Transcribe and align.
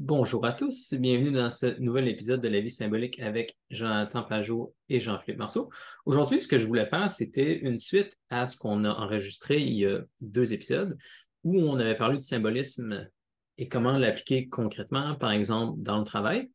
Bonjour 0.00 0.46
à 0.46 0.52
tous, 0.52 0.94
bienvenue 0.94 1.32
dans 1.32 1.50
ce 1.50 1.76
nouvel 1.80 2.06
épisode 2.06 2.40
de 2.40 2.46
La 2.46 2.60
vie 2.60 2.70
symbolique 2.70 3.18
avec 3.18 3.58
Jonathan 3.68 4.22
Pajot 4.22 4.72
et 4.88 5.00
Jean-Philippe 5.00 5.40
Marceau. 5.40 5.70
Aujourd'hui, 6.06 6.38
ce 6.38 6.46
que 6.46 6.56
je 6.56 6.68
voulais 6.68 6.86
faire, 6.86 7.10
c'était 7.10 7.58
une 7.58 7.78
suite 7.78 8.16
à 8.30 8.46
ce 8.46 8.56
qu'on 8.56 8.84
a 8.84 8.92
enregistré 8.92 9.60
il 9.60 9.72
y 9.72 9.86
a 9.86 9.98
deux 10.20 10.52
épisodes 10.52 10.96
où 11.42 11.58
on 11.58 11.80
avait 11.80 11.96
parlé 11.96 12.16
du 12.16 12.24
symbolisme 12.24 13.10
et 13.58 13.68
comment 13.68 13.98
l'appliquer 13.98 14.48
concrètement, 14.48 15.16
par 15.16 15.32
exemple, 15.32 15.82
dans 15.82 15.98
le 15.98 16.04
travail. 16.04 16.48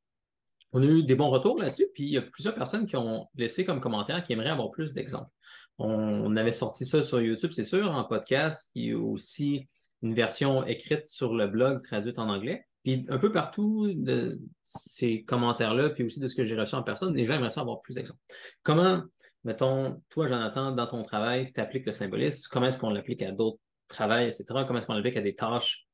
On 0.72 0.82
a 0.82 0.86
eu 0.86 1.04
des 1.04 1.16
bons 1.16 1.30
retours 1.30 1.60
là-dessus, 1.60 1.88
puis 1.94 2.06
il 2.06 2.12
y 2.12 2.18
a 2.18 2.22
plusieurs 2.22 2.56
personnes 2.56 2.86
qui 2.86 2.96
ont 2.96 3.28
laissé 3.36 3.66
comme 3.66 3.82
commentaire 3.82 4.24
qui 4.24 4.32
aimeraient 4.32 4.52
avoir 4.52 4.72
plus 4.72 4.94
d'exemples. 4.94 5.32
On, 5.80 6.34
avait 6.38 6.54
sorti 6.54 6.86
ça 6.86 7.04
sur 7.04 7.20
YouTube, 7.20 7.52
c'est 7.54 7.66
sûr, 7.66 7.92
en 7.92 8.06
podcast. 8.06 8.72
Il 8.74 8.86
y 8.86 8.94
a 8.94 8.98
aussi 8.98 9.68
une 10.02 10.14
version 10.14 10.66
écrite 10.66 11.08
sur 11.08 11.34
le 11.36 11.48
blog 11.48 11.84
traduite 11.84 12.20
en 12.20 12.30
anglais. 12.30 12.66
Puis 12.84 13.06
un 13.10 13.18
peu 13.18 13.32
partout 13.32 13.92
de 13.94 14.40
ces 14.64 15.24
commentaires-là, 15.24 15.90
puis 15.90 16.04
aussi 16.04 16.20
de 16.20 16.28
ce 16.28 16.36
que 16.36 16.44
j'ai 16.44 16.56
reçu 16.56 16.76
en 16.76 16.84
personne, 16.84 17.16
les 17.16 17.26
gens 17.26 17.36
aimeraient 17.36 17.58
avoir 17.58 17.80
plus 17.82 17.96
d'exemples. 17.96 18.20
Comment, 18.62 19.04
mettons, 19.44 20.02
toi, 20.10 20.28
Jonathan, 20.28 20.72
dans 20.72 20.88
ton 20.88 21.04
travail, 21.04 21.52
tu 21.54 21.62
appliques 21.62 21.86
le 21.86 21.94
symbolisme, 21.94 22.40
comment 22.52 22.68
est-ce 22.68 22.78
qu'on 22.78 22.90
l'applique 22.90 23.22
à 23.22 23.32
d'autres 23.32 23.60
travails, 23.88 24.28
etc., 24.28 24.44
comment 24.68 24.80
est-ce 24.80 24.88
qu'on 24.88 24.94
l'applique 24.94 25.18
à 25.18 25.22
des 25.22 25.36
tâches 25.36 25.88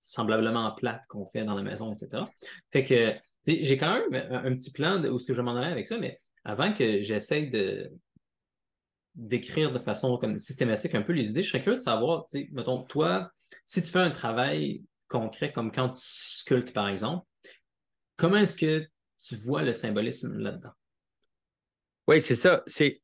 semblablement 0.00 0.72
plates 0.72 1.06
qu'on 1.08 1.26
fait 1.26 1.44
dans 1.44 1.54
la 1.54 1.62
maison, 1.62 1.92
etc. 1.92 2.24
Fait 2.72 2.84
que 2.84 3.14
j'ai 3.46 3.76
quand 3.76 3.92
même 3.92 4.28
un, 4.30 4.54
petit 4.56 4.70
plan 4.70 4.98
de 4.98 5.08
où 5.08 5.18
ce 5.18 5.26
que 5.26 5.34
je 5.34 5.42
m'en 5.42 5.56
aller 5.56 5.70
avec 5.70 5.86
ça, 5.86 5.98
mais 5.98 6.20
avant 6.44 6.72
que 6.72 7.00
j'essaye 7.00 7.50
de 7.50 7.92
d'écrire 9.14 9.72
de 9.72 9.78
façon 9.78 10.16
comme 10.18 10.38
systématique 10.38 10.94
un 10.94 11.02
peu 11.02 11.12
les 11.12 11.30
idées, 11.30 11.42
je 11.42 11.50
serais 11.50 11.60
curieux 11.60 11.76
de 11.76 11.82
savoir, 11.82 12.24
mettons, 12.52 12.84
toi, 12.84 13.30
si 13.66 13.82
tu 13.82 13.90
fais 13.90 13.98
un 13.98 14.10
travail 14.10 14.82
concret 15.08 15.52
comme 15.52 15.72
quand 15.72 15.90
tu 15.90 16.04
par 16.72 16.88
exemple, 16.88 17.26
comment 18.16 18.36
est-ce 18.36 18.56
que 18.56 18.86
tu 19.18 19.36
vois 19.36 19.62
le 19.62 19.72
symbolisme 19.72 20.38
là-dedans? 20.38 20.72
Oui, 22.06 22.20
c'est 22.20 22.34
ça. 22.34 22.62
C'est, 22.66 23.02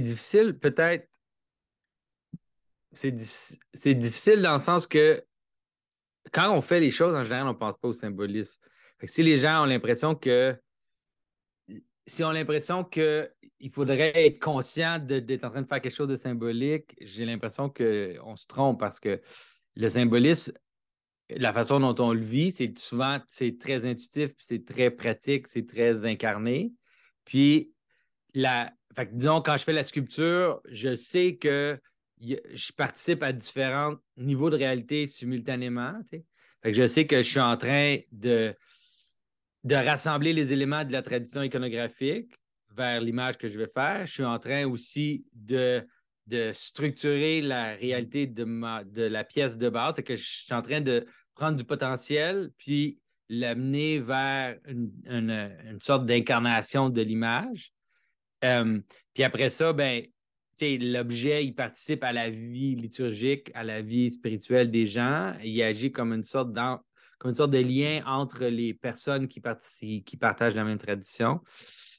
difficile, 0.00 0.58
peut-être. 0.58 1.08
C'est, 2.92 3.14
c'est 3.72 3.94
difficile 3.94 4.42
dans 4.42 4.54
le 4.54 4.60
sens 4.60 4.86
que 4.86 5.24
quand 6.32 6.54
on 6.54 6.60
fait 6.60 6.80
les 6.80 6.90
choses, 6.90 7.14
en 7.14 7.24
général, 7.24 7.46
on 7.46 7.52
ne 7.52 7.58
pense 7.58 7.76
pas 7.76 7.88
au 7.88 7.92
symbolisme. 7.92 8.60
si 9.04 9.22
les 9.22 9.36
gens 9.36 9.62
ont 9.62 9.66
l'impression 9.66 10.14
que 10.14 10.56
si 12.06 12.22
on 12.22 12.28
a 12.28 12.32
l'impression 12.34 12.84
qu'il 12.84 13.70
faudrait 13.70 14.12
être 14.26 14.38
conscient 14.38 14.98
d'être 14.98 15.44
en 15.44 15.50
train 15.50 15.62
de 15.62 15.66
faire 15.66 15.80
quelque 15.80 15.94
chose 15.94 16.08
de 16.08 16.16
symbolique, 16.16 16.94
j'ai 17.00 17.24
l'impression 17.24 17.70
qu'on 17.70 18.36
se 18.36 18.46
trompe 18.46 18.78
parce 18.78 19.00
que 19.00 19.20
le 19.76 19.88
symbolisme, 19.88 20.52
la 21.30 21.52
façon 21.52 21.80
dont 21.80 21.94
on 22.04 22.12
le 22.12 22.20
vit, 22.20 22.50
c'est 22.50 22.78
souvent 22.78 23.18
c'est 23.28 23.58
très 23.58 23.86
intuitif, 23.86 24.32
c'est 24.38 24.64
très 24.64 24.90
pratique, 24.90 25.48
c'est 25.48 25.66
très 25.66 26.04
incarné. 26.04 26.72
Puis, 27.24 27.72
la, 28.34 28.72
disons, 29.12 29.40
quand 29.40 29.56
je 29.56 29.64
fais 29.64 29.72
la 29.72 29.84
sculpture, 29.84 30.60
je 30.68 30.94
sais 30.94 31.36
que 31.36 31.78
je 32.20 32.72
participe 32.72 33.22
à 33.22 33.32
différents 33.32 33.96
niveaux 34.16 34.50
de 34.50 34.56
réalité 34.56 35.06
simultanément. 35.06 35.94
je 36.64 36.86
sais 36.86 37.06
que 37.06 37.18
je 37.18 37.28
suis 37.28 37.40
en 37.40 37.56
train 37.56 37.98
de, 38.12 38.54
de 39.64 39.74
rassembler 39.74 40.32
les 40.32 40.52
éléments 40.52 40.84
de 40.84 40.92
la 40.92 41.02
tradition 41.02 41.42
iconographique 41.42 42.32
vers 42.76 43.00
l'image 43.00 43.36
que 43.36 43.48
je 43.48 43.58
vais 43.58 43.70
faire. 43.72 44.06
Je 44.06 44.12
suis 44.12 44.24
en 44.24 44.38
train 44.38 44.66
aussi 44.66 45.26
de, 45.32 45.86
de 46.26 46.52
structurer 46.52 47.40
la 47.40 47.74
réalité 47.74 48.26
de, 48.26 48.44
ma, 48.44 48.82
la 48.94 49.24
pièce 49.24 49.56
de 49.56 49.68
base. 49.68 49.94
que 49.96 50.16
je 50.16 50.24
suis 50.24 50.54
en 50.54 50.62
train 50.62 50.80
de 50.80 51.06
prendre 51.34 51.56
du 51.56 51.64
potentiel 51.64 52.50
puis 52.58 52.98
l'amener 53.28 53.98
vers 53.98 54.58
une, 54.66 55.78
sorte 55.80 56.06
d'incarnation 56.06 56.90
de 56.90 57.02
l'image. 57.02 57.72
Euh, 58.44 58.80
puis 59.12 59.24
après 59.24 59.48
ça, 59.48 59.72
ben, 59.72 60.02
l'objet, 60.60 61.44
il 61.44 61.54
participe 61.54 62.04
à 62.04 62.12
la 62.12 62.30
vie 62.30 62.74
liturgique, 62.74 63.50
à 63.54 63.64
la 63.64 63.82
vie 63.82 64.10
spirituelle 64.10 64.70
des 64.70 64.86
gens. 64.86 65.34
Il 65.42 65.60
agit 65.62 65.90
comme 65.90 66.12
une 66.12 66.24
sorte, 66.24 66.56
une 66.56 67.32
de 67.32 67.58
lien 67.58 68.02
entre 68.06 68.44
les 68.44 68.74
personnes 68.74 69.28
qui, 69.28 69.42
qui 70.04 70.16
partagent 70.16 70.54
la 70.54 70.64
même 70.64 70.78
tradition. 70.78 71.40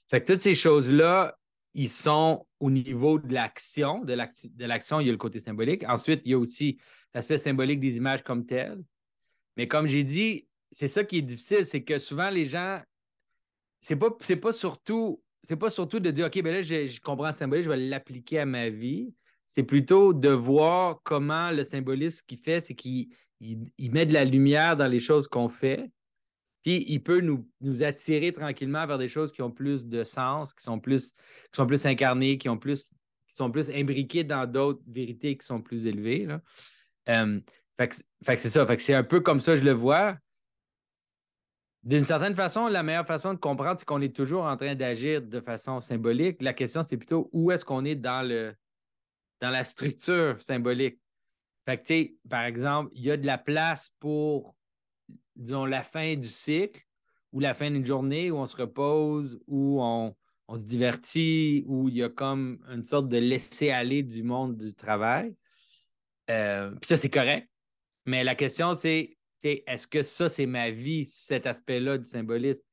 Fait 0.10 0.22
que 0.22 0.32
toutes 0.32 0.42
ces 0.42 0.56
choses-là, 0.56 1.36
ils 1.76 1.90
sont 1.90 2.48
au 2.60 2.72
niveau 2.72 3.20
de 3.20 3.34
l'action. 3.34 4.04
De 4.04 4.66
l'action, 4.66 5.02
il 5.02 5.08
y 5.08 5.10
a 5.10 5.12
le 5.12 5.18
côté 5.18 5.40
symbolique. 5.40 5.84
Ensuite, 5.88 6.22
il 6.24 6.32
y 6.32 6.34
a 6.34 6.40
aussi 6.40 6.80
l'aspect 7.14 7.38
symbolique 7.38 7.82
des 7.82 7.98
images 7.98 8.24
comme 8.24 8.46
telles. 8.46 8.82
Mais 9.58 9.68
comme 9.68 9.86
j'ai 9.86 10.06
dit, 10.06 10.48
c'est 10.72 10.88
ça 10.88 11.04
qui 11.04 11.18
est 11.18 11.22
difficile, 11.22 11.66
c'est 11.66 11.84
que 11.84 11.98
souvent 11.98 12.30
les 12.30 12.46
gens, 12.46 12.82
c'est 13.82 13.98
pas, 13.98 14.10
pas 14.10 14.52
surtout, 14.54 15.22
c'est 15.44 15.58
pas 15.58 15.70
surtout 15.70 16.00
de 16.00 16.12
dire 16.12 16.28
OK, 16.28 16.42
ben 16.42 16.54
là, 16.54 16.62
je, 16.62 17.00
comprends 17.02 17.28
le 17.28 17.34
symbolisme, 17.34 17.66
je 17.66 17.76
vais 17.76 17.86
l'appliquer 17.88 18.40
à 18.40 18.46
ma 18.46 18.70
vie. 18.70 19.14
C'est 19.46 19.64
plutôt 19.64 20.14
de 20.14 20.30
voir 20.30 21.02
comment 21.04 21.52
le 21.52 21.64
symbolisme 21.64 22.26
qu'il 22.26 22.40
fait, 22.40 22.62
c'est 22.62 22.74
qu'il 22.74 23.10
il, 23.42 23.92
met 23.92 24.06
de 24.06 24.14
la 24.14 24.26
lumière 24.26 24.78
dans 24.78 24.88
les 24.88 25.00
choses 25.00 25.28
qu'on 25.28 25.50
fait. 25.50 25.92
Puis 26.66 26.84
il 26.88 27.04
peut 27.04 27.22
nous, 27.22 27.48
nous, 27.62 27.84
attirer 27.84 28.34
tranquillement 28.34 28.88
vers 28.88 28.98
des 28.98 29.08
choses 29.08 29.32
qui 29.32 29.44
ont 29.44 29.52
plus 29.52 29.86
de 29.86 30.04
sens, 30.04 30.52
qui 30.52 30.64
sont 30.64 30.80
plus, 30.80 31.12
qui 31.12 31.56
sont 31.56 31.68
plus 31.68 31.86
incarnées, 31.86 32.40
qui, 32.40 32.50
ont 32.50 32.58
plus, 32.58 32.86
qui 33.28 33.36
sont 33.36 33.52
plus 33.52 33.70
imbriquées 33.70 34.24
dans 34.24 34.50
d'autres 34.52 34.82
vérités 34.88 35.38
qui 35.38 35.46
sont 35.46 35.62
plus 35.62 35.86
élevées. 35.86 36.28
Euh, 37.08 37.40
fait 37.78 37.88
que, 37.88 37.96
c'est 38.42 38.50
ça. 38.50 38.66
C'est 38.80 38.96
un 38.96 39.04
peu 39.04 39.22
comme 39.22 39.42
ça 39.42 39.56
je 39.56 39.64
le 39.64 39.74
vois. 39.74 40.18
D'une 41.84 42.04
certaine 42.04 42.34
façon, 42.34 42.68
la 42.68 42.82
meilleure 42.82 43.06
façon 43.06 43.36
de 43.36 43.40
comprendre, 43.40 43.80
c'est 43.80 43.86
qu'on 43.86 44.02
est 44.02 44.16
toujours 44.16 44.46
en 44.46 44.58
train 44.58 44.74
d'agir 44.74 45.22
de 45.22 45.40
façon 45.42 45.80
symbolique. 45.82 46.42
La 46.42 46.54
question, 46.54 46.82
c'est 46.82 46.98
plutôt 46.98 47.30
où 47.32 47.52
est-ce 47.52 47.64
qu'on 47.64 47.86
est 47.86 47.94
dans, 47.94 48.28
le, 48.28 48.56
dans 49.40 49.52
la 49.52 49.64
structure 49.64 50.42
symbolique. 50.42 51.00
Fait 51.64 51.78
que, 51.78 52.28
par 52.28 52.46
exemple, 52.46 52.90
il 52.96 53.04
y 53.04 53.12
a 53.12 53.18
de 53.18 53.26
la 53.28 53.38
place 53.38 53.92
pour, 54.00 54.55
disons, 55.36 55.66
la 55.66 55.84
fin 55.84 56.16
du 56.16 56.28
cycle 56.28 56.82
ou 57.32 57.40
la 57.40 57.54
fin 57.54 57.70
d'une 57.72 57.86
journée 57.86 58.32
où 58.32 58.38
on 58.38 58.46
se 58.46 58.56
repose, 58.56 59.40
où 59.48 59.82
on, 59.82 60.16
se 60.56 60.64
divertit, 60.64 61.64
où 61.68 61.90
il 61.90 61.96
y 61.96 62.04
a 62.04 62.10
comme 62.10 62.60
une 62.70 62.84
sorte 62.84 63.10
de 63.10 63.18
laisser-aller 63.18 64.04
du 64.04 64.24
monde 64.24 64.58
du 64.58 64.74
travail. 64.74 65.36
Euh, 66.30 66.72
puis 66.72 66.88
ça, 66.88 66.98
c'est 66.98 67.10
correct. 67.10 67.50
Mais 68.06 68.24
la 68.24 68.36
question, 68.36 68.74
c'est 68.74 69.18
est-ce 69.44 69.88
que 69.88 70.02
ça, 70.02 70.30
c'est 70.30 70.46
ma 70.46 70.72
vie, 70.72 71.06
cet 71.06 71.46
aspect-là 71.46 71.98
du 71.98 72.06
symbolisme? 72.06 72.64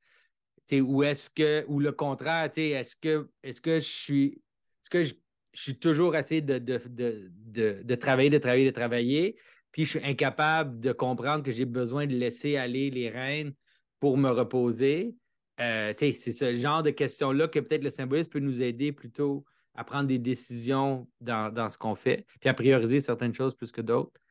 ou 0.71 1.03
est-ce 1.03 1.29
que, 1.29 1.65
ou 1.67 1.79
le 1.79 1.91
contraire, 1.91 2.49
est-ce 2.55 2.95
que, 2.95 3.29
est 3.43 3.59
que 3.59 3.75
je 3.75 3.85
suis, 3.85 4.41
est-ce 4.81 4.89
que 4.89 5.03
je, 5.03 5.13
suis 5.55 5.77
toujours 5.77 6.15
assez 6.15 6.41
de, 6.41 6.57
de, 6.57 7.95
travailler, 7.95 8.31
de 8.31 8.39
travailler, 8.39 8.65
de 8.65 8.71
travailler, 8.71 9.37
puis 9.73 9.83
je 9.83 9.97
suis 9.97 10.05
incapable 10.05 10.79
de 10.79 10.93
comprendre 10.93 11.43
que 11.43 11.51
j'ai 11.51 11.65
besoin 11.65 12.07
de 12.07 12.13
laisser 12.13 12.55
aller 12.55 12.89
les 12.89 13.09
rênes 13.09 13.53
pour 13.99 14.17
me 14.17 14.29
reposer? 14.29 15.15
Euh, 15.59 15.93
c'est 15.97 16.15
ce 16.15 16.55
genre 16.55 16.81
de 16.81 16.91
questions-là 16.91 17.49
que 17.49 17.59
peut-être 17.59 17.83
le 17.83 17.89
symbolisme 17.89 18.29
peut 18.31 18.39
nous 18.39 18.61
aider 18.61 18.93
plutôt 18.93 19.43
à 19.75 19.83
prendre 19.83 20.07
des 20.07 20.19
décisions 20.19 21.07
dans, 21.19 21.69
ce 21.69 21.77
qu'on 21.77 21.95
fait, 21.95 22.25
puis 22.39 22.49
à 22.49 22.53
prioriser 22.53 23.01
certaines 23.01 23.33
choses 23.33 23.55
plus 23.55 23.71
que 23.71 23.81
d'autres. 23.81 24.21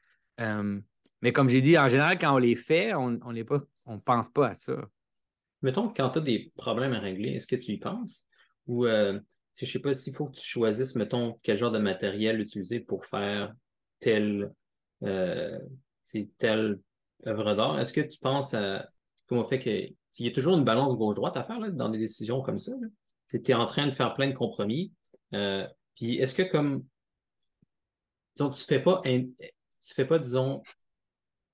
Euh, 0.40 0.80
mais 1.20 1.32
comme 1.32 1.50
j'ai 1.50 1.60
dit, 1.60 1.76
en 1.76 1.88
général, 1.88 2.18
quand 2.18 2.34
on 2.34 2.38
les 2.38 2.56
fait, 2.56 2.94
on 2.94 3.10
ne 3.10 3.44
on 3.84 3.98
pense 3.98 4.28
pas 4.28 4.48
à 4.48 4.54
ça. 4.54 4.88
Mettons 5.62 5.88
quand 5.88 6.10
tu 6.10 6.18
as 6.18 6.22
des 6.22 6.52
problèmes 6.56 6.92
à 6.92 7.00
régler, 7.00 7.30
est-ce 7.30 7.46
que 7.46 7.56
tu 7.56 7.72
y 7.72 7.78
penses? 7.78 8.24
Ou 8.66 8.86
euh, 8.86 9.18
je 9.58 9.64
ne 9.64 9.70
sais 9.70 9.78
pas 9.80 9.94
s'il 9.94 10.14
faut 10.14 10.26
que 10.26 10.36
tu 10.36 10.46
choisisses, 10.46 10.94
mettons, 10.96 11.38
quel 11.42 11.58
genre 11.58 11.70
de 11.70 11.78
matériel 11.78 12.40
utiliser 12.40 12.80
pour 12.80 13.06
faire 13.06 13.52
telle, 14.00 14.52
euh, 15.04 15.58
telle 16.38 16.80
œuvre 17.26 17.54
d'art. 17.54 17.78
Est-ce 17.78 17.92
que 17.92 18.00
tu 18.00 18.18
penses 18.18 18.54
à 18.54 18.88
comment 19.26 19.44
fait 19.44 19.58
que 19.58 19.94
il 20.18 20.26
y 20.26 20.28
a 20.28 20.32
toujours 20.32 20.58
une 20.58 20.64
balance 20.64 20.94
gauche-droite 20.94 21.36
à 21.36 21.44
faire 21.44 21.58
là, 21.58 21.70
dans 21.70 21.88
des 21.88 21.98
décisions 21.98 22.42
comme 22.42 22.58
ça? 22.58 22.72
Tu 23.28 23.38
es 23.38 23.54
en 23.54 23.64
train 23.66 23.86
de 23.86 23.92
faire 23.92 24.14
plein 24.14 24.28
de 24.28 24.34
compromis. 24.34 24.92
Euh, 25.32 25.66
puis 25.96 26.16
est-ce 26.16 26.34
que 26.34 26.42
comme 26.42 26.84
disons, 28.36 28.50
tu 28.50 28.64
fais 28.64 28.80
pas 28.80 29.00
tu 29.82 29.94
fais 29.94 30.04
pas, 30.04 30.18
disons, 30.18 30.62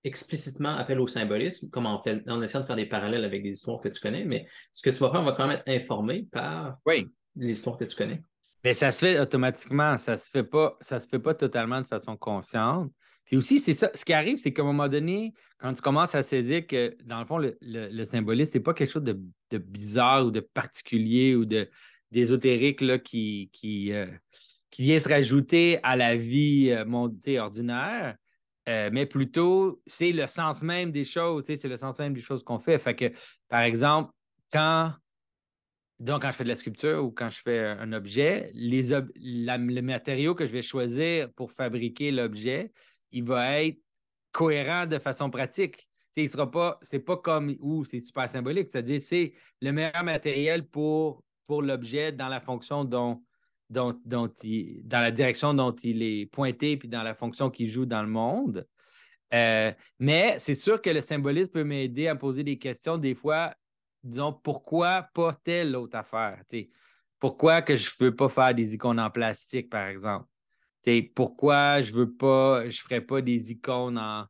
explicitement 0.04 0.76
appel 0.76 1.00
au 1.00 1.06
symbolisme, 1.06 1.70
comme 1.70 1.86
en, 1.86 2.02
fait, 2.02 2.22
en 2.28 2.40
essayant 2.42 2.62
de 2.62 2.66
faire 2.66 2.76
des 2.76 2.86
parallèles 2.86 3.24
avec 3.24 3.42
des 3.42 3.50
histoires 3.50 3.80
que 3.80 3.88
tu 3.88 4.00
connais, 4.00 4.24
mais 4.24 4.46
ce 4.72 4.82
que 4.82 4.90
tu 4.90 4.98
vas 4.98 5.10
faire 5.10 5.22
va 5.22 5.32
quand 5.32 5.46
même 5.46 5.56
être 5.56 5.68
informé 5.68 6.28
par 6.30 6.78
oui. 6.86 7.08
l'histoire 7.34 7.76
que 7.76 7.84
tu 7.84 7.96
connais. 7.96 8.22
Mais 8.64 8.72
ça 8.72 8.90
se 8.90 9.04
fait 9.04 9.20
automatiquement, 9.20 9.96
ça 9.98 10.16
se 10.16 10.30
fait 10.30 10.44
pas, 10.44 10.76
ça 10.80 11.00
se 11.00 11.08
fait 11.08 11.18
pas 11.18 11.34
totalement 11.34 11.80
de 11.80 11.86
façon 11.86 12.16
consciente. 12.16 12.92
Puis 13.28 13.36
aussi, 13.36 13.60
c'est 13.60 13.74
ça. 13.74 13.90
Ce 13.94 14.04
qui 14.04 14.14
arrive, 14.14 14.38
c'est 14.38 14.52
qu'à 14.52 14.62
un 14.62 14.64
moment 14.64 14.88
donné, 14.88 15.34
quand 15.58 15.72
tu 15.74 15.82
commences 15.82 16.14
à 16.14 16.22
saisir 16.22 16.66
que, 16.66 16.96
dans 17.04 17.20
le 17.20 17.26
fond, 17.26 17.38
le, 17.38 17.56
le, 17.60 18.04
symbolisme, 18.04 18.50
c'est 18.52 18.60
pas 18.60 18.74
quelque 18.74 18.90
chose 18.90 19.04
de, 19.04 19.58
bizarre 19.58 20.26
ou 20.26 20.30
de 20.30 20.40
particulier 20.40 21.34
ou 21.34 21.44
de 21.44 21.68
d'ésotérique 22.10 23.02
qui, 23.02 23.50
qui, 23.52 23.92
euh, 23.92 24.06
qui 24.70 24.80
vient 24.80 24.98
se 24.98 25.10
rajouter 25.10 25.78
à 25.82 25.94
la 25.94 26.16
vie 26.16 26.70
euh, 26.70 27.38
ordinaire 27.38 28.16
euh, 28.68 28.90
mais 28.92 29.06
plutôt, 29.06 29.80
c'est 29.86 30.12
le 30.12 30.26
sens 30.26 30.62
même 30.62 30.92
des 30.92 31.06
choses, 31.06 31.44
c'est 31.46 31.64
le 31.64 31.76
sens 31.76 31.98
même 31.98 32.12
des 32.12 32.20
choses 32.20 32.42
qu'on 32.42 32.58
fait. 32.58 32.78
Fait 32.78 32.94
que, 32.94 33.06
par 33.48 33.62
exemple, 33.62 34.12
quand, 34.52 34.92
donc, 35.98 36.22
quand 36.22 36.30
je 36.30 36.36
fais 36.36 36.44
de 36.44 36.50
la 36.50 36.54
sculpture 36.54 37.02
ou 37.02 37.10
quand 37.10 37.30
je 37.30 37.40
fais 37.40 37.60
un 37.64 37.92
objet, 37.94 38.50
les 38.52 38.90
le 39.16 39.80
matériau 39.80 40.34
que 40.34 40.44
je 40.44 40.52
vais 40.52 40.60
choisir 40.60 41.32
pour 41.32 41.50
fabriquer 41.50 42.10
l'objet, 42.10 42.70
il 43.12 43.24
va 43.24 43.62
être 43.62 43.78
cohérent 44.32 44.86
de 44.86 44.98
façon 44.98 45.30
pratique. 45.30 45.88
Ce 46.14 46.20
il 46.20 46.28
sera 46.28 46.50
pas, 46.50 46.78
c'est 46.82 47.00
pas 47.00 47.16
comme 47.16 47.56
ou 47.60 47.84
c'est 47.84 48.00
super 48.00 48.28
symbolique, 48.28 48.68
c'est-à-dire 48.72 49.00
c'est 49.00 49.34
le 49.60 49.72
meilleur 49.72 50.04
matériel 50.04 50.66
pour, 50.66 51.22
pour 51.46 51.62
l'objet 51.62 52.12
dans 52.12 52.28
la 52.28 52.40
fonction 52.40 52.84
dont, 52.84 53.22
dont, 53.70 53.98
dont 54.04 54.32
il, 54.42 54.86
dans 54.86 55.00
la 55.00 55.10
direction 55.10 55.54
dont 55.54 55.74
il 55.82 56.02
est 56.02 56.26
pointé 56.26 56.76
puis 56.76 56.88
dans 56.88 57.02
la 57.02 57.14
fonction 57.14 57.50
qu'il 57.50 57.68
joue 57.68 57.86
dans 57.86 58.02
le 58.02 58.08
monde. 58.08 58.66
Euh, 59.34 59.72
mais 59.98 60.38
c'est 60.38 60.54
sûr 60.54 60.80
que 60.80 60.90
le 60.90 61.00
symbolisme 61.00 61.52
peut 61.52 61.64
m'aider 61.64 62.08
à 62.08 62.16
poser 62.16 62.42
des 62.42 62.58
questions 62.58 62.96
des 62.96 63.14
fois, 63.14 63.54
disons, 64.02 64.32
pourquoi 64.32 65.02
pas 65.12 65.38
telle 65.44 65.76
autre 65.76 65.96
affaire? 65.96 66.42
Pourquoi 67.18 67.62
que 67.62 67.76
je 67.76 67.90
ne 68.00 68.06
veux 68.06 68.16
pas 68.16 68.28
faire 68.28 68.54
des 68.54 68.74
icônes 68.74 69.00
en 69.00 69.10
plastique, 69.10 69.68
par 69.68 69.88
exemple? 69.88 70.26
Pourquoi 71.14 71.80
je 71.80 71.92
veux 71.92 72.10
pas, 72.10 72.68
je 72.68 72.80
ferais 72.80 73.00
pas 73.00 73.20
des 73.20 73.52
icônes 73.52 73.98
en, 73.98 74.26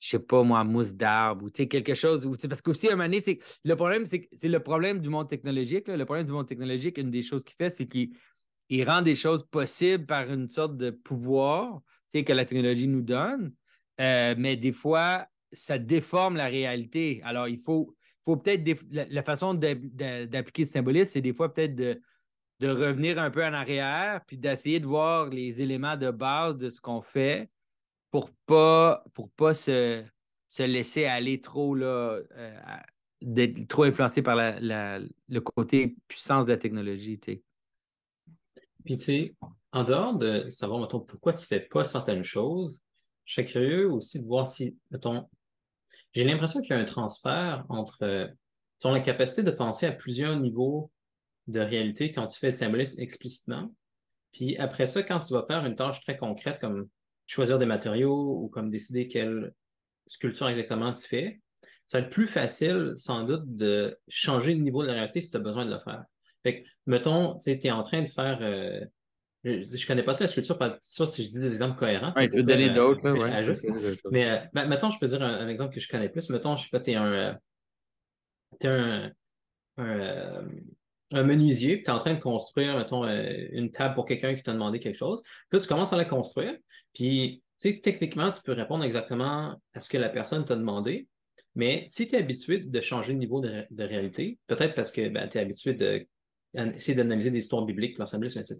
je 0.00 0.08
sais 0.08 0.18
pas 0.18 0.42
moi, 0.42 0.64
mousse 0.64 0.94
d'arbre 0.94 1.46
ou 1.46 1.50
quelque 1.50 1.94
chose. 1.94 2.24
Ou, 2.24 2.36
parce 2.48 2.62
qu'aussi, 2.62 2.88
à 2.88 2.92
un 2.92 2.96
moment 2.96 3.04
donné, 3.04 3.20
c'est, 3.20 3.38
le 3.64 3.74
problème, 3.74 4.06
c'est, 4.06 4.28
c'est 4.32 4.48
le 4.48 4.60
problème 4.60 5.00
du 5.00 5.08
monde 5.08 5.28
technologique. 5.28 5.88
Le 5.88 6.04
problème 6.04 6.26
du 6.26 6.32
monde 6.32 6.46
technologique, 6.46 6.98
une 6.98 7.10
des 7.10 7.22
choses 7.22 7.44
qu'il 7.44 7.56
fait, 7.56 7.70
c'est 7.70 7.86
qu'il 7.86 8.84
rend 8.84 9.02
des 9.02 9.16
choses 9.16 9.44
possibles 9.50 10.06
par 10.06 10.30
une 10.30 10.48
sorte 10.48 10.76
de 10.76 10.90
pouvoir 10.90 11.80
que 12.12 12.32
la 12.32 12.44
technologie 12.44 12.88
nous 12.88 13.02
donne. 13.02 13.52
Euh, 14.00 14.34
mais 14.38 14.56
des 14.56 14.72
fois, 14.72 15.26
ça 15.52 15.78
déforme 15.78 16.36
la 16.36 16.46
réalité. 16.46 17.20
Alors, 17.24 17.48
il 17.48 17.58
faut, 17.58 17.94
faut 18.24 18.36
peut-être. 18.36 18.84
La, 18.90 19.22
façon 19.22 19.54
d'appliquer 19.54 20.64
ce 20.64 20.72
symbolisme, 20.72 21.12
c'est 21.12 21.20
des 21.20 21.34
fois 21.34 21.52
peut-être 21.52 21.74
de, 21.74 22.00
de 22.60 22.68
revenir 22.68 23.18
un 23.18 23.30
peu 23.30 23.44
en 23.44 23.52
arrière, 23.52 24.22
puis 24.26 24.36
d'essayer 24.36 24.80
de 24.80 24.86
voir 24.86 25.28
les 25.28 25.62
éléments 25.62 25.96
de 25.96 26.10
base 26.10 26.56
de 26.56 26.70
ce 26.70 26.80
qu'on 26.80 27.02
fait 27.02 27.50
pour 28.10 28.30
pas 28.46 29.04
pour 29.14 29.30
pas 29.30 29.54
se, 29.54 30.04
se 30.48 30.62
laisser 30.62 31.04
aller 31.04 31.40
trop 31.40 31.74
là, 31.74 32.20
euh, 32.36 32.60
d'être 33.20 33.66
trop 33.68 33.84
influencé 33.84 34.22
par 34.22 34.36
le 34.36 35.38
côté 35.38 35.96
puissance 36.08 36.46
de 36.46 36.52
la 36.52 36.58
technologie. 36.58 37.18
Puis 37.18 38.96
tu 38.96 39.04
sais, 39.04 39.34
en 39.72 39.84
dehors 39.84 40.16
de 40.16 40.48
savoir 40.48 40.88
pourquoi 40.88 41.34
tu 41.34 41.46
fais 41.46 41.60
pas 41.60 41.84
certaines 41.84 42.24
choses, 42.24 42.80
je 43.24 43.34
serais 43.34 43.44
curieux 43.44 43.90
aussi 43.90 44.20
de 44.20 44.26
voir 44.26 44.46
si, 44.46 44.76
j'ai 46.12 46.24
l'impression 46.24 46.60
qu'il 46.60 46.70
y 46.70 46.72
a 46.72 46.78
un 46.78 46.84
transfert 46.84 47.66
entre 47.68 48.02
euh, 48.02 48.26
ton 48.78 48.92
la 48.92 49.00
capacité 49.00 49.42
de 49.42 49.50
penser 49.50 49.86
à 49.86 49.92
plusieurs 49.92 50.38
niveaux 50.38 50.90
de 51.48 51.60
réalité 51.60 52.12
quand 52.12 52.26
tu 52.28 52.38
fais 52.38 52.48
le 52.48 52.52
symbolisme 52.52 53.00
explicitement. 53.00 53.72
Puis 54.32 54.56
après 54.58 54.86
ça, 54.86 55.02
quand 55.02 55.20
tu 55.20 55.32
vas 55.32 55.44
faire 55.48 55.64
une 55.64 55.74
tâche 55.74 56.00
très 56.02 56.16
concrète 56.16 56.60
comme 56.60 56.88
choisir 57.26 57.58
des 57.58 57.66
matériaux 57.66 58.42
ou 58.42 58.48
comme 58.48 58.70
décider 58.70 59.08
quelle 59.08 59.52
sculpture 60.06 60.48
exactement 60.48 60.92
tu 60.92 61.06
fais, 61.06 61.40
ça 61.86 61.98
va 61.98 62.04
être 62.04 62.12
plus 62.12 62.26
facile, 62.26 62.92
sans 62.96 63.24
doute, 63.24 63.44
de 63.56 63.98
changer 64.08 64.54
le 64.54 64.60
niveau 64.60 64.82
de 64.82 64.88
la 64.88 64.94
réalité 64.94 65.22
si 65.22 65.30
tu 65.30 65.36
as 65.38 65.40
besoin 65.40 65.64
de 65.64 65.70
le 65.70 65.78
faire. 65.78 66.04
Fait 66.42 66.62
que, 66.62 66.68
mettons, 66.86 67.38
tu 67.38 67.50
es 67.50 67.70
en 67.70 67.82
train 67.82 68.02
de 68.02 68.08
faire. 68.08 68.38
Euh, 68.42 68.84
je 69.44 69.50
ne 69.50 69.86
connais 69.86 70.02
pas 70.02 70.12
ça, 70.12 70.24
la 70.24 70.28
sculpture, 70.28 70.58
pas 70.58 70.76
ça 70.82 71.06
si 71.06 71.24
je 71.24 71.30
dis 71.30 71.40
des 71.40 71.50
exemples 71.50 71.78
cohérents. 71.78 72.12
Tu 72.12 72.36
veux 72.36 72.42
donner 72.42 72.70
d'autres, 72.70 73.00
Mais 74.10 74.30
euh, 74.30 74.38
ben, 74.52 74.66
mettons, 74.66 74.90
je 74.90 74.98
peux 74.98 75.06
dire 75.06 75.22
un, 75.22 75.48
exemple 75.48 75.74
que 75.74 75.80
je 75.80 75.88
connais 75.88 76.10
plus. 76.10 76.28
Mettons, 76.28 76.56
je 76.56 76.64
sais 76.64 76.68
pas, 76.70 76.80
tu 76.80 76.90
es 76.90 76.96
un. 76.96 77.12
Euh, 77.12 77.34
es 78.60 78.66
un, 78.66 79.12
un, 79.78 80.46
un 81.12 81.22
menuisier, 81.22 81.76
puis 81.76 81.84
tu 81.84 81.90
es 81.90 81.94
en 81.94 81.98
train 81.98 82.14
de 82.14 82.20
construire, 82.20 82.76
mettons, 82.76 83.04
euh, 83.04 83.46
une 83.52 83.70
table 83.70 83.94
pour 83.94 84.04
quelqu'un 84.04 84.34
qui 84.34 84.42
t'a 84.42 84.52
demandé 84.52 84.78
quelque 84.78 84.96
chose. 84.96 85.22
Puis 85.22 85.58
là, 85.58 85.60
tu 85.60 85.68
commences 85.68 85.92
à 85.92 85.96
la 85.96 86.04
construire, 86.04 86.56
puis, 86.94 87.42
tu 87.58 87.70
sais, 87.70 87.80
techniquement, 87.80 88.30
tu 88.30 88.42
peux 88.42 88.52
répondre 88.52 88.84
exactement 88.84 89.56
à 89.72 89.80
ce 89.80 89.88
que 89.88 89.98
la 89.98 90.08
personne 90.08 90.44
t'a 90.44 90.56
demandé. 90.56 91.08
Mais 91.54 91.84
si 91.86 92.06
tu 92.06 92.14
es 92.14 92.18
habitué 92.18 92.58
de 92.58 92.80
changer 92.80 93.14
de 93.14 93.18
niveau 93.18 93.40
de, 93.40 93.82
réalité, 93.82 94.38
peut-être 94.46 94.74
parce 94.74 94.90
que 94.90 95.08
ben, 95.08 95.28
tu 95.28 95.38
es 95.38 95.40
habitué 95.40 95.74
d'essayer 95.74 96.94
d'analyser 96.94 97.30
des 97.30 97.38
histoires 97.38 97.64
bibliques, 97.64 97.98
l'ensemblisme, 97.98 98.38
etc., 98.38 98.56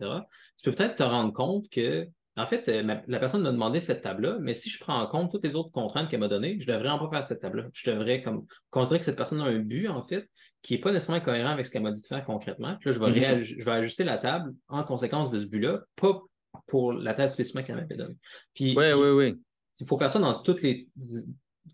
tu 0.56 0.70
peux 0.70 0.74
peut-être 0.74 0.96
te 0.96 1.02
rendre 1.02 1.32
compte 1.32 1.68
que 1.68 2.08
en 2.38 2.46
fait, 2.46 2.68
euh, 2.68 2.96
la 3.06 3.18
personne 3.18 3.42
m'a 3.42 3.50
demandé 3.50 3.80
cette 3.80 4.02
table-là, 4.02 4.38
mais 4.40 4.54
si 4.54 4.70
je 4.70 4.78
prends 4.78 5.00
en 5.00 5.06
compte 5.06 5.30
toutes 5.30 5.44
les 5.44 5.56
autres 5.56 5.70
contraintes 5.70 6.08
qu'elle 6.08 6.20
m'a 6.20 6.28
données, 6.28 6.58
je 6.60 6.70
ne 6.70 6.76
devrais 6.76 6.98
pas 6.98 7.10
faire 7.10 7.24
cette 7.24 7.40
table-là. 7.40 7.64
Je 7.72 7.90
devrais 7.90 8.22
comme, 8.22 8.46
considérer 8.70 9.00
que 9.00 9.04
cette 9.04 9.16
personne 9.16 9.40
a 9.40 9.44
un 9.44 9.58
but, 9.58 9.88
en 9.88 10.06
fait, 10.06 10.28
qui 10.62 10.74
n'est 10.74 10.80
pas 10.80 10.92
nécessairement 10.92 11.24
cohérent 11.24 11.50
avec 11.50 11.66
ce 11.66 11.70
qu'elle 11.70 11.82
m'a 11.82 11.90
dit 11.90 12.02
de 12.02 12.06
faire 12.06 12.24
concrètement. 12.24 12.76
Puis 12.80 12.90
là, 12.90 12.92
je 12.92 13.00
vais, 13.00 13.42
je 13.42 13.64
vais 13.64 13.72
ajuster 13.72 14.04
la 14.04 14.18
table 14.18 14.54
en 14.68 14.84
conséquence 14.84 15.30
de 15.30 15.38
ce 15.38 15.46
but-là, 15.46 15.80
pas 15.96 16.20
pour 16.66 16.92
la 16.92 17.14
table 17.14 17.30
spécifique 17.30 17.66
qu'elle 17.66 17.76
m'avait 17.76 17.96
donnée. 17.96 18.16
oui, 18.58 18.74
oui, 18.76 19.10
oui. 19.10 19.34
Il 19.80 19.86
faut 19.86 19.96
faire 19.96 20.10
ça 20.10 20.18
dans 20.18 20.42
toutes 20.42 20.62
les 20.62 20.88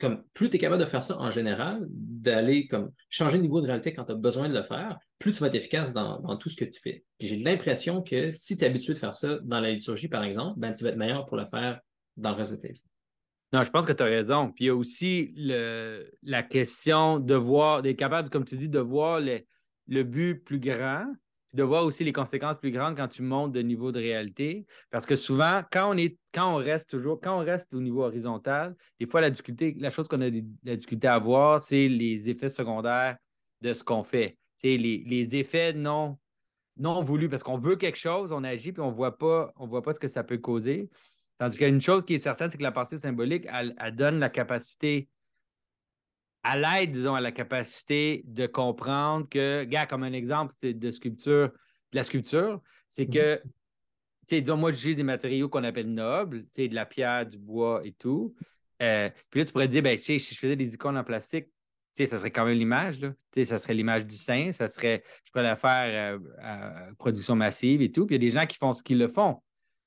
comme 0.01 0.23
plus 0.35 0.51
tu 0.51 0.57
es 0.57 0.59
capable 0.59 0.81
de 0.81 0.87
faire 0.87 1.03
ça 1.03 1.19
en 1.19 1.31
général, 1.31 1.87
d'aller 1.89 2.67
comme 2.67 2.93
changer 3.09 3.39
de 3.39 3.43
niveau 3.43 3.61
de 3.61 3.67
réalité 3.67 3.93
quand 3.93 4.05
tu 4.05 4.13
as 4.13 4.17
besoin 4.17 4.49
de 4.49 4.55
le 4.55 4.63
faire, 4.63 4.99
plus 5.19 5.33
tu 5.33 5.41
vas 5.41 5.49
être 5.49 5.55
efficace 5.55 5.93
dans, 5.93 6.37
tout 6.37 6.49
ce 6.49 6.57
que 6.57 6.65
tu 6.65 6.81
fais. 6.81 7.05
J'ai 7.21 7.37
l'impression 7.37 8.03
que 8.03 8.33
si 8.33 8.57
tu 8.57 8.65
es 8.65 8.67
habitué 8.67 8.95
de 8.95 8.99
faire 8.99 9.15
ça 9.15 9.39
dans 9.43 9.61
la 9.61 9.71
liturgie, 9.71 10.09
par 10.09 10.25
exemple, 10.25 10.59
ben, 10.59 10.73
tu 10.73 10.85
vas 10.85 10.91
être 10.91 10.97
meilleur 10.97 11.27
pour 11.27 11.37
le 11.37 11.47
faire 11.47 11.81
dans 12.17 12.31
le 12.31 12.37
reste 12.37 12.53
de 12.53 12.57
ta 12.57 12.69
vie. 12.69 12.85
Non, 13.53 13.63
je 13.63 13.71
pense 13.71 13.87
que 13.87 13.93
tu 13.93 14.03
as 14.03 14.07
raison. 14.07 14.51
Puis 14.51 14.65
il 14.65 14.67
y 14.69 14.71
a 14.71 14.75
aussi 14.75 15.33
le, 15.37 16.11
la 16.23 16.43
question 16.43 17.21
de 17.21 17.35
voir, 17.35 17.83
d'être 17.83 17.97
capable, 17.97 18.31
comme 18.31 18.45
tu 18.45 18.57
dis, 18.57 18.69
de 18.69 18.81
voir 18.81 19.21
le 19.21 20.03
but 20.03 20.45
plus 20.45 20.59
grand, 20.59 21.07
de 21.55 21.63
voir 21.63 21.85
aussi 21.85 22.03
les 22.03 22.13
conséquences 22.13 22.59
plus 22.59 22.73
grandes 22.73 22.97
quand 22.97 23.07
tu 23.07 23.23
montes 23.23 23.53
de 23.53 23.61
niveau 23.61 23.93
de 23.93 24.01
réalité. 24.01 24.67
Parce 24.91 25.07
que 25.07 25.15
souvent, 25.15 25.63
quand 25.71 25.95
on, 25.95 25.97
est, 25.97 26.19
quand 26.33 26.53
on 26.53 26.57
reste 26.57 26.91
toujours, 26.91 27.21
quand 27.21 27.41
on 27.41 27.45
reste 27.45 27.73
au 27.75 27.81
niveau 27.81 28.03
horizontal, 28.03 28.75
des 28.99 29.07
fois, 29.07 29.21
la 29.21 29.31
difficulté, 29.31 29.75
la 29.79 29.93
chose 29.93 30.09
qu'on 30.09 30.21
a 30.21 30.29
la 30.65 30.77
difficulté 30.77 31.07
à 31.07 31.19
voir, 31.19 31.61
c'est 31.61 31.89
les 31.89 32.29
effets 32.29 32.49
secondaires 32.49 33.17
de 33.61 33.73
ce 33.73 33.85
qu'on 33.85 34.03
fait. 34.03 34.37
Les, 34.65 34.79
les 34.79 35.37
effets 35.37 35.73
non, 35.73 36.19
non 36.77 37.03
voulus, 37.03 37.29
parce 37.29 37.45
qu'on 37.45 37.59
veut 37.59 37.77
quelque 37.77 37.99
chose, 37.99 38.33
on 38.33 38.43
agit, 38.43 38.73
puis 38.73 38.83
on 38.83 38.91
ne 38.91 38.97
voit 38.97 39.17
pas, 39.17 39.53
ce 39.57 40.01
que 40.01 40.09
ça 40.09 40.25
peut 40.25 40.39
causer. 40.39 40.91
Tandis 41.39 41.57
qu'il 41.57 41.67
y 41.67 41.71
a 41.71 41.73
une 41.73 41.81
chose 41.81 42.05
qui 42.05 42.15
est 42.15 42.19
certaine, 42.19 42.51
c'est 42.51 42.59
que 42.59 42.63
la 42.63 42.73
partie 42.73 42.99
symbolique, 42.99 43.47
elle 43.49 43.95
donne 43.95 44.19
la 44.19 44.31
capacité 44.31 45.09
à 46.45 46.57
l'aide, 46.57 46.93
disons, 46.93 47.15
à 47.15 47.21
la 47.23 47.33
capacité 47.33 48.23
de 48.27 48.47
comprendre 48.47 49.27
que, 49.29 49.65
gars, 49.65 49.87
comme 49.87 50.03
un 50.03 50.13
exemple 50.13 50.55
de 50.63 50.91
sculpture, 50.91 51.49
de 51.49 51.97
la 51.97 52.05
sculpture, 52.05 52.61
c'est 52.91 53.07
que, 53.07 53.37
mhm. 53.37 53.51
tu 54.29 54.37
sais, 54.37 54.41
disons, 54.43 54.59
moi, 54.59 54.71
j'ai 54.71 54.95
des 54.95 55.03
matériaux 55.03 55.49
qu'on 55.49 55.65
appelle 55.65 55.93
nobles, 55.93 56.43
tu 56.45 56.49
sais, 56.53 56.69
de 56.69 56.75
la 56.75 56.85
pierre, 56.85 57.27
du 57.27 57.39
bois 57.39 57.81
et 57.85 57.93
tout. 57.93 58.35
Euh, 58.83 59.09
puis 59.31 59.41
là, 59.41 59.47
tu 59.47 59.53
pourrais 59.53 59.69
dire, 59.69 59.83
ben, 59.83 59.97
tu 59.97 60.05
sais, 60.05 60.19
si 60.19 60.35
je 60.35 60.39
faisais 60.39 60.57
des 60.57 60.75
icônes 60.75 60.99
en 60.99 61.05
plastique, 61.05 61.47
tu 61.47 62.05
sais, 62.05 62.07
ça 62.07 62.19
serait 62.19 62.31
quand 62.31 62.45
même 62.45 62.59
l'image, 62.59 63.01
là. 63.01 63.11
Tu 63.33 63.41
sais, 63.41 63.45
ça 63.47 63.59
serait 63.59 63.75
l'image 63.75 64.05
du 64.05 64.17
saint, 64.17 64.53
ça 64.53 64.69
serait, 64.69 65.03
je 65.25 65.31
pourrais 65.31 65.45
la 65.45 65.57
faire 65.57 66.19
euh, 66.19 66.19
à 66.43 66.89
production 66.99 67.37
massive 67.37 67.81
et 67.81 67.91
tout. 67.91 68.05
Puis 68.05 68.17
il 68.17 68.23
y 68.23 68.27
a 68.27 68.29
des 68.29 68.35
gens 68.35 68.47
qui 68.47 68.57
font 68.59 68.73
ce 68.73 68.83
qu'ils 68.83 68.99
le 68.99 69.09
font. 69.09 69.41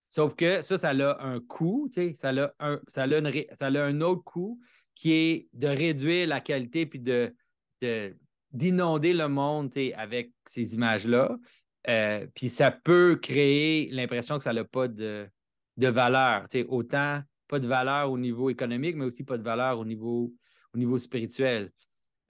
Sauf 0.09 0.35
que 0.35 0.61
ça, 0.61 0.77
ça 0.77 0.89
a 0.89 1.23
un 1.23 1.39
coût, 1.41 1.89
tu 1.93 2.01
sais, 2.01 2.15
ça 2.17 2.29
a 2.29 2.51
un, 2.59 2.79
ça 2.87 3.03
a 3.03 3.07
ça 3.53 3.67
a 3.67 3.83
un 3.83 4.01
autre 4.01 4.23
coût 4.23 4.59
qui 4.97 5.13
est 5.13 5.47
de 5.53 5.67
réduire 5.67 6.27
la 6.27 6.41
qualité 6.41 6.87
puis 6.87 6.99
de, 6.99 7.31
d'inonder 8.51 9.13
le 9.13 9.27
monde 9.27 9.71
avec 9.95 10.31
ces 10.47 10.73
images-là. 10.73 11.37
Euh, 11.87 12.25
puis 12.33 12.49
ça 12.49 12.71
peut 12.71 13.19
créer 13.21 13.89
l'impression 13.91 14.39
que 14.39 14.43
ça 14.43 14.53
n'a 14.53 14.63
pas 14.63 14.87
de, 14.87 15.27
de 15.77 15.87
valeur. 15.87 16.47
autant 16.67 17.21
pas 17.47 17.59
de 17.59 17.67
valeur 17.67 18.11
au 18.11 18.17
niveau 18.17 18.49
économique, 18.49 18.95
mais 18.95 19.05
aussi 19.05 19.23
pas 19.23 19.37
de 19.37 19.43
valeur 19.43 19.79
au 19.79 19.85
niveau, 19.85 20.33
au 20.73 20.77
niveau 20.77 20.97
spirituel. 20.97 21.71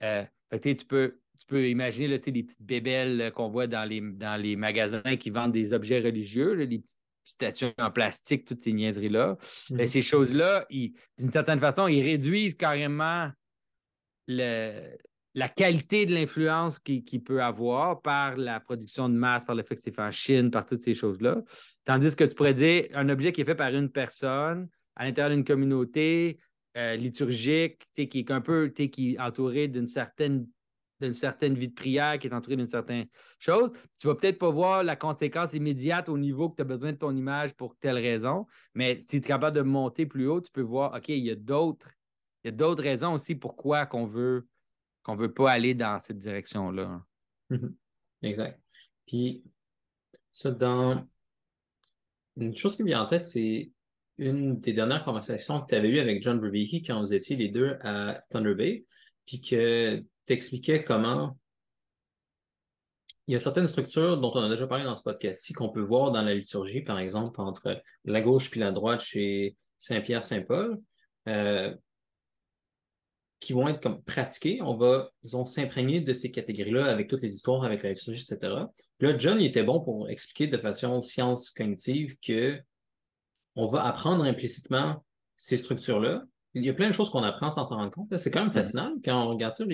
Euh, 0.02 0.24
tu 0.62 0.74
peux, 0.86 1.18
tu 1.40 1.46
peux 1.46 1.70
imaginer 1.70 2.06
là, 2.06 2.18
les 2.24 2.42
petites 2.42 2.62
bébelles 2.62 3.32
qu'on 3.34 3.48
voit 3.48 3.66
dans 3.66 3.88
les, 3.88 4.02
dans 4.02 4.40
les 4.40 4.56
magasins 4.56 5.16
qui 5.16 5.30
vendent 5.30 5.52
des 5.52 5.72
objets 5.72 6.00
religieux, 6.00 6.52
les 6.52 6.78
petites 6.78 6.98
statues 7.28 7.66
en 7.78 7.90
plastique, 7.90 8.46
toutes 8.46 8.62
ces 8.62 8.72
niaiseries-là. 8.72 9.36
Mhm. 9.70 9.86
Ces 9.86 10.02
choses-là, 10.02 10.66
d'une 10.70 11.32
certaine 11.32 11.60
façon, 11.60 11.86
ils 11.86 12.02
réduisent 12.02 12.54
carrément 12.54 13.30
la 14.26 15.48
qualité 15.48 16.06
de 16.06 16.14
l'influence 16.14 16.78
qu'il 16.78 17.22
peut 17.22 17.42
avoir 17.42 18.00
par 18.02 18.36
la 18.36 18.60
production 18.60 19.08
de 19.08 19.14
masse, 19.14 19.44
par 19.44 19.54
le 19.54 19.62
fait 19.62 19.76
que 19.76 19.82
c'est 19.82 19.94
fait 19.94 20.02
en 20.02 20.12
Chine, 20.12 20.50
par 20.50 20.64
toutes 20.64 20.82
ces 20.82 20.94
choses-là. 20.94 21.42
Tandis 21.84 22.16
que 22.16 22.24
tu 22.24 22.34
pourrais 22.34 22.54
dire 22.54 22.86
un 22.94 23.08
objet 23.08 23.32
qui 23.32 23.42
est 23.42 23.44
fait 23.44 23.54
par 23.54 23.74
une 23.74 23.90
personne 23.90 24.68
à 24.96 25.04
l'intérieur 25.04 25.34
d'une 25.34 25.44
communauté 25.44 26.38
euh, 26.76 26.96
liturgique, 26.96 27.82
qui 27.94 28.18
est 28.18 28.30
un 28.30 28.40
peu 28.40 28.68
qui 28.68 29.14
est 29.14 29.20
entouré 29.20 29.68
d'une 29.68 29.88
certaine 29.88 30.46
d'une 31.00 31.14
certaine 31.14 31.54
vie 31.54 31.68
de 31.68 31.74
prière, 31.74 32.18
qui 32.18 32.26
est 32.26 32.34
entouré 32.34 32.56
d'une 32.56 32.68
certaine 32.68 33.06
chose, 33.38 33.70
tu 33.98 34.06
vas 34.06 34.14
peut-être 34.14 34.38
pas 34.38 34.50
voir 34.50 34.82
la 34.82 34.96
conséquence 34.96 35.54
immédiate 35.54 36.08
au 36.08 36.18
niveau 36.18 36.50
que 36.50 36.56
tu 36.56 36.62
as 36.62 36.64
besoin 36.64 36.92
de 36.92 36.98
ton 36.98 37.14
image 37.14 37.54
pour 37.54 37.76
telle 37.76 37.98
raison, 37.98 38.46
mais 38.74 39.00
si 39.00 39.20
tu 39.20 39.26
es 39.26 39.28
capable 39.28 39.56
de 39.56 39.62
monter 39.62 40.06
plus 40.06 40.26
haut, 40.26 40.40
tu 40.40 40.50
peux 40.50 40.62
voir, 40.62 40.94
OK, 40.94 41.08
il 41.08 41.24
y 41.24 41.30
a 41.30 41.36
d'autres, 41.36 41.88
il 42.42 42.48
y 42.48 42.52
a 42.52 42.56
d'autres 42.56 42.82
raisons 42.82 43.14
aussi 43.14 43.34
pourquoi 43.34 43.86
qu'on 43.86 44.06
veut 44.06 44.46
qu'on 45.08 45.16
veut 45.16 45.32
pas 45.32 45.50
aller 45.50 45.72
dans 45.74 45.98
cette 45.98 46.18
direction-là. 46.18 47.02
Mhm. 47.48 47.74
Exact. 48.20 48.60
Puis, 49.06 49.42
ça, 50.30 50.50
dans 50.50 51.02
une 52.36 52.54
chose 52.54 52.76
qui 52.76 52.82
me 52.82 52.88
vient 52.88 53.02
en 53.02 53.06
tête, 53.06 53.26
c'est 53.26 53.70
une 54.18 54.60
des 54.60 54.74
dernières 54.74 55.04
conversations 55.04 55.62
que 55.62 55.68
tu 55.68 55.74
avais 55.76 55.88
eues 55.88 55.98
avec 55.98 56.22
John 56.22 56.38
Berbeke 56.38 56.86
quand 56.86 57.00
vous 57.00 57.14
étiez 57.14 57.36
les 57.36 57.48
deux 57.48 57.78
à 57.80 58.22
Thunder 58.28 58.54
Bay, 58.54 58.84
puis 59.24 59.40
que 59.40 60.04
t'expliquais 60.28 60.84
comment 60.84 61.36
il 63.26 63.32
y 63.32 63.34
a 63.34 63.38
certaines 63.38 63.66
structures 63.66 64.18
dont 64.18 64.32
on 64.34 64.42
a 64.42 64.48
déjà 64.48 64.66
parlé 64.66 64.84
dans 64.84 64.96
ce 64.96 65.02
podcast-ci 65.02 65.52
qu'on 65.52 65.68
peut 65.68 65.82
voir 65.82 66.12
dans 66.12 66.22
la 66.22 66.34
liturgie, 66.34 66.80
par 66.80 66.98
exemple, 66.98 67.40
entre 67.40 67.82
la 68.04 68.20
gauche 68.22 68.50
puis 68.50 68.58
la 68.58 68.72
droite 68.72 69.00
chez 69.00 69.56
Saint-Pierre-Saint-Paul, 69.78 70.80
euh, 71.28 71.74
qui 73.38 73.52
vont 73.52 73.68
être 73.68 73.82
comme 73.82 74.02
pratiquées. 74.02 74.60
On 74.62 74.76
va, 74.76 75.10
s'imprégner 75.44 76.00
de 76.00 76.12
ces 76.14 76.30
catégories-là 76.30 76.86
avec 76.86 77.08
toutes 77.08 77.20
les 77.20 77.34
histoires, 77.34 77.64
avec 77.64 77.82
la 77.82 77.90
liturgie, 77.90 78.22
etc. 78.22 78.54
là, 79.00 79.18
John, 79.18 79.40
il 79.40 79.46
était 79.46 79.62
bon 79.62 79.80
pour 79.80 80.08
expliquer 80.08 80.46
de 80.46 80.56
façon 80.56 81.00
science 81.02 81.50
cognitive 81.50 82.16
que 82.20 82.58
on 83.56 83.66
va 83.66 83.84
apprendre 83.84 84.24
implicitement 84.24 85.04
ces 85.36 85.58
structures-là, 85.58 86.24
il 86.58 86.64
y 86.64 86.68
a 86.68 86.74
plein 86.74 86.88
de 86.88 86.92
choses 86.92 87.10
qu'on 87.10 87.22
apprend 87.22 87.50
sans 87.50 87.64
s'en 87.64 87.76
rendre 87.76 87.90
compte. 87.90 88.16
C'est 88.18 88.30
quand 88.30 88.42
même 88.42 88.52
fascinant 88.52 88.94
quand 89.04 89.24
on 89.24 89.28
regarde 89.28 89.54
ça. 89.54 89.64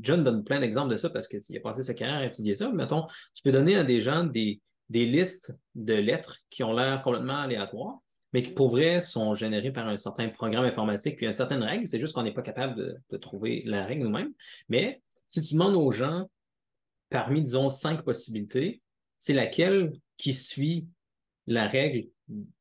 John 0.00 0.24
donne 0.24 0.44
plein 0.44 0.60
d'exemples 0.60 0.90
de 0.90 0.96
ça 0.96 1.10
parce 1.10 1.28
qu'il 1.28 1.56
a 1.56 1.60
passé 1.60 1.82
sa 1.82 1.94
carrière 1.94 2.18
à 2.18 2.26
étudier 2.26 2.54
ça. 2.54 2.70
Mettons, 2.70 3.06
tu 3.34 3.42
peux 3.42 3.52
donner 3.52 3.76
à 3.76 3.84
des 3.84 4.00
gens 4.00 4.24
des, 4.24 4.60
listes 4.90 5.58
de 5.74 5.94
lettres 5.94 6.38
qui 6.50 6.62
ont 6.62 6.72
l'air 6.72 7.02
complètement 7.02 7.40
aléatoires, 7.40 7.98
mais 8.32 8.42
qui 8.42 8.52
pour 8.52 8.70
vrai 8.70 9.00
sont 9.00 9.34
générées 9.34 9.72
par 9.72 9.88
un 9.88 9.96
certain 9.96 10.28
programme 10.28 10.64
informatique 10.64 11.16
puis 11.16 11.26
une 11.26 11.32
certaine 11.32 11.62
règle. 11.62 11.88
C'est 11.88 12.00
juste 12.00 12.14
qu'on 12.14 12.22
n'est 12.22 12.34
pas 12.34 12.42
capable 12.42 12.76
de, 12.76 12.96
de, 13.10 13.16
trouver 13.16 13.62
la 13.66 13.84
règle 13.84 14.04
nous-mêmes. 14.04 14.32
Mais 14.68 15.02
si 15.26 15.42
tu 15.42 15.54
demandes 15.54 15.74
aux 15.74 15.90
gens, 15.90 16.28
parmi, 17.10 17.42
disons, 17.42 17.68
cinq 17.68 18.02
possibilités, 18.02 18.80
c'est 19.18 19.34
laquelle 19.34 19.92
qui 20.16 20.32
suit 20.32 20.86
la 21.46 21.66
règle 21.66 22.08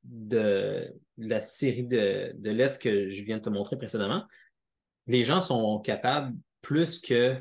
de 0.03 0.93
la 1.17 1.39
série 1.39 1.83
de, 1.83 2.33
lettres 2.43 2.79
que 2.79 3.09
je 3.09 3.23
viens 3.23 3.37
de 3.37 3.43
te 3.43 3.49
montrer 3.49 3.77
précédemment, 3.77 4.25
les 5.07 5.23
gens 5.23 5.41
sont 5.41 5.79
capables 5.79 6.35
plus 6.61 6.99
que 6.99 7.35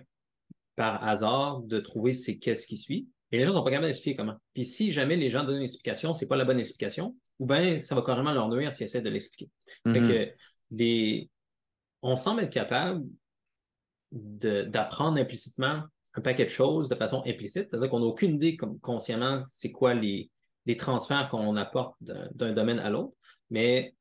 par 0.77 1.05
hasard 1.05 1.61
de 1.61 1.79
trouver 1.79 2.13
c'est 2.13 2.39
qu'est-ce 2.39 2.67
qui 2.67 2.77
suit. 2.77 3.09
Et 3.33 3.39
les 3.39 3.45
gens 3.45 3.53
sont 3.53 3.63
pas 3.63 3.71
capables 3.71 3.87
d'expliquer 3.87 4.17
comment. 4.17 4.37
Puis 4.55 4.65
si 4.65 4.91
jamais 4.91 5.17
les 5.17 5.31
gens 5.31 5.45
donnent 5.45 5.59
une 5.59 5.63
explication, 5.63 6.15
c'est 6.15 6.27
pas 6.27 6.37
la 6.37 6.45
bonne 6.45 6.59
explication, 6.59 7.17
ou 7.39 7.47
bien 7.47 7.81
ça 7.81 7.95
va 7.95 8.03
carrément 8.03 8.33
leur 8.33 8.49
nuire 8.49 8.73
s'ils 8.73 8.85
essaient 8.85 9.03
de 9.03 9.11
l'expliquer. 9.11 9.51
Que 9.85 10.35
on 12.03 12.17
semble 12.17 12.43
être 12.43 12.53
capable 12.53 13.05
d'apprendre 14.11 15.19
implicitement 15.19 15.83
un 16.15 16.21
paquet 16.21 16.45
de 16.45 16.51
choses 16.51 16.89
de 16.89 16.95
façon 16.95 17.23
implicite, 17.27 17.71
c'est-à-dire 17.71 17.89
qu'on 17.89 18.01
n'a 18.01 18.07
aucune 18.07 18.35
idée 18.35 18.57
comme, 18.57 18.81
consciemment 18.81 19.45
c'est 19.47 19.71
quoi 19.71 19.95
les, 19.95 20.31
les 20.71 20.77
transferts 20.77 21.29
qu'on 21.31 21.57
apporte 21.57 21.97
d'un 22.01 22.53
domaine 22.53 22.79
à 22.79 22.91
l'autre. 22.91 23.13
Mais 23.51 23.97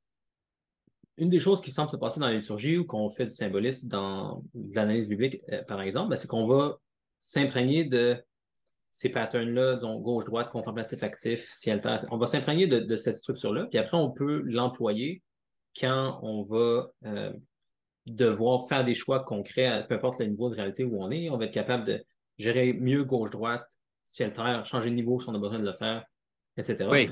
une 1.18 1.30
des 1.30 1.40
choses 1.40 1.62
qui 1.62 1.72
semble 1.72 1.90
se 1.90 1.98
passer 1.98 2.20
dans 2.20 2.28
la 2.28 2.34
liturgie 2.34 2.78
ou 2.78 2.86
qu'on 2.86 3.10
fait 3.10 3.26
du 3.26 3.32
symbolisme 3.32 3.88
dans 3.88 4.44
l'analyse 4.74 5.10
biblique, 5.10 5.42
euh, 5.52 5.64
par 5.64 5.82
exemple, 5.82 6.10
ben, 6.10 6.16
c'est 6.16 6.28
qu'on 6.28 6.46
va 6.46 6.78
s'imprégner 7.20 7.86
de 7.86 8.24
ces 8.92 9.10
patterns-là, 9.10 9.78
donc 9.78 10.04
gauche-droite, 10.04 10.52
contemplatif 10.52 11.02
actif, 11.02 11.52
ciel 11.54 11.82
terre. 11.82 12.06
On 12.12 12.18
va 12.18 12.28
s'imprégner 12.28 12.68
de, 12.68 12.96
cette 12.96 13.16
structure-là, 13.16 13.66
puis 13.66 13.80
après, 13.80 13.98
on 13.98 14.12
peut 14.12 14.42
l'employer 14.46 15.24
quand 15.80 16.20
on 16.22 16.44
va 16.44 16.92
euh, 17.06 17.34
devoir 18.06 18.68
faire 18.68 18.86
des 18.86 18.94
choix 18.94 19.24
concrets, 19.24 19.86
peu 19.88 19.96
importe 19.96 20.20
le 20.20 20.28
niveau 20.28 20.50
de 20.50 20.56
réalité 20.56 20.84
où 20.84 21.02
on 21.02 21.10
est. 21.10 21.30
On 21.30 21.38
va 21.38 21.46
être 21.46 21.54
capable 21.54 21.86
de 21.86 22.04
gérer 22.38 22.74
mieux 22.74 23.04
gauche-droite, 23.04 23.68
ciel 24.06 24.34
terre, 24.34 24.64
changer 24.66 24.92
de 24.92 24.96
niveau 24.96 25.20
si 25.20 25.30
on 25.30 25.36
a 25.36 25.40
besoin 25.40 25.60
de 25.60 25.66
le 25.66 25.74
faire, 25.74 26.06
etc. 26.60 26.90
Oui. 26.92 27.10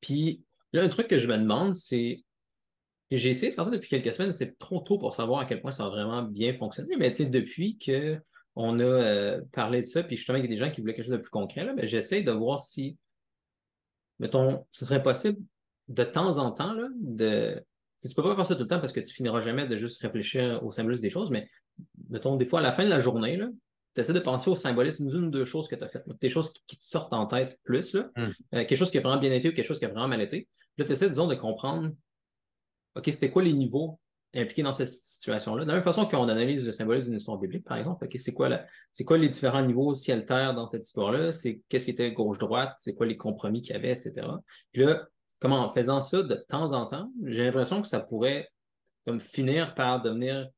Puis 0.00 0.42
là, 0.72 0.82
un 0.82 0.88
truc 0.88 1.08
que 1.08 1.18
je 1.18 1.26
me 1.26 1.36
demande, 1.36 1.74
c'est. 1.74 2.22
J'ai 3.10 3.30
essayé 3.30 3.50
de 3.50 3.54
faire 3.54 3.64
ça 3.64 3.70
depuis 3.70 3.88
quelques 3.88 4.12
semaines, 4.12 4.32
c'est 4.32 4.58
trop 4.58 4.80
tôt 4.80 4.98
pour 4.98 5.14
savoir 5.14 5.40
à 5.40 5.44
quel 5.44 5.60
point 5.60 5.70
ça 5.70 5.86
a 5.86 5.88
vraiment 5.88 6.22
bien 6.22 6.52
fonctionné, 6.54 6.96
mais 6.96 7.10
depuis 7.10 7.78
qu'on 7.78 8.80
a 8.80 8.82
euh, 8.82 9.40
parlé 9.52 9.80
de 9.80 9.86
ça, 9.86 10.02
puis 10.02 10.16
justement, 10.16 10.38
il 10.38 10.42
y 10.42 10.44
a 10.44 10.50
des 10.50 10.56
gens 10.56 10.72
qui 10.72 10.80
voulaient 10.80 10.94
quelque 10.94 11.04
chose 11.04 11.12
de 11.12 11.18
plus 11.18 11.30
concret, 11.30 11.64
là, 11.64 11.72
ben, 11.72 11.86
j'essaie 11.86 12.22
de 12.22 12.32
voir 12.32 12.58
si, 12.58 12.96
mettons, 14.18 14.66
ce 14.72 14.84
serait 14.84 15.04
possible 15.04 15.38
de 15.86 16.02
temps 16.02 16.38
en 16.38 16.50
temps, 16.50 16.72
là, 16.72 16.88
de. 17.00 17.62
Tu 18.02 18.12
peux 18.14 18.22
pas 18.24 18.34
faire 18.34 18.46
ça 18.46 18.56
tout 18.56 18.62
le 18.62 18.68
temps 18.68 18.80
parce 18.80 18.92
que 18.92 19.00
tu 19.00 19.14
finiras 19.14 19.40
jamais 19.40 19.66
de 19.66 19.76
juste 19.76 20.02
réfléchir 20.02 20.60
au 20.64 20.70
symbolisme 20.72 21.02
des 21.02 21.10
choses, 21.10 21.30
mais 21.30 21.48
mettons, 22.10 22.36
des 22.36 22.44
fois, 22.44 22.58
à 22.58 22.62
la 22.62 22.72
fin 22.72 22.84
de 22.84 22.90
la 22.90 23.00
journée, 23.00 23.36
là, 23.36 23.48
tu 23.96 24.02
essaies 24.02 24.12
de 24.12 24.20
penser 24.20 24.50
au 24.50 24.54
symbolisme 24.54 25.08
d'une 25.08 25.24
ou 25.24 25.30
deux 25.30 25.46
choses 25.46 25.68
que 25.68 25.74
tu 25.74 25.82
as 25.82 25.88
faites. 25.88 26.04
Des 26.20 26.28
choses 26.28 26.52
qui, 26.66 26.76
te 26.76 26.82
sortent 26.82 27.14
en 27.14 27.26
tête 27.26 27.58
plus, 27.64 27.94
là. 27.94 28.10
Hmm. 28.14 28.24
Euh, 28.24 28.30
quelque 28.50 28.76
chose 28.76 28.90
qui 28.90 28.98
a 28.98 29.00
vraiment 29.00 29.18
bien 29.18 29.32
été 29.32 29.48
ou 29.48 29.52
quelque 29.52 29.64
chose 29.64 29.78
qui 29.78 29.86
a 29.86 29.88
vraiment 29.88 30.06
mal 30.06 30.20
été. 30.20 30.48
Là, 30.76 30.84
tu 30.84 30.92
essaies, 30.92 31.08
disons, 31.08 31.26
de 31.26 31.34
comprendre, 31.34 31.90
OK, 32.94 33.04
c'était 33.06 33.30
quoi 33.30 33.42
les 33.42 33.54
niveaux 33.54 33.98
impliqués 34.34 34.62
dans 34.62 34.74
cette 34.74 34.90
situation-là? 34.90 35.64
De 35.64 35.68
la 35.68 35.76
même 35.76 35.82
façon 35.82 36.04
qu'on 36.04 36.28
analyse 36.28 36.66
le 36.66 36.72
symbolisme 36.72 37.06
d'une 37.06 37.16
histoire 37.16 37.38
biblique, 37.38 37.64
par 37.64 37.78
exemple, 37.78 38.04
OK, 38.04 38.12
c'est 38.18 38.34
quoi, 38.34 38.50
c'est 38.92 39.04
quoi 39.04 39.16
les 39.16 39.30
différents 39.30 39.64
niveaux 39.64 39.94
ciel-terre 39.94 40.54
dans 40.54 40.66
cette 40.66 40.84
histoire-là? 40.84 41.32
C'est 41.32 41.62
qu'est-ce 41.70 41.86
qui 41.86 41.92
était 41.92 42.12
gauche-droite? 42.12 42.76
C'est 42.80 42.94
quoi 42.94 43.06
les 43.06 43.16
compromis 43.16 43.62
qu'il 43.62 43.74
y 43.74 43.78
avait, 43.78 43.92
etc. 43.92 44.26
Puis 44.72 44.84
là, 44.84 45.08
comment, 45.40 45.60
en 45.60 45.72
faisant 45.72 46.02
ça 46.02 46.22
de 46.22 46.34
temps 46.34 46.74
en 46.74 46.84
temps, 46.84 47.10
j'ai 47.24 47.44
l'impression 47.44 47.80
que 47.80 47.88
ça 47.88 48.00
pourrait 48.00 48.50
comme 49.06 49.20
finir 49.20 49.74
par 49.74 50.02
devenir 50.02 50.50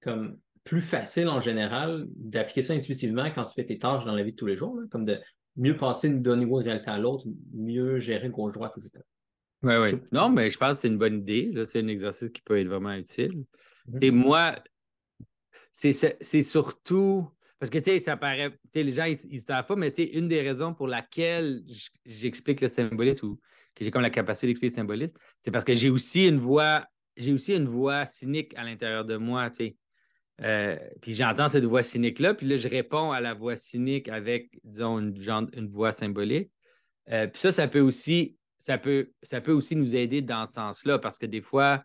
comme 0.00 0.38
plus 0.64 0.82
facile 0.82 1.28
en 1.28 1.40
général 1.40 2.06
d'appliquer 2.14 2.62
ça 2.62 2.74
intuitivement 2.74 3.30
quand 3.34 3.44
tu 3.44 3.54
fais 3.54 3.64
tes 3.64 3.78
tâches 3.78 4.04
dans 4.04 4.14
la 4.14 4.22
vie 4.22 4.32
de 4.32 4.36
tous 4.36 4.46
les 4.46 4.56
jours, 4.56 4.78
comme 4.90 5.04
de 5.04 5.18
mieux 5.56 5.76
passer 5.76 6.10
d'un 6.10 6.36
niveau 6.36 6.60
de 6.60 6.64
réalité 6.64 6.90
à 6.90 6.98
l'autre, 6.98 7.26
mieux 7.52 7.98
gérer 7.98 8.28
gauche-droite, 8.28 8.72
etc. 8.76 9.02
Oui, 9.62 9.74
oui. 9.76 10.00
Non, 10.12 10.30
mais 10.30 10.50
je 10.50 10.58
pense 10.58 10.74
que 10.74 10.80
c'est 10.80 10.88
une 10.88 10.98
bonne 10.98 11.18
idée. 11.18 11.52
C'est 11.66 11.80
un 11.80 11.88
exercice 11.88 12.30
qui 12.30 12.40
peut 12.42 12.58
être 12.58 12.68
vraiment 12.68 12.92
utile. 12.94 13.44
Et 14.00 14.10
mhm. 14.10 14.18
moi, 14.18 14.56
c'est 15.72 16.42
surtout. 16.42 17.28
Parce 17.58 17.68
que, 17.68 17.78
tu 17.78 17.90
sais, 17.90 17.98
ça 17.98 18.16
paraît. 18.16 18.58
les 18.74 18.92
gens, 18.92 19.04
ils 19.04 19.34
ne 19.34 19.38
savent 19.38 19.66
pas, 19.66 19.76
mais 19.76 19.92
tu 19.92 20.02
une 20.02 20.28
des 20.28 20.40
raisons 20.40 20.72
pour 20.72 20.88
laquelle 20.88 21.62
j'explique 22.06 22.62
le 22.62 22.68
symbolisme 22.68 23.26
ou 23.26 23.40
que 23.74 23.84
j'ai 23.84 23.90
comme 23.90 24.02
la 24.02 24.10
capacité 24.10 24.46
d'expliquer 24.46 24.72
le 24.72 24.76
symbolisme, 24.76 25.16
c'est 25.40 25.50
parce 25.50 25.64
que 25.64 25.74
j'ai 25.74 25.90
aussi 25.90 26.26
une 26.26 26.38
voix. 26.38 26.86
J'ai 27.16 27.34
aussi 27.34 27.54
une 27.54 27.68
voix 27.68 28.06
cynique 28.06 28.54
à 28.56 28.64
l'intérieur 28.64 29.04
de 29.04 29.16
moi, 29.16 29.50
tu 29.50 29.56
sais. 29.56 29.76
Euh, 30.42 30.76
puis 31.02 31.14
j'entends 31.14 31.48
cette 31.48 31.64
voix 31.64 31.82
cynique-là, 31.82 32.34
puis 32.34 32.46
là, 32.46 32.56
je 32.56 32.68
réponds 32.68 33.12
à 33.12 33.20
la 33.20 33.34
voix 33.34 33.56
cynique 33.56 34.08
avec, 34.08 34.50
disons, 34.64 34.98
une, 34.98 35.68
voix 35.68 35.92
symbolique. 35.92 36.50
Euh, 37.10 37.26
puis 37.26 37.40
ça, 37.40 37.52
ça 37.52 37.68
peut 37.68 37.80
aussi, 37.80 38.36
ça 38.58 38.78
peut, 38.78 39.10
ça 39.22 39.40
peut 39.40 39.52
aussi 39.52 39.76
nous 39.76 39.94
aider 39.94 40.22
dans 40.22 40.46
ce 40.46 40.54
sens-là, 40.54 40.98
parce 40.98 41.18
que 41.18 41.26
des 41.26 41.42
fois, 41.42 41.84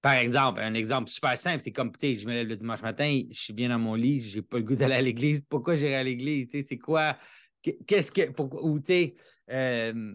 par 0.00 0.14
exemple, 0.14 0.60
un 0.60 0.74
exemple 0.74 1.08
super 1.08 1.36
simple, 1.36 1.60
c'est 1.62 1.72
comme, 1.72 1.92
tu 1.96 2.16
je 2.16 2.26
me 2.26 2.32
lève 2.32 2.48
le 2.48 2.56
dimanche 2.56 2.82
matin, 2.82 3.22
je 3.30 3.38
suis 3.38 3.52
bien 3.52 3.68
dans 3.68 3.78
mon 3.78 3.94
lit, 3.94 4.20
j'ai 4.20 4.42
pas 4.42 4.58
le 4.58 4.64
goût 4.64 4.76
d'aller 4.76 4.94
à 4.94 5.02
l'église. 5.02 5.42
Pourquoi 5.48 5.76
j'irai 5.76 5.96
à 5.96 6.04
l'église? 6.04 6.48
C'est 6.50 6.78
quoi? 6.78 7.16
Qu'est-ce 7.62 8.12
que. 8.12 8.22
ou, 8.62 8.78
tu 8.78 8.86
sais, 8.86 9.14
euh, 9.50 10.14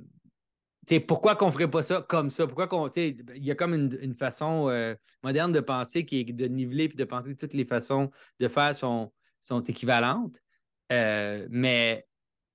pourquoi 1.07 1.35
qu'on 1.35 1.47
ne 1.47 1.51
ferait 1.51 1.69
pas 1.69 1.83
ça 1.83 2.05
comme 2.07 2.31
ça? 2.31 2.45
Pourquoi 2.45 2.67
qu'on. 2.67 2.89
Il 2.89 3.43
y 3.43 3.51
a 3.51 3.55
comme 3.55 3.73
une, 3.73 4.15
façon 4.15 4.69
euh, 4.69 4.95
moderne 5.23 5.51
de 5.51 5.59
penser 5.59 6.05
qui 6.05 6.19
est 6.19 6.23
de 6.25 6.47
niveler 6.47 6.89
puis 6.89 6.97
de 6.97 7.05
penser 7.05 7.33
que 7.33 7.39
toutes 7.39 7.53
les 7.53 7.65
façons 7.65 8.11
de 8.39 8.47
faire 8.47 8.75
sont, 8.75 9.11
sont 9.41 9.61
équivalentes. 9.61 10.35
Euh, 10.91 11.47
mais 11.49 12.05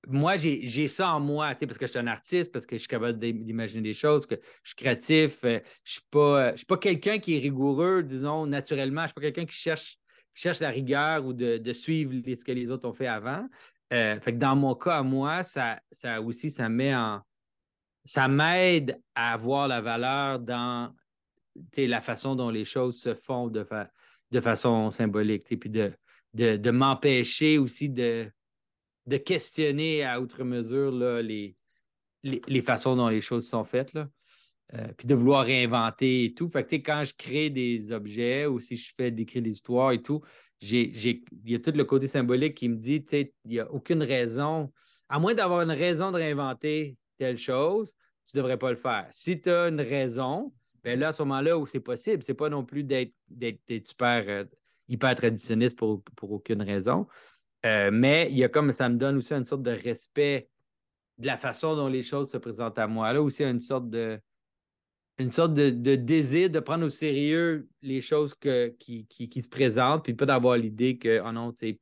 moi, 0.06 0.36
j'ai 0.36 0.88
ça 0.88 1.14
en 1.14 1.20
moi, 1.20 1.54
parce 1.54 1.78
que 1.78 1.86
je 1.86 1.90
suis 1.90 1.98
un 1.98 2.06
artiste, 2.06 2.52
parce 2.52 2.66
que 2.66 2.76
je 2.76 2.80
suis 2.80 2.88
capable 2.88 3.18
d'imaginer 3.18 3.82
des 3.82 3.94
choses, 3.94 4.26
que 4.26 4.36
je 4.62 4.70
suis 4.70 4.76
créatif. 4.76 5.44
Euh, 5.44 5.60
je 5.84 6.00
ne 6.14 6.56
suis 6.56 6.66
pas, 6.66 6.76
quelqu'un 6.76 7.18
qui 7.18 7.36
est 7.36 7.40
rigoureux, 7.40 8.02
disons, 8.02 8.46
naturellement. 8.46 9.02
Je 9.02 9.04
ne 9.04 9.08
suis 9.08 9.14
pas 9.14 9.20
quelqu'un 9.22 9.46
qui 9.46 9.56
cherche, 9.56 9.98
cherche 10.34 10.60
la 10.60 10.70
rigueur 10.70 11.24
ou 11.24 11.32
de, 11.32 11.72
suivre 11.72 12.12
ce 12.12 12.44
que 12.44 12.52
les 12.52 12.70
autres 12.70 12.86
ont 12.86 12.94
fait 12.94 13.06
avant. 13.06 13.48
fait 13.90 14.20
que 14.22 14.30
dans 14.38 14.54
mon 14.54 14.74
cas, 14.74 15.02
moi, 15.02 15.42
ça, 15.42 15.80
ça 15.90 16.20
aussi, 16.20 16.50
ça 16.50 16.68
met 16.68 16.94
en 16.94 17.22
ça 18.08 18.26
m'aide 18.26 18.98
à 19.14 19.34
avoir 19.34 19.68
la 19.68 19.82
valeur 19.82 20.38
dans 20.38 20.94
la 21.76 22.00
façon 22.00 22.34
dont 22.34 22.48
les 22.48 22.64
choses 22.64 22.98
se 22.98 23.14
font 23.14 23.48
de, 23.48 23.66
de 24.30 24.40
façon 24.40 24.90
symbolique, 24.90 25.44
puis 25.60 25.68
de, 25.68 25.92
de, 26.32 26.70
m'empêcher 26.70 27.58
aussi 27.58 27.90
de, 27.90 28.30
de 29.06 29.16
questionner 29.18 30.04
à 30.04 30.22
outre 30.22 30.42
mesure 30.42 30.90
là, 30.90 31.20
les, 31.20 31.54
les, 32.22 32.62
façons 32.62 32.96
dont 32.96 33.08
les 33.08 33.20
choses 33.20 33.46
sont 33.46 33.64
faites. 33.64 33.92
Là. 33.92 34.08
euh, 34.72 34.88
puis 34.96 35.06
de 35.06 35.14
vouloir 35.14 35.44
réinventer 35.44 36.24
et 36.24 36.34
tout. 36.34 36.48
Fait 36.48 36.64
que, 36.64 36.76
quand 36.76 37.04
je 37.04 37.12
crée 37.12 37.50
des 37.50 37.92
objets 37.92 38.46
ou 38.46 38.58
si 38.58 38.78
je 38.78 38.90
fais 38.96 39.10
d'écrire 39.10 39.42
des 39.42 39.50
histoires 39.50 39.92
et 39.92 40.00
tout, 40.00 40.22
il 40.62 41.22
y 41.44 41.54
a 41.54 41.58
tout 41.58 41.72
le 41.72 41.84
côté 41.84 42.06
symbolique 42.06 42.54
qui 42.54 42.70
me 42.70 42.76
dit, 42.76 43.04
il 43.12 43.30
n'y 43.44 43.60
a 43.60 43.70
aucune 43.70 44.02
raison, 44.02 44.72
à 45.10 45.18
moins 45.18 45.34
d'avoir 45.34 45.60
une 45.60 45.72
raison 45.72 46.10
de 46.10 46.16
réinventer 46.16 46.96
telle 47.18 47.38
chose, 47.38 47.94
tu 48.26 48.36
ne 48.36 48.42
devrais 48.42 48.58
pas 48.58 48.70
le 48.70 48.76
faire. 48.76 49.06
Si 49.10 49.40
tu 49.40 49.50
as 49.50 49.68
une 49.68 49.80
raison, 49.80 50.52
ben 50.84 50.98
là, 50.98 51.08
à 51.08 51.12
ce 51.12 51.22
moment-là 51.22 51.58
où 51.58 51.66
c'est 51.66 51.80
possible, 51.80 52.22
c'est 52.22 52.34
pas 52.34 52.48
non 52.48 52.64
plus 52.64 52.84
d'être 52.84 53.12
super 53.86 54.24
euh, 54.28 54.44
hyper 54.88 55.14
traditionniste 55.14 55.76
pour, 55.76 56.02
pour 56.16 56.32
aucune 56.32 56.62
raison. 56.62 57.06
Euh, 57.66 57.90
mais 57.92 58.28
il 58.30 58.38
y 58.38 58.44
a 58.44 58.48
comme 58.48 58.72
ça 58.72 58.88
me 58.88 58.96
donne 58.96 59.16
aussi 59.16 59.34
une 59.34 59.44
sorte 59.44 59.62
de 59.62 59.72
respect 59.72 60.48
de 61.18 61.26
la 61.26 61.36
façon 61.36 61.74
dont 61.74 61.88
les 61.88 62.02
choses 62.02 62.30
se 62.30 62.38
présentent 62.38 62.78
à 62.78 62.86
moi. 62.86 63.12
Là 63.12 63.20
aussi, 63.20 63.44
une 63.44 63.60
sorte 63.60 63.90
de 63.90 64.20
une 65.18 65.32
sorte 65.32 65.52
de, 65.52 65.96
désir 65.96 66.48
de 66.48 66.60
prendre 66.60 66.86
au 66.86 66.90
sérieux 66.90 67.68
les 67.82 68.00
choses 68.00 68.36
qui, 68.78 69.04
qui, 69.08 69.42
se 69.42 69.48
présentent, 69.48 70.04
puis 70.04 70.14
pas 70.14 70.26
d'avoir 70.26 70.56
l'idée 70.56 70.96
que, 70.96 71.20
oh 71.26 71.32
non, 71.32 71.52
tu 71.52 71.76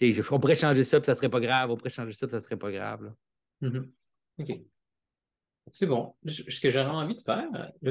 sais, 0.00 0.22
on 0.30 0.40
pourrait 0.40 0.54
changer 0.54 0.84
ça, 0.84 1.00
puis 1.00 1.06
ça 1.06 1.14
serait 1.14 1.28
pas 1.28 1.40
grave, 1.40 1.70
on 1.70 1.76
pourrait 1.76 1.90
changer 1.90 2.12
ça, 2.12 2.26
puis 2.26 2.34
ça 2.34 2.40
serait 2.40 2.56
pas 2.56 2.72
grave. 2.72 3.12
Mm-hmm. 3.60 3.90
OK. 4.38 4.60
C'est 5.72 5.86
bon. 5.86 6.14
Ce 6.26 6.60
que 6.60 6.70
j'aurais 6.70 6.90
envie 6.90 7.14
de 7.14 7.20
faire, 7.20 7.48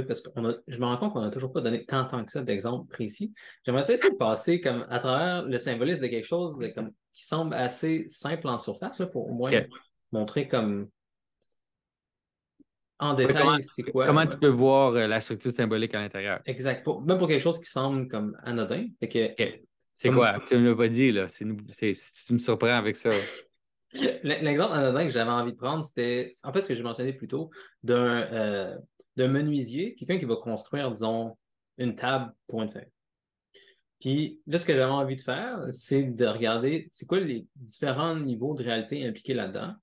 parce 0.07 0.21
que 0.21 0.29
je 0.67 0.77
me 0.77 0.85
rends 0.85 0.97
compte 0.97 1.13
qu'on 1.13 1.21
n'a 1.21 1.31
toujours 1.31 1.51
pas 1.51 1.61
donné 1.61 1.85
tant, 1.85 2.05
tant 2.05 2.23
que 2.23 2.31
ça 2.31 2.41
d'exemples 2.41 2.87
précis, 2.87 3.33
j'aimerais 3.65 3.81
essayer 3.81 3.97
de 3.97 4.17
passer 4.17 4.61
comme, 4.61 4.85
à 4.89 4.99
travers 4.99 5.43
le 5.43 5.57
symbolisme 5.57 6.03
de 6.03 6.07
quelque 6.07 6.27
chose 6.27 6.57
comme, 6.75 6.91
qui 7.13 7.25
semble 7.25 7.55
assez 7.55 8.05
simple 8.09 8.47
en 8.47 8.59
surface, 8.59 9.01
pour 9.11 9.29
au 9.29 9.33
moins 9.33 9.63
montrer 10.11 10.47
comme 10.47 10.87
en 12.99 13.13
détail 13.15 13.61
c'est 13.61 13.83
quoi. 13.83 14.05
Comment 14.05 14.25
tu 14.25 14.37
peux 14.37 14.47
voir 14.47 14.93
euh, 14.93 15.07
la 15.07 15.19
structure 15.19 15.51
symbolique 15.51 15.93
à 15.95 15.99
l'intérieur? 15.99 16.41
Exact. 16.45 16.87
même 17.05 17.17
pour 17.17 17.27
quelque 17.27 17.41
chose 17.41 17.59
qui 17.59 17.69
semble 17.69 18.07
comme 18.07 18.37
anodin. 18.43 18.87
C'est 19.01 20.09
quoi? 20.09 20.39
Tu 20.47 20.55
ne 20.57 20.69
l'as 20.69 20.75
pas 20.75 20.87
dit, 20.87 21.11
là. 21.11 21.27
tu 21.27 21.45
me 21.45 22.37
surprends 22.37 22.67
avec 22.67 22.95
ça. 22.95 23.09
L'exemple 24.23 24.73
anodin 24.73 25.05
que 25.05 25.11
j'avais 25.11 25.29
envie 25.29 25.51
de 25.51 25.57
prendre, 25.57 25.83
c'était 25.83 26.31
en 26.43 26.51
fait 26.51 26.61
ce 26.61 26.69
que 26.69 26.75
j'ai 26.75 26.83
mentionné 26.83 27.13
plus 27.13 27.27
tôt, 27.27 27.51
d'un 27.83 28.23
euh, 28.31 28.77
menuisier, 29.17 29.95
quelqu'un 29.95 30.17
qui 30.17 30.25
va 30.25 30.35
construire, 30.35 30.91
disons, 30.91 31.37
une 31.77 31.95
table 31.95 32.33
pour 32.47 32.61
une 32.61 32.69
feuille. 32.69 32.89
Puis 33.99 34.41
là, 34.47 34.57
ce 34.57 34.65
que 34.65 34.73
j'avais 34.73 34.91
envie 34.91 35.15
de 35.15 35.21
faire, 35.21 35.61
c'est 35.71 36.03
de 36.03 36.25
regarder 36.25 36.89
c'est 36.91 37.05
quoi 37.05 37.19
les 37.19 37.47
différents 37.55 38.15
niveaux 38.15 38.55
de 38.55 38.63
réalité 38.63 39.05
impliqués 39.07 39.33
là-dedans. 39.33 39.75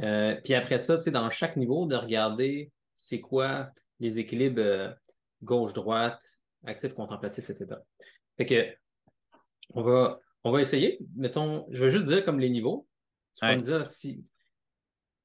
Euh, 0.00 0.36
puis 0.42 0.54
après 0.54 0.78
ça, 0.78 0.96
tu 0.96 1.02
sais, 1.02 1.10
dans 1.10 1.28
chaque 1.28 1.56
niveau, 1.56 1.86
de 1.86 1.96
regarder 1.96 2.70
c'est 2.94 3.20
quoi 3.20 3.70
les 4.00 4.18
équilibres 4.18 4.62
euh, 4.62 4.90
gauche-droite, 5.42 6.22
actif, 6.64 6.94
contemplatif, 6.94 7.50
etc. 7.50 7.66
Fait 8.36 8.46
que 8.46 8.74
on 9.74 9.82
va, 9.82 10.18
on 10.44 10.50
va 10.50 10.60
essayer. 10.60 10.98
Mettons, 11.16 11.66
je 11.70 11.84
vais 11.84 11.90
juste 11.90 12.06
dire 12.06 12.24
comme 12.24 12.40
les 12.40 12.50
niveaux. 12.50 12.86
Tu 13.34 13.46
vas 13.46 13.56
me 13.56 13.62
dire 13.62 13.86
si. 13.86 14.24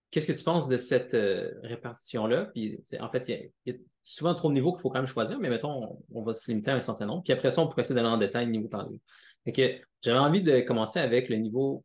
Qu'est-ce 0.09 0.27
que 0.27 0.37
tu 0.37 0.43
penses 0.43 0.69
de 0.69 0.77
cette 0.77 1.13
euh, 1.13 1.53
répartition-là? 1.63 2.45
Puis, 2.45 2.79
en 2.99 3.09
fait, 3.09 3.27
il 3.27 3.51
y, 3.65 3.75
a 3.75 3.77
souvent 4.03 4.33
trop 4.35 4.47
de 4.47 4.53
niveaux 4.53 4.71
qu'il 4.71 4.81
faut 4.81 4.89
quand 4.89 4.99
même 4.99 5.05
choisir, 5.05 5.37
mais 5.37 5.49
mettons, 5.49 5.99
on, 6.13 6.23
va 6.23 6.33
se 6.33 6.49
limiter 6.49 6.71
à 6.71 6.75
un 6.75 6.79
certain 6.79 7.05
nombre. 7.05 7.23
Puis 7.23 7.33
après 7.33 7.51
ça, 7.51 7.61
on 7.61 7.67
pourrait 7.67 7.81
essayer 7.81 7.95
d'aller 7.95 8.07
en 8.07 8.17
détail 8.17 8.47
niveau 8.47 8.69
par 8.69 8.87
niveau. 8.87 9.01
Fait 9.43 9.81
j'avais 10.01 10.19
envie 10.19 10.41
de 10.41 10.61
commencer 10.61 10.99
avec 10.99 11.27
le 11.27 11.35
niveau 11.35 11.83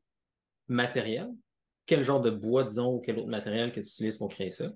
matériel. 0.69 1.31
Quel 1.87 2.05
genre 2.05 2.21
de 2.21 2.31
bois, 2.31 2.63
disons, 2.63 2.95
ou 2.95 3.01
quel 3.01 3.19
autre 3.19 3.29
matériel 3.29 3.73
que 3.73 3.81
tu 3.81 3.87
utilises 3.87 4.19
pour 4.19 4.29
créer 4.29 4.51
ça? 4.51 4.71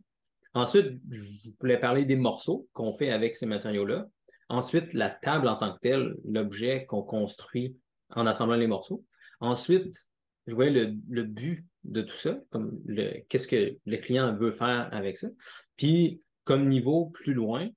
Ensuite, 0.55 0.99
je 1.11 1.51
voulais 1.61 1.79
parler 1.79 2.05
des 2.05 2.17
morceaux 2.17 2.67
qu'on 2.73 2.93
fait 2.93 3.11
avec 3.11 3.37
ces 3.37 3.47
matériaux-là. 3.47 4.07
Ensuite, 4.49 4.93
la 4.93 5.11
table 5.11 5.49
en 5.49 5.57
tant 5.57 5.73
que 5.75 5.79
telle, 5.81 6.17
l'objet 6.25 6.87
qu'on 6.87 7.03
construit 7.03 7.77
en 8.11 8.27
assemblant 8.27 8.57
les 8.57 8.67
morceaux. 8.67 9.05
Ensuite, 9.41 10.09
je 10.47 10.55
voyais 10.55 10.95
le, 11.09 11.23
but 11.25 11.67
de 11.85 12.03
tout 12.03 12.17
ça, 12.17 12.39
comme 12.51 12.81
le, 12.87 13.21
qu'est-ce 13.29 13.49
que 13.49 13.77
le 13.85 13.97
client 13.97 14.35
veut 14.37 14.53
faire 14.53 14.89
avec 14.93 15.17
ça. 15.17 15.29
Puis, 15.77 16.21
comme 16.45 16.69
niveau 16.69 17.07
plus 17.07 17.35
loin, 17.35 17.69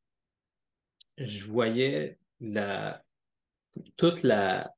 je 1.18 1.46
voyais 1.46 2.18
la, 2.40 3.04
toute 3.98 4.24
la 4.24 4.74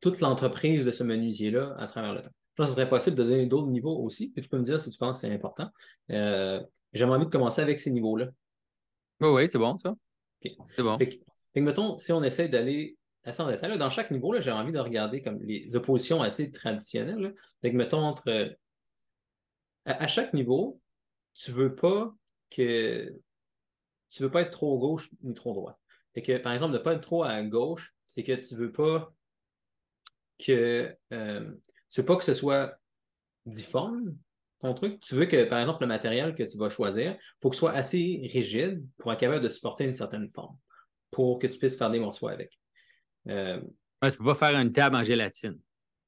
toute 0.00 0.20
l'entreprise 0.20 0.84
de 0.84 0.92
ce 0.92 1.02
menuisier-là 1.02 1.74
à 1.78 1.86
travers 1.86 2.14
le 2.14 2.22
temps. 2.22 2.30
Je 2.30 2.62
pense 2.62 2.66
que 2.66 2.70
ce 2.70 2.74
serait 2.76 2.88
possible 2.88 3.16
de 3.16 3.24
donner 3.24 3.46
d'autres 3.46 3.68
niveaux 3.68 3.96
aussi, 3.98 4.32
et 4.36 4.40
tu 4.40 4.48
peux 4.48 4.58
me 4.58 4.64
dire 4.64 4.80
si 4.80 4.90
tu 4.90 4.98
penses 4.98 5.20
que 5.20 5.26
c'est 5.26 5.34
important. 5.34 5.70
Euh, 6.10 6.62
J'aimerais 6.92 7.16
envie 7.16 7.26
de 7.26 7.30
commencer 7.30 7.60
avec 7.60 7.80
ces 7.80 7.90
niveaux-là. 7.90 8.28
Oui, 9.20 9.28
oui, 9.28 9.48
c'est 9.48 9.58
bon, 9.58 9.76
ça. 9.78 9.94
C'est 10.42 10.82
bon. 10.82 10.98
Fait, 10.98 11.20
mettons, 11.56 11.98
si 11.98 12.12
on 12.12 12.22
essaie 12.22 12.48
d'aller 12.48 12.96
assez 13.24 13.42
en 13.42 13.50
détail. 13.50 13.76
dans 13.78 13.90
chaque 13.90 14.10
niveau, 14.10 14.38
j'ai 14.40 14.50
envie 14.50 14.72
de 14.72 14.78
regarder 14.78 15.22
comme 15.22 15.40
les 15.42 15.74
oppositions 15.76 16.22
assez 16.22 16.50
traditionnelles. 16.50 17.34
Fait 17.60 17.72
mettons, 17.72 17.98
entre. 17.98 18.56
À, 19.84 20.06
chaque 20.06 20.34
niveau, 20.34 20.80
tu 21.34 21.50
veux 21.50 21.74
pas 21.74 22.14
que. 22.50 23.14
Tu 24.10 24.22
veux 24.22 24.30
pas 24.30 24.42
être 24.42 24.50
trop 24.50 24.78
gauche 24.78 25.10
ni 25.22 25.34
trop 25.34 25.54
droite. 25.54 25.78
Que, 26.14 26.36
par 26.38 26.52
exemple, 26.52 26.72
de 26.72 26.78
pas 26.78 26.94
être 26.94 27.02
trop 27.02 27.22
à 27.22 27.40
gauche, 27.42 27.94
c'est 28.06 28.24
que 28.24 28.32
tu 28.32 28.56
veux 28.56 28.72
pas 28.72 29.12
que. 30.38 30.96
Euh, 31.12 31.54
veux 31.96 32.04
pas 32.04 32.16
que 32.16 32.24
ce 32.24 32.34
soit 32.34 32.76
difforme, 33.46 34.16
ton 34.60 34.74
truc. 34.74 35.00
Tu 35.00 35.14
veux 35.14 35.26
que, 35.26 35.44
par 35.44 35.60
exemple, 35.60 35.82
le 35.82 35.86
matériel 35.86 36.34
que 36.34 36.42
tu 36.42 36.58
vas 36.58 36.68
choisir, 36.68 37.16
faut 37.40 37.50
que 37.50 37.56
ce 37.56 37.60
soit 37.60 37.72
assez 37.72 38.28
rigide 38.32 38.84
pour 38.98 39.12
être 39.12 39.20
capable 39.20 39.42
de 39.42 39.48
supporter 39.48 39.84
une 39.84 39.92
certaine 39.92 40.28
forme, 40.30 40.56
pour 41.10 41.38
que 41.38 41.46
tu 41.46 41.58
puisses 41.58 41.76
faire 41.76 41.90
des 41.90 42.00
morceaux 42.00 42.28
avec. 42.28 42.57
Euh, 43.28 43.60
tu 44.02 44.08
ne 44.08 44.10
peux 44.10 44.24
pas 44.24 44.34
faire 44.34 44.58
une 44.58 44.72
table 44.72 44.96
en 44.96 45.02
gélatine. 45.02 45.58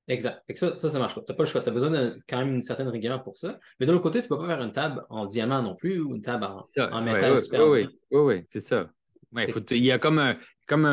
Exact. 0.09 0.43
ça, 0.55 0.77
ça, 0.77 0.99
marche 0.99 1.15
pas. 1.15 1.21
Tu 1.21 1.31
n'as 1.31 1.37
pas 1.37 1.43
le 1.45 1.49
choix. 1.49 1.61
Tu 1.61 1.69
as 1.69 1.73
besoin 1.73 1.91
de 1.91 2.17
quand 2.29 2.39
même 2.39 2.55
une 2.55 2.63
certaine 2.63 2.89
rigueur 2.89 3.23
pour 3.23 3.37
ça. 3.37 3.59
Mais 3.79 3.87
de 3.87 3.93
l'autre 3.93 4.03
côté, 4.03 4.21
tu 4.21 4.25
ne 4.25 4.29
peux 4.29 4.39
pas 4.39 4.49
faire 4.49 4.63
une 4.63 4.73
table 4.73 5.05
en 5.09 5.25
diamant 5.25 5.63
non 5.63 5.77
plus 5.77 6.01
ou 6.01 6.17
une 6.17 6.23
table 6.23 6.45
en, 6.45 7.03
métal 7.03 7.41
super 7.41 7.69
oui, 7.69 7.87
oui, 8.11 8.21
oui, 8.21 8.45
c'est 8.49 8.61
ça. 8.61 8.91
il 9.33 9.85
y 9.85 9.93
a 9.93 9.99
comme, 9.99 10.19
un, 10.19 10.37
comme 10.67 10.85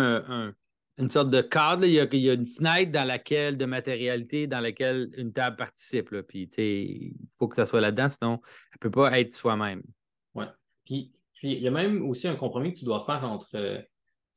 une 0.98 1.10
sorte 1.10 1.32
de 1.32 1.42
cadre. 1.42 1.86
Il, 1.86 1.94
y 1.94 2.30
a, 2.30 2.34
une 2.34 2.46
fenêtre 2.46 2.92
dans 2.92 3.08
laquelle, 3.08 3.58
de 3.58 3.66
matérialité, 3.66 4.46
dans 4.46 4.60
laquelle 4.60 5.10
une 5.18 5.34
table 5.34 5.56
participe. 5.56 6.16
Puis, 6.22 6.50
il 6.58 7.14
faut 7.40 7.48
que 7.48 7.56
ça 7.56 7.66
soit 7.66 7.82
là-dedans, 7.82 8.10
sinon, 8.10 8.42
elle 8.44 8.76
ne 8.76 8.80
peut 8.82 8.92
pas 8.92 9.20
être 9.20 9.34
soi-même. 9.34 9.82
Oui. 10.36 10.46
Puis, 10.86 11.12
il 11.42 11.60
y 11.60 11.68
a 11.68 11.72
même 11.72 12.08
aussi 12.08 12.28
un 12.28 12.36
compromis 12.36 12.72
que 12.72 12.80
tu 12.80 12.86
dois 12.86 13.04
faire 13.04 13.24
entre 13.24 13.56
euh, 13.56 13.82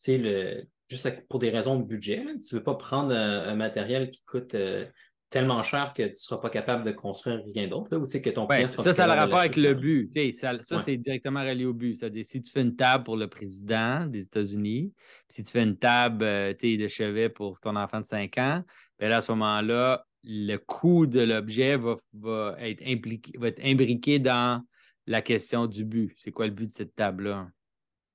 le, 0.09 0.63
juste 0.91 1.27
pour 1.29 1.39
des 1.39 1.51
raisons 1.51 1.79
de 1.79 1.85
budget. 1.85 2.25
Tu 2.47 2.55
ne 2.55 2.59
veux 2.59 2.65
pas 2.65 2.75
prendre 2.75 3.15
un, 3.15 3.55
matériel 3.55 4.11
qui 4.11 4.25
coûte 4.25 4.55
euh, 4.55 4.85
tellement 5.31 5.63
cher 5.63 5.93
que 5.95 6.03
tu 6.03 6.09
ne 6.09 6.15
seras 6.15 6.41
pas 6.41 6.51
capable 6.51 6.85
de 6.85 6.91
construire 6.91 7.41
rien 7.55 7.69
d'autre, 7.69 7.97
ou 7.97 8.07
que 8.07 8.31
ton 8.31 8.49
Ça, 8.67 8.93
ça 8.93 9.05
a 9.05 9.07
le 9.07 9.13
rapport 9.13 9.39
avec 9.39 9.57
le 9.57 9.75
but. 9.75 10.11
ça, 10.33 10.59
c'est 10.61 10.97
directement 10.97 11.41
relié 11.41 11.65
au 11.65 11.73
but. 11.73 11.95
C'est-à-dire, 11.95 12.25
si 12.25 12.43
tu 12.43 12.51
fais 12.51 12.63
une 12.63 12.75
table 12.75 13.05
pour 13.05 13.17
le 13.17 13.29
président 13.29 14.07
des 14.07 14.25
États-Unis, 14.25 14.93
si 15.29 15.45
tu 15.45 15.53
fais 15.53 15.63
une 15.63 15.79
table 15.79 16.25
euh, 16.25 16.53
de 16.53 16.89
chevet 16.89 17.29
pour 17.29 17.61
ton 17.61 17.77
enfant 17.77 18.01
de 18.01 18.07
5 18.07 18.37
ans, 18.39 18.65
bien 18.99 19.13
à 19.13 19.21
ce 19.21 19.31
moment-là, 19.31 20.05
le 20.25 20.57
coût 20.57 21.07
de 21.07 21.21
l'objet 21.21 21.77
va, 21.77 21.97
va, 22.13 22.57
être 22.59 22.83
impliqué, 22.85 23.33
va 23.39 23.49
être 23.49 23.65
imbriqué 23.65 24.19
dans 24.19 24.63
la 25.07 25.23
question 25.23 25.67
du 25.67 25.85
but. 25.85 26.13
C'est 26.19 26.33
quoi 26.33 26.47
le 26.47 26.53
but 26.53 26.67
de 26.67 26.73
cette 26.73 26.97
table-là? 26.97 27.49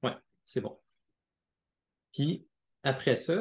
Oui, 0.04 0.12
c'est 0.46 0.62
bon. 0.62 0.78
Puis, 2.14 2.46
après 2.86 3.16
ça? 3.16 3.36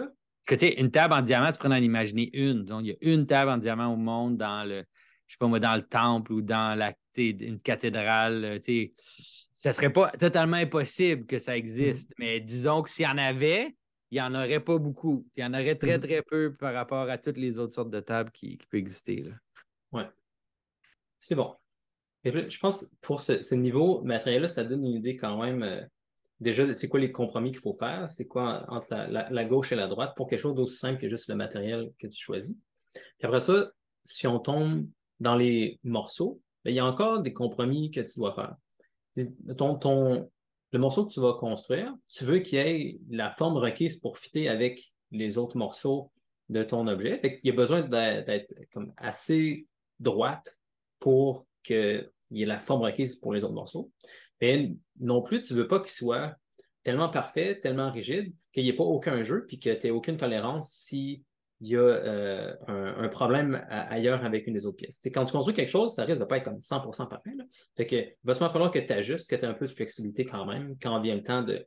Parce 0.47 0.61
que 0.61 0.67
tu 0.67 0.73
sais, 0.73 0.81
une 0.81 0.91
table 0.91 1.15
en 1.15 1.23
diamant, 1.23 1.51
tu 1.53 1.59
pourrais 1.59 1.79
en 1.79 1.83
imaginer 1.83 2.31
une. 2.37 2.65
Donc, 2.65 2.83
il 2.83 2.89
y 2.89 2.93
a 2.93 2.97
une 3.01 3.27
table 3.27 3.51
en 3.51 3.57
diamant 3.57 3.93
au 3.93 3.97
monde 3.97 4.37
dans 4.37 4.65
le, 4.69 4.85
je 5.27 5.35
sais 5.35 5.39
pas 5.39 5.47
moi, 5.47 5.61
dans 5.61 5.75
le 5.75 5.83
temple 5.83 6.33
ou 6.33 6.43
dans 6.43 6.79
la, 6.79 6.95
une 7.17 7.61
cathédrale. 7.61 8.45
Euh, 8.45 8.59
sais, 8.61 8.93
ça 9.55 9.73
serait 9.73 9.93
pas 9.93 10.11
totalement 10.11 10.57
impossible 10.57 11.25
que 11.27 11.39
ça 11.39 11.57
existe. 11.57 12.11
Mm-hmm. 12.11 12.19
Mais 12.19 12.41
disons 12.41 12.83
que 12.83 12.91
s'il 12.91 13.07
y 13.07 13.09
en 13.09 13.17
avait, 13.17 13.75
il 14.11 14.17
n'y 14.17 14.21
en 14.21 14.35
aurait 14.35 14.61
pas 14.61 14.79
beaucoup. 14.79 15.27
Il 15.37 15.43
y 15.43 15.47
en 15.47 15.55
aurait 15.55 15.77
très, 15.77 15.99
mm-hmm. 15.99 16.07
très 16.07 16.23
peu 16.23 16.55
par 16.55 16.75
rapport 16.75 17.09
à 17.09 17.17
toutes 17.17 17.39
les 17.39 17.59
autres 17.59 17.75
sortes 17.75 17.91
de 17.91 18.01
tables 18.01 18.31
qui, 18.33 18.59
peuvent 18.71 18.81
exister. 18.81 19.25
Oui. 19.93 20.03
C'est 21.19 21.35
bon. 21.35 21.55
je 22.25 22.59
pense 22.59 22.83
que 22.83 22.87
pour 23.01 23.21
ce, 23.21 23.55
niveau 23.55 24.03
matériel-là, 24.03 24.49
ça 24.49 24.65
donne 24.65 24.85
une 24.85 24.97
idée 24.97 25.17
quand 25.17 25.43
même 25.43 25.63
euh, 25.63 25.81
déjà, 26.41 26.73
c'est 26.75 26.89
quoi 26.89 27.01
les 27.01 27.13
compromis 27.13 27.53
qu'il 27.53 27.61
faut 27.61 27.73
faire? 27.73 28.09
C'est 28.09 28.27
quoi 28.27 28.65
entre 28.69 28.89
la, 28.91 29.45
gauche 29.45 29.73
et 29.73 29.77
la 29.77 29.87
droite 29.87 30.15
pour 30.17 30.27
quelque 30.27 30.41
chose 30.41 30.55
d'aussi 30.55 30.79
simple 30.79 31.01
que 31.01 31.09
juste 31.09 31.29
le 31.29 31.35
matériel 31.35 31.93
que 31.99 32.07
tu 32.07 32.21
choisis? 32.21 32.55
Puis 32.93 33.27
après 33.27 33.41
ça, 33.41 33.71
si 34.05 34.27
on 34.27 34.39
tombe 34.39 34.87
dans 35.21 35.37
les 35.37 35.79
morceaux, 35.85 36.41
ben, 36.65 36.71
il 36.71 36.77
y 36.77 36.81
a 36.81 36.87
encore 36.87 37.21
des 37.21 37.33
compromis 37.33 37.91
que 37.91 38.01
tu 38.01 38.19
dois 38.19 38.35
faire. 38.35 38.57
Ton, 39.57 39.77
ton, 39.77 40.31
le 40.73 40.79
morceau 40.79 41.07
que 41.07 41.13
tu 41.13 41.21
vas 41.21 41.35
construire, 41.35 41.95
tu 42.11 42.25
veux 42.25 42.41
qu'il 42.41 42.59
ait 42.59 42.99
la 43.09 43.31
forme 43.31 43.57
requise 43.57 43.97
pour 43.97 44.19
fitter 44.19 44.49
avec 44.49 44.93
les 45.13 45.39
autres 45.39 45.57
morceaux 45.57 46.11
de 46.49 46.63
ton 46.63 46.87
objet. 46.89 47.21
il 47.23 47.49
y 47.49 47.51
a 47.51 47.55
besoin 47.55 47.83
d'être 47.83 48.55
comme 48.73 48.93
assez 48.97 49.67
droite 50.01 50.59
pour 50.99 51.47
qu'il 51.63 52.11
il 52.31 52.39
y 52.39 52.45
a 52.45 52.47
la 52.47 52.59
forme 52.59 52.83
requise 52.83 53.15
pour 53.15 53.33
les 53.33 53.45
autres 53.45 53.55
morceaux. 53.55 53.91
Mais 54.41 54.73
non 55.01 55.23
plus, 55.23 55.43
tu 55.43 55.55
ne 55.55 55.61
veux 55.61 55.69
pas 55.69 55.81
qu'il 55.81 55.93
soit 55.93 56.37
tellement 56.83 57.09
parfait, 57.09 57.59
tellement 57.61 57.91
rigide, 57.91 58.33
qu'il 58.53 58.65
n'y 58.65 58.71
ait 58.71 58.77
pas 58.77 58.85
aucun 58.85 59.23
jeu, 59.23 59.47
puis 59.47 59.59
que 59.59 59.71
tu 59.71 59.87
n'aies 59.87 59.91
aucune 59.91 60.17
tolérance 60.17 60.71
s'il 60.71 61.23
y 61.61 61.77
a 61.77 61.81
euh, 61.81 62.55
un, 62.67 63.09
problème 63.09 63.65
ailleurs 63.69 64.25
avec 64.25 64.47
une 64.47 64.55
des 64.55 64.67
autres 64.67 64.77
pièces. 64.77 65.01
quand 65.07 65.25
tu 65.25 65.33
construis 65.33 65.55
quelque 65.55 65.71
chose, 65.71 65.95
ça 65.95 66.05
risque 66.05 66.21
de 66.21 66.27
pas 66.27 66.37
être 66.37 66.45
comme 66.45 66.59
100% 66.59 67.09
parfait. 67.09 67.31
Fait 67.77 67.87
que, 67.87 67.97
il 67.97 68.15
va 68.25 68.35
sûrement 68.35 68.51
falloir 68.51 68.71
que 68.71 68.79
tu 68.79 68.93
ajustes, 68.93 69.29
que 69.29 69.37
tu 69.37 69.43
aies 69.43 69.49
un 69.49 69.55
peu 69.55 69.67
de 69.67 69.73
flexibilité 69.73 70.25
quand 70.25 70.45
même, 70.45 70.77
quand 70.81 71.01
vient 71.01 71.15
le 71.15 71.23
temps 71.23 71.43
de 71.43 71.67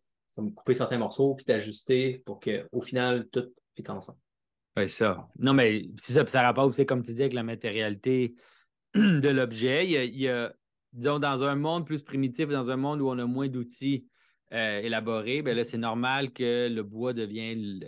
couper 0.55 0.75
certains 0.75 0.99
morceaux, 0.99 1.33
puis 1.35 1.45
d'ajuster 1.45 2.21
pour 2.25 2.39
qu'au 2.39 2.81
final, 2.81 3.27
tout 3.29 3.51
fit 3.75 3.89
ensemble. 3.89 4.19
Oui, 4.77 4.87
ça. 4.87 5.27
Non, 5.39 5.53
mais 5.53 5.89
c'est 5.99 6.13
ça, 6.13 6.23
puis 6.23 6.31
ça 6.31 6.43
rapporte 6.43 6.69
aussi, 6.69 6.85
comme 6.85 7.03
tu 7.03 7.13
dis, 7.13 7.21
avec 7.21 7.33
la 7.33 7.43
matérialité 7.43 8.35
de 8.95 9.29
l'objet. 9.29 9.87
Il 9.87 10.15
y, 10.19 10.29
a, 10.29 10.53
disons, 10.97 11.19
dans 11.19 11.43
un 11.43 11.55
monde 11.55 11.85
plus 11.85 12.01
primitif, 12.01 12.49
dans 12.49 12.69
un 12.71 12.75
monde 12.75 13.01
où 13.01 13.07
on 13.07 13.17
a 13.17 13.25
moins 13.25 13.47
d'outils 13.47 14.05
euh, 14.53 14.79
élaborés, 14.79 15.41
bien 15.41 15.53
là, 15.53 15.63
c'est 15.63 15.77
normal 15.77 16.33
que 16.33 16.67
le 16.69 16.83
bois 16.83 17.13
devienne 17.13 17.79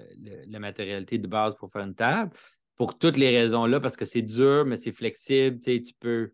la 0.48 0.60
matérialité 0.60 1.18
de 1.18 1.28
base 1.28 1.56
pour 1.56 1.72
faire 1.72 1.84
une 1.84 1.96
table. 1.96 2.32
Pour 2.76 2.98
toutes 2.98 3.18
les 3.18 3.38
raisons-là, 3.38 3.80
parce 3.80 3.98
que 3.98 4.06
c'est 4.06 4.22
dur, 4.22 4.64
mais 4.66 4.78
c'est 4.78 4.94
flexible, 4.94 5.60
tu 5.60 5.94
peux. 6.00 6.32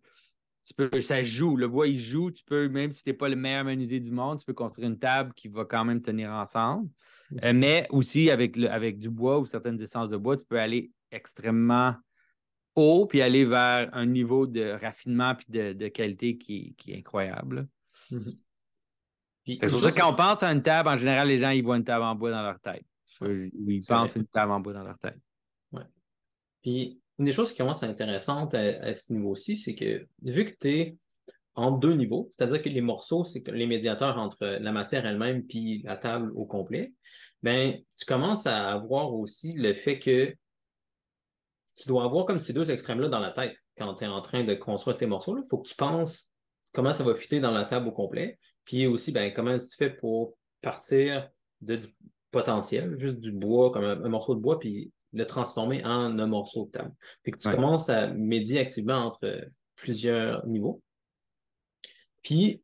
Tu 0.68 0.74
peux, 0.74 1.00
ça 1.00 1.24
joue, 1.24 1.58
le 1.58 1.68
bois 1.68 1.88
il 1.88 2.00
joue, 2.00 2.32
tu 2.32 2.44
peux, 2.44 2.68
même 2.68 2.92
si 2.92 3.04
tu 3.04 3.12
n'es 3.12 3.16
pas 3.16 3.30
le 3.30 3.36
meilleur 3.36 3.64
menuisier 3.64 4.00
du 4.00 4.10
monde, 4.10 4.40
tu 4.40 4.46
peux 4.48 4.54
construire 4.54 4.88
une 4.88 4.98
table 4.98 5.32
qui 5.36 5.48
va 5.48 5.64
quand 5.64 5.86
même 5.86 6.02
tenir 6.02 6.32
ensemble. 6.32 6.90
Euh, 7.44 7.54
mais 7.54 7.86
aussi, 7.92 8.32
avec, 8.32 8.58
le, 8.58 8.68
avec 8.72 8.98
du 8.98 9.12
bois 9.12 9.38
ou 9.38 9.46
certaines 9.46 9.80
essences 9.80 10.10
de 10.10 10.18
bois, 10.18 10.38
tu 10.38 10.46
peux 10.46 10.60
aller 10.60 10.92
extrêmement 11.12 11.94
haut 12.76 13.06
puis 13.06 13.22
aller 13.22 13.46
vers 13.46 13.90
un 13.94 14.06
niveau 14.06 14.48
de 14.48 14.78
raffinement 14.82 15.36
puis 15.36 15.48
de, 15.50 15.88
qualité 15.88 16.38
qui, 16.38 16.76
est 16.88 16.98
incroyable. 16.98 17.68
Mm-hmm. 18.12 18.40
C'est 19.48 19.70
pour 19.70 19.80
ça 19.80 19.92
que 19.92 19.98
quand 19.98 20.12
on 20.12 20.16
pense 20.16 20.42
à 20.44 20.52
une 20.52 20.64
table, 20.64 20.90
en 20.90 20.98
général, 20.98 21.28
les 21.28 21.38
gens 21.38 21.52
ils 21.52 21.64
voient 21.64 21.78
une 21.78 21.84
table 21.84 22.04
en 22.04 22.16
bois 22.16 22.32
dans 22.32 22.42
leur 22.42 22.60
tête. 22.60 22.86
ils 23.22 23.86
pensent 23.88 24.16
une 24.16 24.26
table 24.26 24.52
en 24.52 24.60
bois 24.60 24.74
dans 24.74 24.84
leur 24.84 24.98
tête. 24.98 25.20
Ouais. 25.72 25.84
Puis 26.64 27.00
une 27.20 27.26
des 27.26 27.32
choses 27.32 27.52
qui 27.52 27.58
commence 27.60 27.84
à 27.84 27.86
être 27.86 27.92
intéressante 27.92 28.54
à, 28.54 28.94
ce 28.94 29.14
niveau-ci, 29.14 29.56
c'est 29.56 29.76
que 29.76 30.08
vu 30.22 30.46
que 30.46 30.54
tu 30.60 30.70
es 30.70 30.98
en 31.54 31.72
deux 31.72 31.94
niveaux, 31.94 32.30
c'est-à-dire 32.32 32.62
que 32.62 32.70
les 32.70 32.82
morceaux, 32.82 33.24
c'est 33.24 33.42
que 33.42 33.52
les 33.52 33.68
médiateurs 33.68 34.18
entre 34.18 34.46
la 34.46 34.72
matière 34.72 35.06
elle-même 35.06 35.44
puis 35.44 35.82
la 35.84 35.96
table 35.96 36.32
au 36.36 36.46
complet, 36.46 36.94
ben 37.44 37.80
tu 37.96 38.06
commences 38.06 38.48
à 38.48 38.72
avoir 38.72 39.14
aussi 39.14 39.54
le 39.54 39.74
fait 39.74 40.00
que 40.00 40.36
tu 41.76 41.88
dois 41.88 42.04
avoir 42.04 42.26
comme 42.26 42.40
ces 42.40 42.54
deux 42.54 42.72
extrêmes-là 42.72 43.10
dans 43.10 43.20
la 43.20 43.32
tête 43.32 43.56
quand 43.78 43.96
tu 43.96 44.06
es 44.06 44.08
en 44.08 44.22
train 44.22 44.44
de 44.44 44.54
construire 44.54 44.98
tes 44.98 45.06
morceaux. 45.06 45.38
Il 45.38 45.46
faut 45.50 45.58
que 45.58 45.68
tu 45.68 45.76
penses 45.76 46.32
comment 46.74 46.94
ça 46.94 47.04
va 47.04 47.16
fitter 47.16 47.40
dans 47.40 47.52
la 47.52 47.66
table 47.66 47.88
au 47.88 47.92
complet, 47.92 48.40
puis 48.64 48.88
aussi 48.88 49.12
ben, 49.12 49.34
comment 49.34 49.58
tu 49.58 49.76
fais 49.78 49.90
pour 49.90 50.38
partir 50.62 51.30
de 51.62 51.76
du 51.78 51.88
potentiel, 52.32 53.00
juste 53.00 53.20
du 53.20 53.32
bois, 53.32 53.72
comme 53.72 53.86
un, 53.86 54.10
morceau 54.10 54.36
de 54.36 54.42
bois, 54.42 54.60
puis 54.60 54.92
le 55.14 55.26
transformer 55.26 55.86
en 55.86 56.20
un 56.20 56.28
morceau 56.28 56.66
de 56.66 56.72
table. 56.72 56.92
Puis 57.24 57.32
que 57.32 57.38
tu 57.38 57.50
commences 57.50 57.88
à 57.88 58.08
médier 58.08 58.60
activement 58.60 58.98
entre 58.98 59.48
plusieurs 59.76 60.46
niveaux. 60.46 60.82
Puis, 62.24 62.62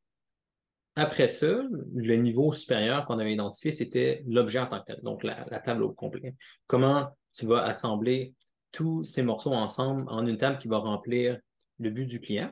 après 0.95 1.29
ça, 1.29 1.63
le 1.95 2.15
niveau 2.15 2.51
supérieur 2.51 3.05
qu'on 3.05 3.19
avait 3.19 3.31
identifié, 3.31 3.71
c'était 3.71 4.23
l'objet 4.27 4.59
en 4.59 4.67
tant 4.67 4.81
que 4.81 4.87
tel, 4.87 5.01
donc 5.03 5.23
la, 5.23 5.45
table 5.63 5.83
au 5.83 5.93
complet. 5.93 6.35
Comment 6.67 7.09
tu 7.33 7.45
vas 7.45 7.63
assembler 7.63 8.33
tous 8.71 9.03
ces 9.03 9.23
morceaux 9.23 9.53
ensemble 9.53 10.05
en 10.07 10.25
une 10.25 10.37
table 10.37 10.57
qui 10.57 10.67
va 10.67 10.77
remplir 10.77 11.39
le 11.79 11.89
but 11.89 12.05
du 12.05 12.19
client. 12.19 12.51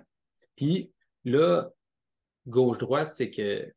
Puis 0.55 0.91
là, 1.25 1.69
gauche-droite, 2.47 3.11
c'est 3.11 3.31
que 3.31 3.71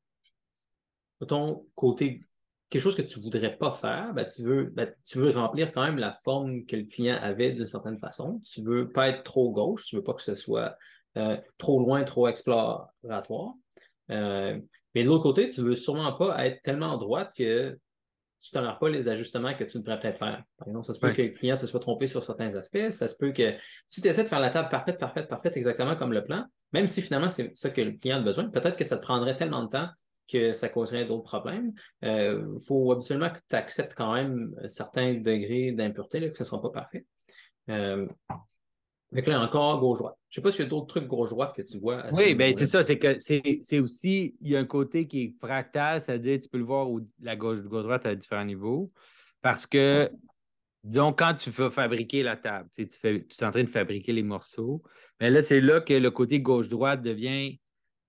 ton 1.27 1.67
côté, 1.75 2.21
quelque 2.69 2.83
chose 2.83 2.97
que 2.97 3.03
tu 3.03 3.19
ne 3.19 3.25
voudrais 3.25 3.57
pas 3.57 3.71
faire, 3.71 4.13
ben, 4.15 4.27
tu, 4.27 4.43
veux, 4.43 4.65
ben, 4.65 4.93
tu 5.07 5.19
veux 5.19 5.31
remplir 5.31 5.73
quand 5.73 5.85
même 5.85 5.99
la 5.99 6.13
forme 6.25 6.65
que 6.65 6.77
le 6.77 6.85
client 6.85 7.19
avait 7.21 7.53
d'une 7.53 7.67
certaine 7.67 7.99
façon. 7.99 8.41
Tu 8.45 8.63
ne 8.63 8.69
veux 8.69 8.91
pas 8.91 9.09
être 9.09 9.23
trop 9.23 9.53
gauche, 9.53 9.87
tu 9.87 9.95
ne 9.95 10.01
veux 10.01 10.05
pas 10.05 10.15
que 10.15 10.23
ce 10.23 10.35
soit 10.35 10.77
euh, 11.17 11.37
trop 11.59 11.79
loin, 11.81 12.03
trop 12.05 12.27
exploratoire. 12.29 13.55
Euh, 14.11 14.61
mais 14.95 15.05
de 15.05 15.09
l'autre 15.09 15.23
côté, 15.23 15.49
tu 15.49 15.61
ne 15.61 15.67
veux 15.67 15.77
sûrement 15.77 16.13
pas 16.13 16.47
être 16.47 16.63
tellement 16.63 16.97
droite 16.99 17.33
que 17.37 17.79
tu 18.43 18.51
ne 18.53 18.61
tolères 18.61 18.79
pas 18.79 18.89
les 18.89 19.09
ajustements 19.09 19.55
que 19.55 19.63
tu 19.63 19.79
devrais 19.79 20.01
peut-être 20.01 20.19
faire. 20.19 20.43
Par 20.59 20.67
exemple, 20.67 20.87
ça 20.87 20.95
se 20.95 20.99
peut 20.99 21.13
que 21.13 21.23
le 21.23 21.29
client 21.29 21.55
se 21.55 21.67
soit 21.67 21.79
trompé 21.79 22.09
sur 22.09 22.25
certains 22.25 22.53
aspects. 22.57 22.91
Ça 22.91 23.07
se 23.07 23.15
peut 23.15 23.31
que 23.31 23.55
si 23.87 24.03
tu 24.03 24.09
essaies 24.09 24.25
de 24.25 24.29
faire 24.29 24.41
la 24.41 24.51
table 24.51 24.69
parfaite, 24.69 24.99
parfaite, 24.99 25.29
parfaite, 25.29 25.57
exactement 25.57 25.95
comme 25.95 26.13
le 26.13 26.25
plan, 26.25 26.45
même 26.73 26.89
si 26.89 27.03
finalement 27.03 27.29
c'est 27.29 27.57
ça 27.57 27.71
que 27.71 27.81
le 27.81 27.93
client 27.93 28.19
a 28.19 28.21
besoin, 28.21 28.49
peut-être 28.49 28.77
que 28.77 28.85
ça 28.85 28.97
te 28.97 29.03
prendrait 29.03 29.37
tellement 29.37 29.63
de 29.63 29.69
temps 29.69 29.89
que 30.29 30.53
ça 30.55 30.69
causerait 30.69 31.05
d'autres 31.05 31.23
problèmes. 31.23 31.73
Il 32.03 32.09
euh, 32.09 32.59
faut 32.67 32.91
absolument 32.91 33.31
que 33.31 33.39
tu 33.49 33.55
acceptes 33.55 33.95
quand 33.95 34.15
même 34.15 34.55
un 34.61 34.69
certain 34.69 35.15
degré 35.15 35.71
d'impureté, 35.73 36.21
que 36.33 36.37
ce 36.37 36.43
ne 36.43 36.49
soit 36.49 36.63
pas 36.63 36.71
parfait. 36.71 37.07
Euh, 37.71 38.09
mais 39.13 39.21
là, 39.23 39.43
encore 39.43 39.79
gauche-droite. 39.79 40.17
Je 40.31 40.41
ne 40.41 40.43
sais 40.43 40.43
pas 40.43 40.51
s'il 40.51 40.65
y 40.65 40.67
a 40.67 40.71
d'autres 40.71 40.87
trucs 40.87 41.07
gauche-droite 41.07 41.55
que 41.55 41.61
tu 41.63 41.79
vois. 41.79 42.05
oui, 42.13 42.35
bien, 42.35 42.53
c'est 42.57 42.67
ça. 42.67 42.83
C'est 42.83 42.99
que 42.99 43.19
c'est 43.19 43.79
aussi, 43.79 44.35
il 44.41 44.51
y 44.51 44.57
a 44.57 44.61
un 44.61 44.65
côté 44.65 45.07
qui 45.07 45.23
est 45.23 45.35
fractal, 45.39 46.01
c'est-à-dire 46.01 46.41
tu 46.41 46.49
peux 46.49 46.59
le 46.59 46.65
voir 46.65 46.91
où 46.91 47.01
la 47.21 47.37
gauche-droite 47.37 48.07
à 48.07 48.15
différents 48.15 48.45
niveaux. 48.45 48.91
Parce 49.43 49.67
que, 49.67 50.11
disons, 50.83 51.13
quand 51.13 51.35
tu 51.35 51.51
veux 51.51 51.69
fabriquer 51.69 52.23
la 52.23 52.37
table, 52.37 52.71
tu, 52.75 52.87
fais, 52.91 53.27
tu 53.27 53.39
es 53.39 53.45
en 53.45 53.51
train 53.51 53.65
de 53.65 53.69
fabriquer 53.69 54.13
les 54.13 54.23
morceaux, 54.23 54.83
mais 55.21 55.31
là, 55.31 55.43
c'est 55.43 55.61
là 55.61 55.81
que 55.81 55.93
le 55.93 56.11
côté 56.11 56.41
gauche-droite 56.41 57.03
devient 57.03 57.59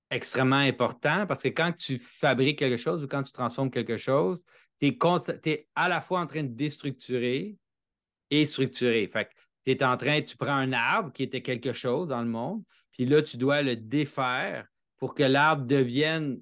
extrêmement 0.10 0.56
important 0.58 1.26
parce 1.28 1.44
que 1.44 1.50
quand 1.50 1.74
tu 1.74 1.98
fabriques 1.98 2.60
quelque 2.60 2.78
chose 2.78 3.04
ou 3.04 3.08
quand 3.08 3.24
tu 3.24 3.32
transformes 3.34 3.72
quelque 3.72 3.98
chose, 3.98 4.42
tu 4.80 4.88
es, 4.88 4.98
es, 5.46 5.68
à 5.76 5.90
la 5.90 6.02
fois 6.02 6.22
en 6.22 6.28
train 6.28 6.44
de 6.44 6.54
déstructurer 6.54 7.58
et 8.30 8.46
structurer. 8.46 9.08
Fait 9.08 9.30
tu 9.66 9.72
es 9.72 9.84
en 9.84 9.98
train, 9.98 10.22
tu 10.22 10.38
prends 10.38 10.56
un 10.56 10.74
arbre 10.74 11.12
qui 11.12 11.24
était 11.24 11.42
quelque 11.42 11.74
chose 11.74 12.08
dans 12.08 12.22
le 12.22 12.30
monde, 12.30 12.64
puis 12.92 13.06
là, 13.06 13.22
tu 13.22 13.38
dois 13.38 13.62
le 13.62 13.76
défaire 13.76 14.68
pour 14.98 15.16
que 15.16 15.24
l'arbre 15.24 15.66
devienne 15.66 16.40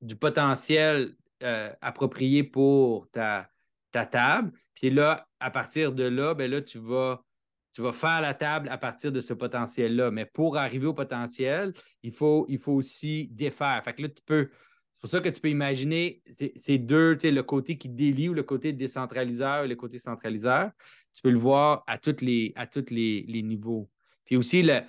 du 0.00 0.16
potentiel 0.16 1.14
euh, 1.42 1.72
approprié 1.80 2.44
pour 2.44 3.10
ta, 3.10 3.50
ta 3.90 4.06
table. 4.06 4.52
Puis 4.74 4.90
là, 4.90 5.26
à 5.40 5.50
partir 5.50 5.92
de 5.92 6.04
là, 6.04 6.34
ben 6.34 6.50
là, 6.50 6.62
tu 6.62 6.78
vas, 6.78 7.22
tu 7.72 7.82
vas 7.82 7.92
faire 7.92 8.20
la 8.20 8.34
table 8.34 8.68
à 8.68 8.78
partir 8.78 9.12
de 9.12 9.20
ce 9.20 9.34
potentiel-là. 9.34 10.10
Mais 10.10 10.24
pour 10.24 10.56
arriver 10.56 10.86
au 10.86 10.94
potentiel, 10.94 11.74
il 12.02 12.12
faut, 12.12 12.46
il 12.48 12.58
faut 12.58 12.72
aussi 12.72 13.28
défaire. 13.28 13.82
Fait 13.84 13.92
que 13.92 14.02
là, 14.02 14.08
tu 14.08 14.22
peux. 14.24 14.48
C'est 14.50 15.00
pour 15.00 15.10
ça 15.10 15.20
que 15.20 15.30
tu 15.30 15.40
peux 15.40 15.48
imaginer 15.48 16.22
ces 16.56 16.76
deux, 16.76 17.16
le 17.22 17.40
côté 17.40 17.78
qui 17.78 17.88
délie 17.88 18.28
ou 18.28 18.34
le 18.34 18.42
côté 18.42 18.74
décentraliseur 18.74 19.64
et 19.64 19.68
le 19.68 19.76
côté 19.76 19.98
centraliseur 19.98 20.70
tu 21.14 21.22
peux 21.22 21.30
le 21.30 21.38
voir 21.38 21.84
à 21.86 21.98
tous 21.98 22.20
les, 22.20 22.52
à 22.56 22.66
tous 22.66 22.90
les, 22.90 23.42
niveaux. 23.42 23.90
Puis 24.24 24.36
aussi, 24.36 24.62
le, 24.62 24.82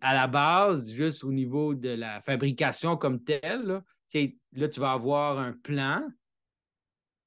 à 0.00 0.14
la 0.14 0.26
base, 0.26 0.90
juste 0.90 1.24
au 1.24 1.32
niveau 1.32 1.74
de 1.74 1.90
la 1.90 2.20
fabrication 2.22 2.96
comme 2.96 3.22
telle, 3.22 3.62
là, 3.62 3.84
là 4.52 4.68
tu 4.68 4.80
vas 4.80 4.92
avoir 4.92 5.38
un 5.38 5.52
plan, 5.52 6.02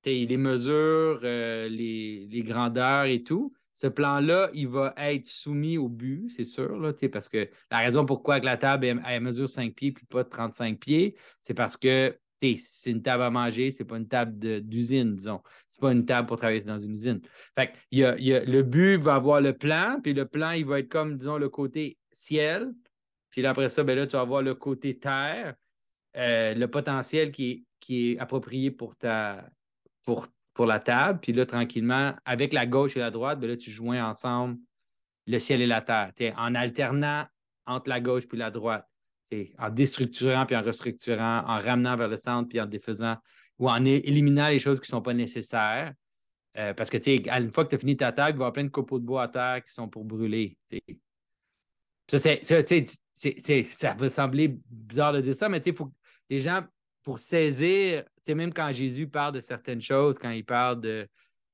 les 0.06 0.38
mesures, 0.38 1.22
euh, 1.24 1.70
les, 1.70 2.44
grandeurs 2.46 3.06
et 3.06 3.24
tout. 3.24 3.54
Ce 3.76 3.88
plan-là, 3.88 4.50
il 4.54 4.68
va 4.68 4.94
être 4.98 5.28
soumis 5.28 5.80
au 5.80 5.90
but, 5.90 6.30
c'est 6.30 6.44
sûr, 6.44 6.78
là, 6.78 6.94
parce 7.12 7.28
que 7.28 7.50
la 7.72 7.80
raison 7.80 8.06
pourquoi 8.06 8.40
la 8.40 8.58
table 8.58 9.02
mesure 9.20 9.50
5 9.50 9.74
pieds 9.74 9.92
puis 9.92 10.06
pas 10.06 10.24
35 10.24 10.80
pieds, 10.80 11.16
c'est 11.42 11.56
parce 11.56 11.76
que 11.76 12.16
c'est 12.60 12.92
une 12.92 13.02
table 13.02 13.24
à 13.24 13.30
manger, 13.30 13.72
c'est 13.72 13.86
pas 13.86 13.98
une 13.98 14.08
table 14.08 14.62
d'usine, 14.62 15.16
disons. 15.16 15.42
C'est 15.68 15.82
pas 15.82 15.92
une 15.92 16.06
table 16.06 16.28
pour 16.28 16.38
travailler 16.38 16.62
dans 16.62 16.80
une 16.80 16.94
usine. 16.94 17.22
Fait 17.58 17.74
il 17.92 18.00
y 18.00 18.06
a, 18.06 18.44
le 18.46 18.62
but 18.62 18.98
va 18.98 19.16
avoir 19.16 19.42
le 19.42 19.54
plan, 19.54 20.00
puis 20.02 20.14
le 20.14 20.26
plan, 20.26 20.52
il 20.52 20.66
va 20.66 20.80
être 20.80 20.90
comme, 20.90 21.18
disons, 21.18 21.38
le 21.38 21.50
côté 21.50 21.98
ciel. 22.12 22.74
Puis 23.30 23.46
après 23.46 23.70
ça, 23.70 23.84
ben 23.84 23.98
là, 23.98 24.06
tu 24.06 24.14
vas 24.14 24.22
avoir 24.22 24.42
le 24.42 24.56
côté 24.56 24.98
terre, 25.00 25.56
euh, 26.18 26.54
le 26.54 26.68
potentiel 26.68 27.32
qui 27.32 27.52
est, 27.52 27.64
qui 27.80 28.12
est 28.12 28.20
approprié 28.20 28.72
pour, 28.72 28.96
ta, 28.96 29.50
pour, 30.06 30.28
pour 30.54 30.66
la 30.66 30.80
table. 30.80 31.20
Puis 31.22 31.34
là, 31.34 31.46
tranquillement, 31.46 32.14
avec 32.26 32.54
la 32.54 32.66
gauche 32.66 32.96
et 32.96 33.00
la 33.00 33.10
droite, 33.12 33.40
ben 33.40 33.50
là, 33.50 33.58
tu 33.58 33.72
joins 33.72 34.06
ensemble 34.06 34.58
le 35.26 35.40
ciel 35.40 35.62
et 35.62 35.68
la 35.68 35.82
terre. 35.82 36.12
en 36.38 36.54
alternant 36.54 37.26
entre 37.66 37.90
la 37.90 38.02
gauche 38.02 38.24
et 38.32 38.38
la 38.38 38.52
droite 38.52 38.86
en 39.58 39.70
déstructurant 39.70 40.46
puis 40.46 40.56
en 40.56 40.62
restructurant, 40.62 41.44
en 41.48 41.62
ramenant 41.62 41.96
vers 41.96 42.08
le 42.08 42.16
centre 42.16 42.50
puis 42.50 42.62
en 42.62 42.66
défaisant 42.66 43.18
ou 43.60 43.70
en 43.70 43.84
éliminant 43.86 44.50
les 44.50 44.60
choses 44.60 44.80
qui 44.80 44.86
ne 44.86 44.98
sont 44.98 45.02
pas 45.02 45.14
nécessaires. 45.14 45.94
Euh, 46.58 46.74
parce 46.74 46.90
que, 46.90 46.98
tu 46.98 47.24
sais, 47.24 47.30
une 47.30 47.52
fois 47.52 47.66
que 47.66 47.70
tu 47.70 47.76
as 47.76 47.80
fini 47.80 47.98
ta 47.98 48.12
table, 48.12 48.30
il 48.30 48.38
va 48.38 48.44
y 48.44 48.44
avoir 48.44 48.54
plein 48.54 48.64
de 48.64 48.70
copeaux 48.70 49.00
de 49.00 49.06
bois 49.06 49.24
à 49.24 49.28
terre 49.28 49.64
qui 49.64 49.74
sont 49.74 49.88
pour 49.88 50.06
brûler. 50.06 50.56
Ça, 52.08 52.20
ça 52.20 53.96
peut 53.96 54.10
sembler 54.10 54.56
bizarre 54.70 55.14
de 55.14 55.22
dire 55.22 55.34
ça, 55.34 55.50
mais 55.50 55.60
il 55.66 55.74
faut 55.74 55.92
les 56.30 56.40
gens, 56.40 56.64
pour 57.04 57.20
saisir, 57.20 58.04
même 58.28 58.54
quand 58.54 58.72
Jésus 58.72 59.08
parle 59.08 59.34
de 59.34 59.40
certaines 59.40 59.82
choses, 59.82 60.18
quand 60.18 60.30
il 60.30 60.46
parle 60.46 60.82
de 60.82 61.08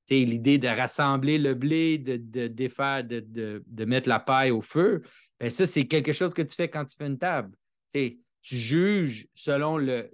l'idée 0.10 0.58
de 0.58 0.67
rassembler 0.67 1.38
le 1.38 1.53
blé, 1.53 1.97
de, 1.97 2.47
défaire, 2.47 3.03
de, 3.03 3.86
mettre 3.86 4.10
la 4.10 4.19
paille 4.19 4.51
au 4.51 4.62
feu, 4.62 5.01
bien 5.39 5.49
ça, 5.49 5.65
c'est 5.65 5.86
quelque 5.86 6.13
chose 6.13 6.34
que 6.34 6.41
tu 6.41 6.55
fais 6.55 6.69
quand 6.69 6.86
tu 6.86 6.95
fais 6.97 7.08
une 7.08 7.17
table. 7.17 7.55
Tu 7.91 8.56
juges 8.56 9.28
selon 9.36 9.78
le, 9.78 10.12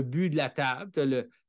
but 0.00 0.30
de 0.30 0.36
la 0.36 0.50
table. 0.50 0.90
Tu 0.94 1.00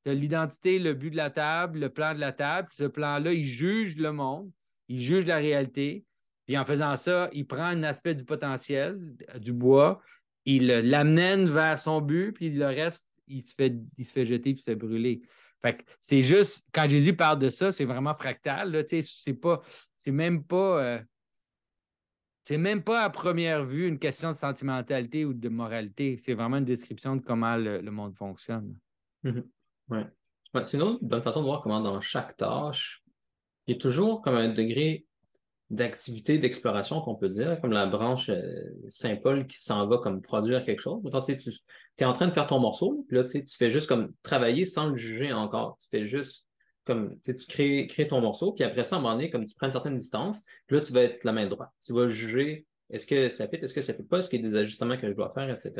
as 0.09 0.13
l'identité, 0.13 0.79
le, 0.79 0.93
but 0.93 1.11
de 1.11 1.15
la 1.15 1.29
table, 1.29 1.79
le 1.79 1.89
plan 1.89 2.13
de 2.13 2.19
la 2.19 2.31
table. 2.31 2.69
ce 2.71 2.85
plan-là, 2.85 3.33
il 3.33 3.45
juge 3.45 3.97
le 3.97 4.11
monde, 4.11 4.51
il 4.87 5.01
juge 5.01 5.25
la 5.25 5.37
réalité. 5.37 6.05
Puis 6.45 6.57
en 6.57 6.65
faisant 6.65 6.95
ça, 6.95 7.29
il 7.33 7.45
prend 7.45 7.63
un 7.63 7.83
aspect 7.83 8.15
du 8.15 8.23
potentiel, 8.23 8.97
du 9.39 9.51
bois, 9.51 10.01
il 10.45 10.67
l'amène 10.67 11.49
vers 11.49 11.77
son 11.77 11.99
but, 11.99 12.31
puis 12.31 12.49
le 12.49 12.67
reste, 12.67 13.09
il 13.27 13.45
se 13.45 13.53
fait, 13.53 13.73
jeter, 14.25 14.39
puis 14.39 14.51
il 14.53 14.57
se 14.59 14.63
fait 14.63 14.75
brûler. 14.75 15.21
Fait 15.61 15.83
c'est 15.99 16.23
juste, 16.23 16.65
quand 16.71 16.87
Jésus 16.87 17.13
parle 17.13 17.39
de 17.39 17.49
ça, 17.49 17.73
c'est 17.73 17.83
vraiment 17.83 18.15
fractal. 18.15 18.85
C'est 18.89 19.01
c'est 19.01 20.11
même 20.11 20.43
pas. 20.43 20.83
Euh, 20.83 20.99
c'est 22.47 22.57
même 22.57 22.81
pas 22.81 23.03
à 23.03 23.09
première 23.09 23.65
vue 23.65 23.89
une 23.89 23.99
question 23.99 24.31
de 24.31 24.37
sentimentalité 24.37 25.25
ou 25.25 25.33
de 25.33 25.49
moralité. 25.49 26.15
C'est 26.15 26.33
vraiment 26.33 26.55
une 26.55 26.65
description 26.65 27.17
de 27.17 27.21
comment 27.21 27.57
le, 27.57 27.81
monde 27.91 28.15
fonctionne. 28.15 28.73
Mm-hmm. 29.25 29.43
Ouais. 29.89 30.63
c'est 30.63 30.77
une 30.77 30.83
autre 30.83 30.99
bonne 31.01 31.21
façon 31.21 31.41
de 31.41 31.45
voir 31.45 31.61
comment 31.61 31.81
dans 31.81 31.99
chaque 31.99 32.37
tâche, 32.37 33.03
il 33.65 33.73
y 33.73 33.77
a 33.77 33.81
toujours 33.81 34.21
comme 34.21 34.35
un 34.35 34.47
degré 34.47 35.05
d'activité 35.69 36.37
d'exploration 36.37 37.01
qu'on 37.01 37.15
peut 37.15 37.27
dire, 37.27 37.59
comme 37.59 37.73
la 37.73 37.85
branche 37.85 38.29
euh, 38.29 38.39
Saint-Paul 38.87 39.45
qui 39.45 39.61
s'en 39.61 39.85
va 39.85 39.97
comme 39.97 40.21
produire 40.21 40.63
quelque 40.63 40.79
chose. 40.79 41.01
tu 41.25 41.57
es 41.97 42.05
en 42.05 42.13
train 42.13 42.27
de 42.27 42.33
faire 42.33 42.47
ton 42.47 42.59
morceau, 42.59 43.03
puis 43.09 43.17
là, 43.17 43.25
tu 43.25 43.43
fais 43.45 43.69
juste 43.69 43.89
comme 43.89 44.13
travailler 44.23 44.63
sans 44.63 44.87
le 44.87 44.95
juger 44.95 45.33
encore. 45.33 45.77
Tu 45.81 45.89
fais 45.91 46.05
juste 46.05 46.46
comme 46.87 47.19
tu 47.21 47.35
crées, 47.47 47.87
crées, 47.87 48.07
ton 48.07 48.21
morceau, 48.21 48.53
puis 48.53 48.63
après 48.63 48.83
ça, 48.83 48.95
à 48.95 48.99
un 48.99 49.01
moment 49.01 49.15
donné, 49.15 49.29
comme 49.29 49.45
tu 49.45 49.53
prends 49.55 49.67
une 49.67 49.71
certaine 49.71 49.97
distance, 49.97 50.43
puis 50.65 50.77
là, 50.77 50.83
tu 50.83 50.93
vas 50.93 51.03
être 51.03 51.23
la 51.23 51.33
main 51.33 51.45
droite. 51.45 51.69
Tu 51.85 51.93
vas 51.93 52.07
juger 52.07 52.65
est-ce 52.89 53.05
que 53.05 53.29
ça 53.29 53.47
fait, 53.47 53.61
est-ce 53.61 53.73
que 53.73 53.81
ça 53.81 53.93
fait 53.93 54.03
pas, 54.03 54.19
est-ce 54.19 54.29
qu'il 54.29 54.41
y 54.41 54.45
a 54.45 54.47
des 54.47 54.55
ajustements 54.55 54.97
que 54.97 55.07
je 55.07 55.13
dois 55.13 55.31
faire, 55.33 55.49
etc. 55.49 55.71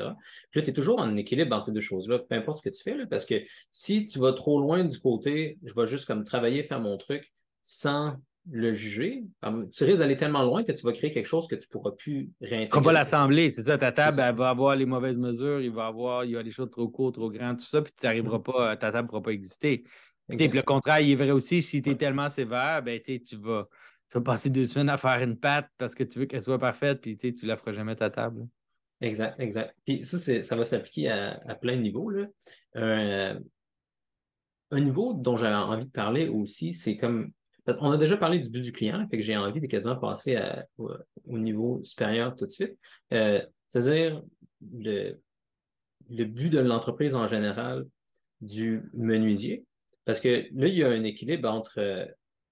Puis 0.52 0.60
là, 0.60 0.62
tu 0.62 0.70
es 0.70 0.74
toujours 0.74 1.00
en 1.00 1.16
équilibre 1.16 1.56
entre 1.56 1.66
ces 1.66 1.72
deux 1.72 1.80
choses-là, 1.80 2.20
peu 2.20 2.36
importe 2.36 2.64
ce 2.64 2.70
que 2.70 2.76
tu 2.76 2.84
fais, 2.84 2.96
là, 2.96 3.06
parce 3.08 3.26
que 3.26 3.36
si 3.72 4.06
tu 4.06 4.20
vas 4.20 4.34
trop 4.34 4.60
loin 4.60 4.84
du 4.84 5.00
côté, 5.00 5.58
je 5.64 5.74
vais 5.74 5.88
juste 5.88 6.06
comme 6.06 6.26
travailler, 6.26 6.64
faire 6.64 6.82
mon 6.82 6.98
truc 6.98 7.32
sans 7.64 8.18
le 8.50 8.74
juger, 8.74 9.26
tu 9.74 9.84
risques 9.84 10.00
d'aller 10.00 10.16
tellement 10.16 10.44
loin 10.44 10.64
que 10.64 10.72
tu 10.72 10.86
vas 10.86 10.94
créer 10.94 11.12
quelque 11.12 11.26
chose 11.26 11.48
que 11.48 11.56
tu 11.56 11.66
ne 11.68 11.72
pourras 11.72 11.92
plus 11.92 12.32
réintégrer. 12.40 12.70
Tu 12.70 12.80
ne 12.80 12.84
pas 12.84 12.94
l'assembler, 12.94 13.52
c'est 13.52 13.64
ça. 13.64 13.78
Ta 13.78 13.92
table, 13.92 14.22
elle 14.22 14.36
va 14.36 14.50
avoir 14.50 14.76
les 14.78 14.86
mauvaises 14.86 15.18
mesures, 15.18 15.60
il 15.60 15.72
va 15.72 15.88
avoir, 15.88 16.24
il 16.24 16.32
y 16.32 16.38
a 16.38 16.44
des 16.44 16.52
choses 16.52 16.70
trop 16.70 16.88
courtes, 16.88 17.16
trop 17.16 17.30
grandes, 17.30 17.58
tout 17.58 17.66
ça, 17.66 17.82
puis 17.82 17.92
tu 18.00 18.06
n'arriveras 18.06 18.38
mm-hmm. 18.38 18.54
pas, 18.54 18.78
ta 18.78 18.92
table 18.92 19.06
ne 19.06 19.10
pourra 19.10 19.22
pas 19.22 19.32
exister. 19.32 19.84
Le 20.30 20.62
contraire, 20.62 21.00
il 21.00 21.12
est 21.12 21.16
vrai 21.16 21.32
aussi, 21.32 21.62
si 21.62 21.82
tu 21.82 21.92
es 21.92 21.96
tellement 21.96 22.30
sévère, 22.30 22.84
ben, 22.84 23.00
tu 23.02 23.18
vas, 23.38 23.68
tu 24.10 24.18
vas 24.18 24.22
passer 24.22 24.50
deux 24.50 24.66
semaines 24.66 24.90
à 24.90 24.98
faire 24.98 25.22
une 25.22 25.38
pâte 25.38 25.70
parce 25.78 25.96
que 25.96 26.04
tu 26.04 26.20
veux 26.20 26.26
qu'elle 26.26 26.42
soit 26.42 26.60
parfaite, 26.60 27.02
puis 27.02 27.18
tu 27.18 27.34
ne 27.34 27.48
la 27.48 27.58
feras 27.58 27.74
jamais 27.74 27.96
ta 27.96 28.10
table. 28.10 28.48
Exact, 29.00 29.40
exact. 29.40 29.76
Puis 29.86 30.04
ça, 30.04 30.42
ça 30.42 30.56
va 30.56 30.64
s'appliquer 30.64 31.10
à, 31.10 31.56
plein 31.56 31.76
de 31.76 31.82
niveaux. 31.82 32.10
Là. 32.10 32.26
Euh, 32.76 33.40
un 34.72 34.80
niveau 34.80 35.14
dont 35.14 35.38
j'avais 35.38 35.56
envie 35.56 35.86
de 35.86 35.92
parler 35.92 36.28
aussi, 36.28 36.74
c'est 36.74 36.98
comme 36.98 37.32
on 37.80 37.92
a 37.92 37.98
déjà 37.98 38.16
parlé 38.16 38.40
du 38.40 38.50
but 38.50 38.62
du 38.62 38.72
client, 38.72 39.06
fait 39.10 39.18
que 39.18 39.24
j'ai 39.24 39.36
envie 39.36 39.60
de 39.60 39.68
quasiment 39.68 39.98
passer 39.98 40.40
au, 40.78 41.38
niveau 41.38 41.82
supérieur 41.84 42.36
tout 42.36 42.46
de 42.46 42.52
suite. 42.52 42.78
Euh, 43.12 43.42
c'est-à-dire 43.68 44.24
le, 44.74 45.20
le 46.10 46.24
but 46.24 46.50
de 46.50 46.60
l'entreprise 46.60 47.14
en 47.14 47.28
général 47.28 47.86
du 48.40 48.90
menuisier. 48.94 49.66
Parce 50.08 50.20
que 50.20 50.48
là, 50.56 50.68
il 50.68 50.74
y 50.74 50.84
a 50.84 50.90
un 50.90 51.04
équilibre 51.04 51.48
entre 51.48 51.80
euh, 51.80 52.06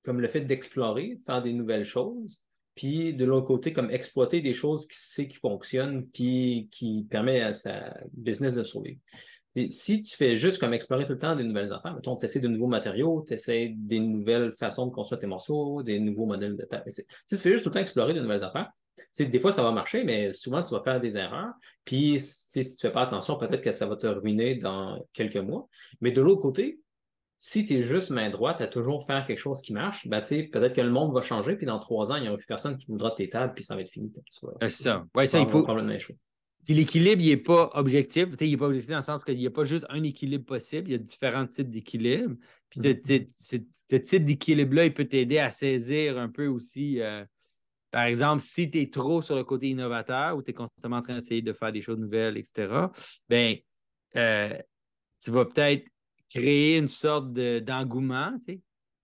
comme 0.04 0.22
le 0.22 0.28
fait 0.28 0.42
d'explorer, 0.42 1.18
faire 1.26 1.42
des 1.42 1.54
nouvelles 1.54 1.86
choses, 1.86 2.40
puis 2.76 3.14
de 3.16 3.26
l'autre 3.26 3.48
côté, 3.48 3.74
comme 3.74 3.90
exploiter 3.90 4.42
des 4.42 4.54
choses 4.54 4.88
qui 4.88 4.98
sait 5.00 5.28
qui 5.28 5.38
fonctionnent, 5.38 6.06
puis 6.08 6.68
qui 6.72 7.08
permet 7.10 7.42
à 7.42 7.54
sa 7.54 7.98
business 8.14 8.54
de 8.54 8.62
survivre 8.62 9.00
si 9.70 10.02
tu 10.02 10.16
fais 10.16 10.36
juste 10.36 10.60
comme 10.60 10.74
explorer 10.74 11.06
tout 11.06 11.14
le 11.14 11.20
temps 11.20 11.36
des 11.36 11.44
nouvelles 11.44 11.72
affaires, 11.72 11.96
mettons, 11.96 12.16
tu 12.18 12.26
essaies 12.26 12.40
de 12.40 12.48
nouveaux 12.48 12.68
matériaux, 12.68 13.24
tu 13.26 13.34
essaies 13.34 13.74
des 13.76 14.00
nouvelles 14.00 14.52
façons 14.54 14.88
de 14.88 14.92
construire 14.92 15.20
tes 15.20 15.28
morceaux, 15.28 15.82
des 15.82 16.00
nouveaux 16.00 16.26
modèles 16.26 16.58
de 16.58 16.64
table. 16.64 16.84
Si 16.90 17.04
tu 17.28 17.38
fais 17.38 17.52
juste 17.52 17.64
tout 17.64 17.70
le 17.70 17.74
temps 17.74 17.80
explorer 17.80 18.14
de 18.14 18.20
nouvelles 18.20 18.44
affaires, 18.44 18.72
des 19.18 19.40
fois, 19.40 19.54
ça 19.54 19.64
va 19.64 19.72
marcher, 19.72 20.04
mais 20.04 20.34
souvent, 20.34 20.62
tu 20.62 20.74
vas 20.74 20.82
faire 20.84 21.00
des 21.00 21.16
erreurs. 21.16 21.54
Puis, 21.86 22.20
si 22.20 22.62
tu 22.62 22.68
ne 22.68 22.82
fais 22.82 22.92
pas 22.92 23.04
attention, 23.04 23.38
peut-être 23.38 23.62
que 23.62 23.72
ça 23.72 23.86
va 23.86 23.96
te 23.96 24.08
ruiner 24.08 24.56
dans 24.56 25.02
quelques 25.14 25.38
mois. 25.38 25.70
Mais 26.02 26.12
de 26.12 26.22
l'autre 26.22 26.42
côté, 26.42 26.80
si 27.38 27.66
tu 27.66 27.76
es 27.76 27.82
juste 27.82 28.12
main 28.12 28.30
droite 28.30 28.62
à 28.62 28.68
toujours 28.68 29.06
faire 29.06 29.26
quelque 29.26 29.40
chose 29.40 29.62
qui 29.62 29.74
marche, 29.74 30.08
ben, 30.08 30.22
peut-être 30.22 30.74
que 30.74 30.82
le 30.82 30.90
monde 30.90 31.14
va 31.14 31.22
changer, 31.22 31.56
puis 31.56 31.66
dans 31.66 31.80
trois 31.80 32.12
ans, 32.12 32.16
il 32.16 32.24
n'y 32.24 32.28
aura 32.28 32.38
plus 32.38 32.46
personne 32.46 32.78
qui 32.78 32.86
voudra 32.88 33.12
tes 33.12 33.30
tables, 33.30 33.54
puis 33.54 33.64
ça 33.64 33.76
va 33.76 33.82
être 33.82 33.90
fini. 33.90 34.12
C'est 34.62 34.70
ça. 34.70 35.06
Oui, 35.16 35.28
ça, 35.28 35.40
il 35.40 35.48
faut. 35.48 35.66
Puis 36.66 36.74
l'équilibre, 36.74 37.22
il 37.22 37.30
n'est 37.30 37.38
pas 37.38 37.70
objectif. 37.74 38.28
Il 38.40 38.52
n'est 38.52 38.58
pas 38.58 38.66
objectif 38.66 38.90
dans 38.90 38.98
le 38.98 39.04
sens 39.04 39.24
qu'il 39.24 39.38
n'y 39.38 39.46
a 39.46 39.52
pas 39.52 39.66
juste 39.66 39.86
un 39.90 40.02
équilibre 40.02 40.46
possible. 40.46 40.90
Il 40.90 40.92
y 40.94 40.96
a 40.96 40.98
différents 40.98 41.46
types 41.46 41.70
d'équilibre. 41.70 42.36
Puis 42.70 42.80
ce, 42.80 42.88
mm-hmm. 42.88 44.02
type 44.02 44.26
d'équilibre-là, 44.26 44.86
il 44.86 44.94
peut 44.94 45.06
t'aider 45.06 45.38
à 45.38 45.52
saisir 45.52 46.18
un 46.18 46.30
peu 46.30 46.48
aussi. 46.48 47.02
Euh, 47.02 47.24
par 47.92 48.06
exemple, 48.06 48.42
si 48.42 48.70
tu 48.72 48.82
es 48.82 48.90
trop 48.90 49.22
sur 49.22 49.36
le 49.36 49.44
côté 49.44 49.70
innovateur 49.70 50.36
ou 50.36 50.42
tu 50.42 50.52
es 50.52 50.54
constamment 50.54 50.98
en 50.98 51.02
train 51.04 51.16
d'essayer 51.16 51.44
de 51.44 51.54
faire 51.54 51.72
des 51.72 51.82
choses 51.82 52.00
nouvelles, 52.00 52.38
etc., 52.38 52.88
bien, 53.30 53.56
euh, 54.16 54.58
tu 55.24 55.32
vas 55.32 55.46
peut-être 55.46 55.86
créer 56.36 56.78
une 56.78 56.90
sorte 56.90 57.32
d'engouement 57.32 58.38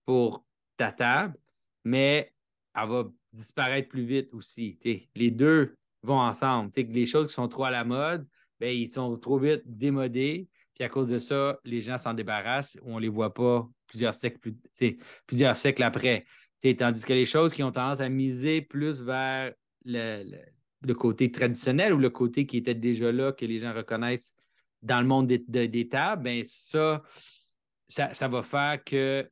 pour 0.05 0.45
ta 0.75 0.91
table, 0.91 1.37
mais 1.85 2.33
elle 2.75 2.89
va 2.89 3.09
disparaître 3.31 3.87
plus 3.87 4.03
vite 4.03 4.33
aussi. 4.33 4.77
Les 5.15 5.31
deux 5.31 5.75
vont 6.03 6.19
ensemble. 6.19 6.71
les 6.75 7.05
choses 7.05 7.27
qui 7.27 7.33
sont 7.33 7.47
trop 7.47 7.63
à 7.63 7.71
la 7.71 7.85
mode, 7.85 8.27
ben, 8.59 8.75
ils 8.75 8.89
sont 8.89 9.17
trop 9.17 9.39
vite 9.39 9.61
démodés. 9.65 10.49
Puis 10.73 10.83
à 10.83 10.89
cause 10.89 11.07
de 11.07 11.19
ça, 11.19 11.57
les 11.63 11.79
gens 11.79 11.97
s'en 11.97 12.13
débarrassent 12.13 12.77
ou 12.81 12.93
on 12.93 12.95
ne 12.95 13.01
les 13.01 13.09
voit 13.09 13.33
pas 13.33 13.67
plusieurs 13.87 14.13
siècles, 14.13 14.39
plus, 14.39 14.97
plusieurs 15.25 15.55
siècles 15.55 15.83
après. 15.83 16.25
tandis 16.77 17.05
que 17.05 17.13
les 17.13 17.25
choses 17.25 17.53
qui 17.53 17.63
ont 17.63 17.71
tendance 17.71 18.01
à 18.01 18.09
miser 18.09 18.61
plus 18.61 19.01
vers 19.01 19.53
le, 19.85 20.93
côté 20.93 21.31
traditionnel 21.31 21.93
ou 21.93 21.97
le 21.97 22.09
côté 22.09 22.45
qui 22.45 22.57
était 22.57 22.75
déjà 22.75 23.11
là, 23.11 23.31
que 23.31 23.45
les 23.45 23.59
gens 23.59 23.73
reconnaissent 23.73 24.35
dans 24.81 25.01
le 25.01 25.07
monde 25.07 25.27
des, 25.27 25.89
tables, 25.89 26.23
ben 26.23 26.43
ça, 26.45 27.03
ça, 27.87 28.27
va 28.27 28.43
faire 28.43 28.83
que 28.83 29.29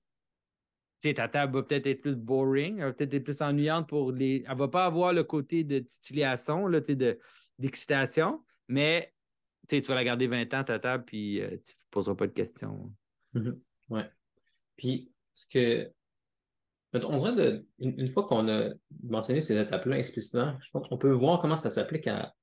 ta 1.02 1.28
table 1.28 1.54
va 1.54 1.64
peut-être 1.64 1.88
être 1.88 2.02
plus 2.02 2.16
boring, 2.16 2.80
elle 2.80 2.86
va 2.86 2.94
peut-être 2.94 3.14
être 3.14 3.24
plus 3.24 3.42
ennuyante 3.42 3.88
pour 3.88 4.12
les. 4.12 4.44
Elle 4.46 4.54
ne 4.54 4.60
va 4.60 4.68
pas 4.68 4.86
avoir 4.86 5.14
le 5.14 5.24
côté 5.24 5.64
de 5.64 5.80
titillation, 5.80 6.68
là, 6.68 6.80
d'excitation, 7.58 8.44
mais 8.68 9.14
tu 9.68 9.82
vas 9.82 9.96
la 9.96 10.04
garder 10.04 10.28
20 10.28 10.54
ans, 10.54 10.64
ta 10.64 10.80
table, 10.80 11.04
puis 11.06 11.42
euh, 11.42 11.50
tu 11.50 11.76
ne 11.76 11.90
poseras 11.92 12.16
pas 12.16 12.28
de 12.28 12.34
questions. 12.34 12.92
Mm-hmm. 13.36 13.60
Oui. 13.90 14.02
Puis, 14.76 15.12
ce 15.34 15.48
que. 15.48 15.92
On 16.92 17.18
dirait 17.18 17.36
de, 17.36 17.68
une, 17.78 18.08
fois 18.08 18.28
qu'on 18.28 18.50
a 18.50 18.70
mentionné 19.04 19.42
ces 19.42 19.56
étapes-là 19.56 20.00
explicitement, 20.00 20.58
je 20.60 20.72
pense 20.72 20.88
qu'on 20.88 20.98
peut 20.98 21.12
voir 21.12 21.40
comment 21.40 21.56
ça 21.56 21.70
s'applique 21.70 22.08
à 22.08 22.34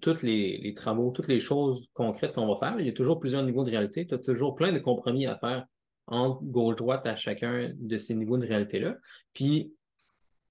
tous 0.00 0.22
les, 0.22 0.58
les, 0.58 0.74
travaux, 0.74 1.10
toutes 1.10 1.28
les 1.28 1.40
choses 1.40 1.88
concrètes 1.92 2.34
qu'on 2.34 2.46
va 2.46 2.56
faire. 2.56 2.80
Il 2.80 2.86
y 2.86 2.88
a 2.88 2.92
toujours 2.92 3.18
plusieurs 3.18 3.42
niveaux 3.42 3.64
de 3.64 3.70
réalité. 3.70 4.06
Tu 4.06 4.14
as 4.14 4.18
toujours 4.18 4.54
plein 4.54 4.72
de 4.72 4.78
compromis 4.78 5.26
à 5.26 5.36
faire 5.36 5.66
entre 6.06 6.42
gauche-droite 6.42 7.06
à 7.06 7.14
chacun 7.14 7.72
de 7.74 7.96
ces 7.96 8.14
niveaux 8.14 8.38
de 8.38 8.46
réalité-là. 8.46 8.96
Puis, 9.32 9.72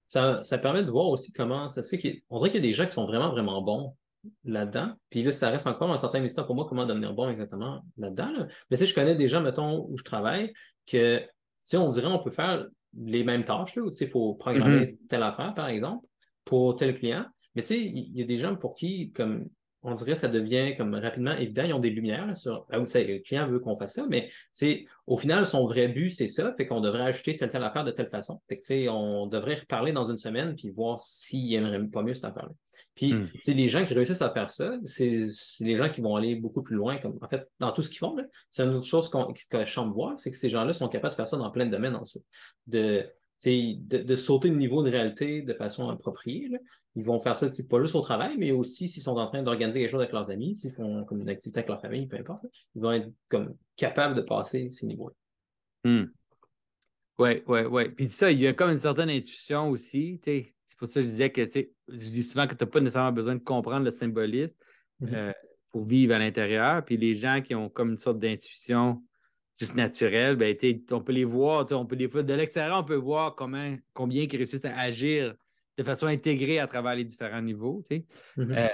ça, 0.06 0.42
permet 0.60 0.84
de 0.84 0.90
voir 0.90 1.08
aussi 1.08 1.32
comment 1.32 1.68
ça 1.68 1.82
se 1.82 1.88
fait 1.88 1.98
qu'on 2.28 2.36
dirait 2.36 2.50
qu'il 2.50 2.60
y 2.60 2.64
a 2.64 2.68
des 2.68 2.74
gens 2.74 2.86
qui 2.86 2.92
sont 2.92 3.06
vraiment, 3.06 3.30
vraiment 3.30 3.62
bons 3.62 3.96
là-dedans. 4.44 4.92
Puis 5.08 5.22
là, 5.22 5.32
ça 5.32 5.50
reste 5.50 5.66
encore 5.66 5.90
un 5.90 5.96
certain 5.96 6.20
mystère 6.20 6.46
pour 6.46 6.54
moi 6.54 6.66
comment 6.68 6.84
devenir 6.84 7.14
bon 7.14 7.28
exactement 7.28 7.82
là-dedans. 7.96 8.30
Mais 8.70 8.76
si 8.76 8.86
je 8.86 8.94
connais 8.94 9.14
des 9.14 9.28
gens, 9.28 9.40
mettons, 9.40 9.86
où 9.88 9.96
je 9.96 10.04
travaille, 10.04 10.52
que, 10.86 11.22
si 11.64 11.76
on 11.76 11.88
dirait 11.88 12.06
on 12.06 12.18
peut 12.18 12.30
faire 12.30 12.66
les 12.94 13.24
mêmes 13.24 13.44
tâches, 13.44 13.74
là, 13.74 13.82
où, 13.82 13.90
il 13.98 14.08
faut 14.08 14.34
programmer 14.34 14.86
mm-hmm. 14.86 15.06
telle 15.08 15.22
affaire, 15.22 15.54
par 15.54 15.68
exemple, 15.68 16.06
pour 16.44 16.76
tel 16.76 16.98
client. 16.98 17.24
Mais 17.54 17.62
tu 17.62 17.68
sais, 17.68 17.80
il 17.80 18.16
y 18.16 18.22
a 18.22 18.26
des 18.26 18.38
gens 18.38 18.56
pour 18.56 18.74
qui, 18.74 19.10
comme 19.12 19.48
on 19.84 19.94
dirait 19.94 20.14
ça 20.14 20.28
devient 20.28 20.76
comme 20.76 20.94
rapidement 20.94 21.32
évident. 21.32 21.64
Ils 21.64 21.72
ont 21.72 21.80
des 21.80 21.90
lumières 21.90 22.36
sur 22.36 22.66
ah, 22.70 22.78
le 22.78 23.18
client 23.18 23.48
veut 23.48 23.58
qu'on 23.58 23.76
fasse 23.76 23.94
ça, 23.94 24.06
mais 24.08 24.30
au 25.06 25.16
final, 25.16 25.44
son 25.44 25.66
vrai 25.66 25.88
but, 25.88 26.10
c'est 26.10 26.28
ça, 26.28 26.54
fait 26.56 26.66
qu'on 26.66 26.80
devrait 26.80 27.02
ajouter 27.02 27.36
telle 27.36 27.50
telle 27.50 27.64
affaire 27.64 27.84
de 27.84 27.90
telle 27.90 28.06
façon. 28.06 28.40
Fait 28.48 28.58
que, 28.58 28.88
on 28.88 29.26
devrait 29.26 29.56
reparler 29.56 29.92
dans 29.92 30.08
une 30.08 30.16
semaine 30.16 30.54
puis 30.54 30.70
voir 30.70 31.00
s'ils 31.00 31.50
n'aimeraient 31.50 31.84
pas 31.88 32.02
mieux 32.02 32.14
cette 32.14 32.26
affaire-là. 32.26 32.52
Puis 32.94 33.12
hmm. 33.12 33.28
les 33.48 33.68
gens 33.68 33.84
qui 33.84 33.94
réussissent 33.94 34.22
à 34.22 34.30
faire 34.30 34.50
ça, 34.50 34.78
c'est 34.84 35.26
les 35.60 35.76
gens 35.76 35.90
qui 35.90 36.00
vont 36.00 36.14
aller 36.16 36.36
beaucoup 36.36 36.62
plus 36.62 36.76
loin, 36.76 36.98
comme 36.98 37.18
en 37.20 37.28
fait, 37.28 37.48
dans 37.58 37.72
tout 37.72 37.82
ce 37.82 37.88
qu'ils 37.88 37.98
font. 37.98 38.16
C'est 38.50 38.62
une 38.62 38.74
autre 38.74 38.86
chose 38.86 39.08
qu'on, 39.08 39.32
que 39.32 39.64
je 39.64 39.80
voir, 39.80 40.18
c'est 40.18 40.30
que 40.30 40.36
ces 40.36 40.48
gens-là 40.48 40.72
sont 40.72 40.88
capables 40.88 41.12
de 41.12 41.16
faire 41.16 41.28
ça 41.28 41.36
dans 41.36 41.50
plein 41.50 41.66
de 41.66 41.70
domaines 41.70 41.96
ensuite. 41.96 42.24
De, 42.68 43.04
de, 43.44 44.16
sauter 44.16 44.48
le 44.48 44.56
niveau 44.56 44.82
de 44.82 44.90
réalité 44.90 45.42
de 45.42 45.54
façon 45.54 45.88
appropriée. 45.88 46.50
Ils 46.94 47.04
vont 47.04 47.18
faire 47.20 47.36
ça 47.36 47.48
pas 47.70 47.80
juste 47.80 47.94
au 47.94 48.02
travail, 48.02 48.36
mais 48.38 48.50
aussi 48.52 48.88
s'ils 48.88 49.02
sont 49.02 49.16
en 49.16 49.26
train 49.26 49.42
d'organiser 49.42 49.80
quelque 49.80 49.90
chose 49.90 50.00
avec 50.00 50.12
leurs 50.12 50.30
amis, 50.30 50.54
s'ils 50.54 50.72
font 50.72 51.04
comme 51.04 51.20
une 51.22 51.28
activité 51.28 51.60
avec 51.60 51.68
leur 51.68 51.80
famille, 51.80 52.06
peu 52.06 52.18
importe. 52.18 52.44
Ils 52.74 52.82
vont 52.82 52.92
être 52.92 53.08
comme 53.28 53.54
capables 53.76 54.14
de 54.14 54.20
passer 54.20 54.68
ces 54.70 54.86
niveaux-là. 54.86 55.14
Oui, 57.18 57.42
oui, 57.46 57.60
oui. 57.70 57.88
Puis 57.90 58.08
ça, 58.08 58.30
il 58.30 58.40
y 58.40 58.46
a 58.46 58.52
comme 58.52 58.70
une 58.70 58.78
certaine 58.78 59.10
intuition 59.10 59.70
aussi. 59.70 60.20
C'est 60.24 60.52
pour 60.78 60.88
ça 60.88 61.00
que 61.00 61.06
je 61.06 61.10
disais 61.10 61.30
que 61.30 61.42
je 61.88 62.08
dis 62.10 62.22
souvent 62.22 62.46
que 62.46 62.54
tu 62.54 62.64
n'as 62.64 62.70
pas 62.70 62.80
nécessairement 62.80 63.12
besoin 63.12 63.34
de 63.36 63.40
comprendre 63.40 63.84
le 63.84 63.90
symbolisme, 63.90 64.56
Mhm. 65.00 65.14
euh, 65.14 65.32
pour 65.70 65.84
vivre 65.84 66.14
à 66.14 66.18
l'intérieur. 66.18 66.84
Puis 66.84 66.96
les 66.96 67.14
gens 67.14 67.40
qui 67.40 67.54
ont 67.54 67.68
comme 67.68 67.90
une 67.90 67.98
sorte 67.98 68.18
d'intuition 68.18 69.02
juste 69.58 69.74
naturelle, 69.74 70.36
ben, 70.36 70.56
on 70.90 71.00
peut 71.00 71.12
les 71.12 71.24
voir, 71.24 71.66
on 71.72 71.86
peut 71.86 71.96
les, 71.96 72.08
de 72.08 72.34
l'extérieur, 72.34 72.78
on 72.78 72.84
peut 72.84 72.94
voir 72.94 73.34
comment, 73.34 73.76
combien 73.92 74.22
ils 74.22 74.36
réussissent 74.36 74.64
à 74.64 74.76
agir 74.78 75.34
de 75.78 75.82
façon 75.82 76.06
intégrée 76.06 76.58
à 76.58 76.66
travers 76.66 76.94
les 76.94 77.04
différents 77.04 77.42
niveaux. 77.42 77.82
tu 77.88 77.96
sais. 77.96 78.04
Mhm. 78.36 78.52
Euh, 78.52 78.68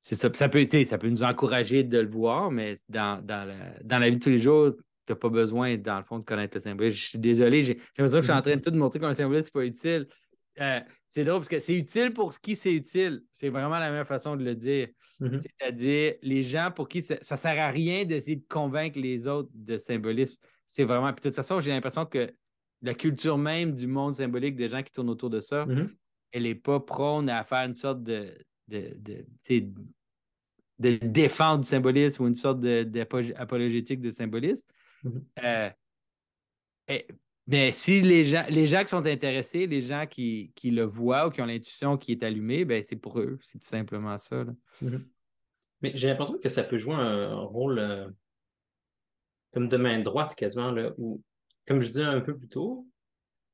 c'est 0.00 0.14
ça. 0.14 0.30
Ça 0.34 0.48
peut, 0.48 0.66
ça 0.86 0.98
peut 0.98 1.08
nous 1.08 1.22
encourager 1.22 1.82
de 1.82 1.98
le 1.98 2.08
voir, 2.08 2.50
mais 2.50 2.76
dans, 2.88 3.24
dans, 3.24 3.46
la, 3.46 3.82
dans 3.82 3.98
la 3.98 4.10
vie 4.10 4.18
de 4.18 4.22
tous 4.22 4.30
les 4.30 4.38
jours, 4.38 4.72
tu 5.06 5.12
n'as 5.12 5.16
pas 5.16 5.28
besoin, 5.28 5.76
dans 5.76 5.98
le 5.98 6.04
fond, 6.04 6.18
de 6.18 6.24
connaître 6.24 6.56
le 6.56 6.60
symbolisme. 6.60 6.96
Je 6.96 7.08
suis 7.08 7.18
désolé, 7.18 7.62
j'ai 7.62 7.74
l'impression 7.74 8.18
que 8.18 8.26
je 8.26 8.30
suis 8.30 8.38
en 8.38 8.42
train 8.42 8.56
de 8.56 8.60
tout 8.60 8.74
montrer 8.74 9.00
comme 9.00 9.08
le 9.08 9.14
symbolisme, 9.14 9.46
c'est 9.46 9.52
pas 9.52 9.64
utile. 9.64 10.08
Euh, 10.60 10.80
c'est 11.10 11.24
drôle 11.24 11.38
parce 11.38 11.48
que 11.48 11.60
c'est 11.60 11.74
utile 11.74 12.12
pour 12.12 12.38
qui 12.40 12.56
c'est 12.56 12.72
utile. 12.72 13.22
C'est 13.32 13.48
vraiment 13.48 13.78
la 13.78 13.90
meilleure 13.90 14.06
façon 14.06 14.36
de 14.36 14.44
le 14.44 14.54
dire. 14.54 14.88
Mhm. 15.20 15.40
C'est-à-dire, 15.40 16.14
les 16.22 16.42
gens 16.42 16.70
pour 16.74 16.88
qui 16.88 17.02
ça, 17.02 17.16
ça 17.20 17.36
sert 17.36 17.58
à 17.58 17.70
rien 17.70 18.04
d'essayer 18.04 18.36
de 18.36 18.46
convaincre 18.48 18.98
les 18.98 19.26
autres 19.26 19.50
de 19.54 19.76
symbolisme. 19.76 20.36
C'est 20.66 20.84
vraiment. 20.84 21.12
Puis 21.12 21.22
de 21.22 21.28
toute 21.28 21.36
façon, 21.36 21.60
j'ai 21.60 21.70
l'impression 21.70 22.04
que 22.04 22.32
la 22.82 22.94
culture 22.94 23.38
même 23.38 23.72
du 23.74 23.86
monde 23.86 24.14
symbolique, 24.14 24.56
des 24.56 24.68
gens 24.68 24.82
qui 24.82 24.92
tournent 24.92 25.10
autour 25.10 25.30
de 25.30 25.40
ça, 25.40 25.66
Mhm. 25.66 25.94
elle 26.32 26.42
n'est 26.44 26.54
pas 26.54 26.80
prône 26.80 27.28
à 27.30 27.42
faire 27.44 27.66
une 27.66 27.74
sorte 27.74 28.02
de, 28.02 28.36
de, 28.68 28.96
de, 28.98 29.24
de 30.78 30.96
défendre 31.06 31.62
du 31.62 31.68
symbolisme 31.68 32.22
ou 32.24 32.26
une 32.28 32.34
sorte 32.34 32.60
de- 32.60 32.82
d'apo- 32.84 33.32
apologétique 33.36 34.00
de 34.00 34.10
symbolisme. 34.10 34.64
Mhm. 35.04 35.24
Euh, 35.42 35.70
et- 36.88 37.06
mais 37.46 37.72
si 37.72 38.02
les 38.02 38.24
gens, 38.24 38.44
les 38.50 38.66
gens 38.66 38.82
qui 38.82 38.88
sont 38.88 39.06
intéressés, 39.06 39.66
les 39.66 39.80
gens 39.80 40.06
qui, 40.06 40.52
qui 40.54 40.70
le 40.70 40.82
voient 40.82 41.28
ou 41.28 41.30
qui 41.30 41.40
ont 41.40 41.46
l'intuition 41.46 41.96
qui 41.96 42.12
est 42.12 42.22
allumée, 42.24 42.64
ben 42.64 42.82
c'est 42.84 42.96
pour 42.96 43.18
eux. 43.20 43.38
C'est 43.40 43.58
tout 43.58 43.66
simplement 43.66 44.18
ça. 44.18 44.44
là. 44.44 44.52
Mhm. 44.82 45.06
Mais 45.82 45.92
j'ai 45.94 46.08
l'impression 46.08 46.38
que 46.38 46.48
ça 46.48 46.64
peut 46.64 46.76
jouer 46.78 46.94
un 46.96 47.34
rôle 47.36 47.78
euh, 47.78 48.08
comme 49.52 49.68
de 49.68 49.76
main 49.76 50.00
droite 50.00 50.34
quasiment, 50.34 50.70
là, 50.72 50.92
où, 50.98 51.22
comme 51.66 51.80
je 51.80 51.88
disais 51.88 52.04
un 52.04 52.20
peu 52.20 52.36
plus 52.36 52.48
tôt, 52.48 52.86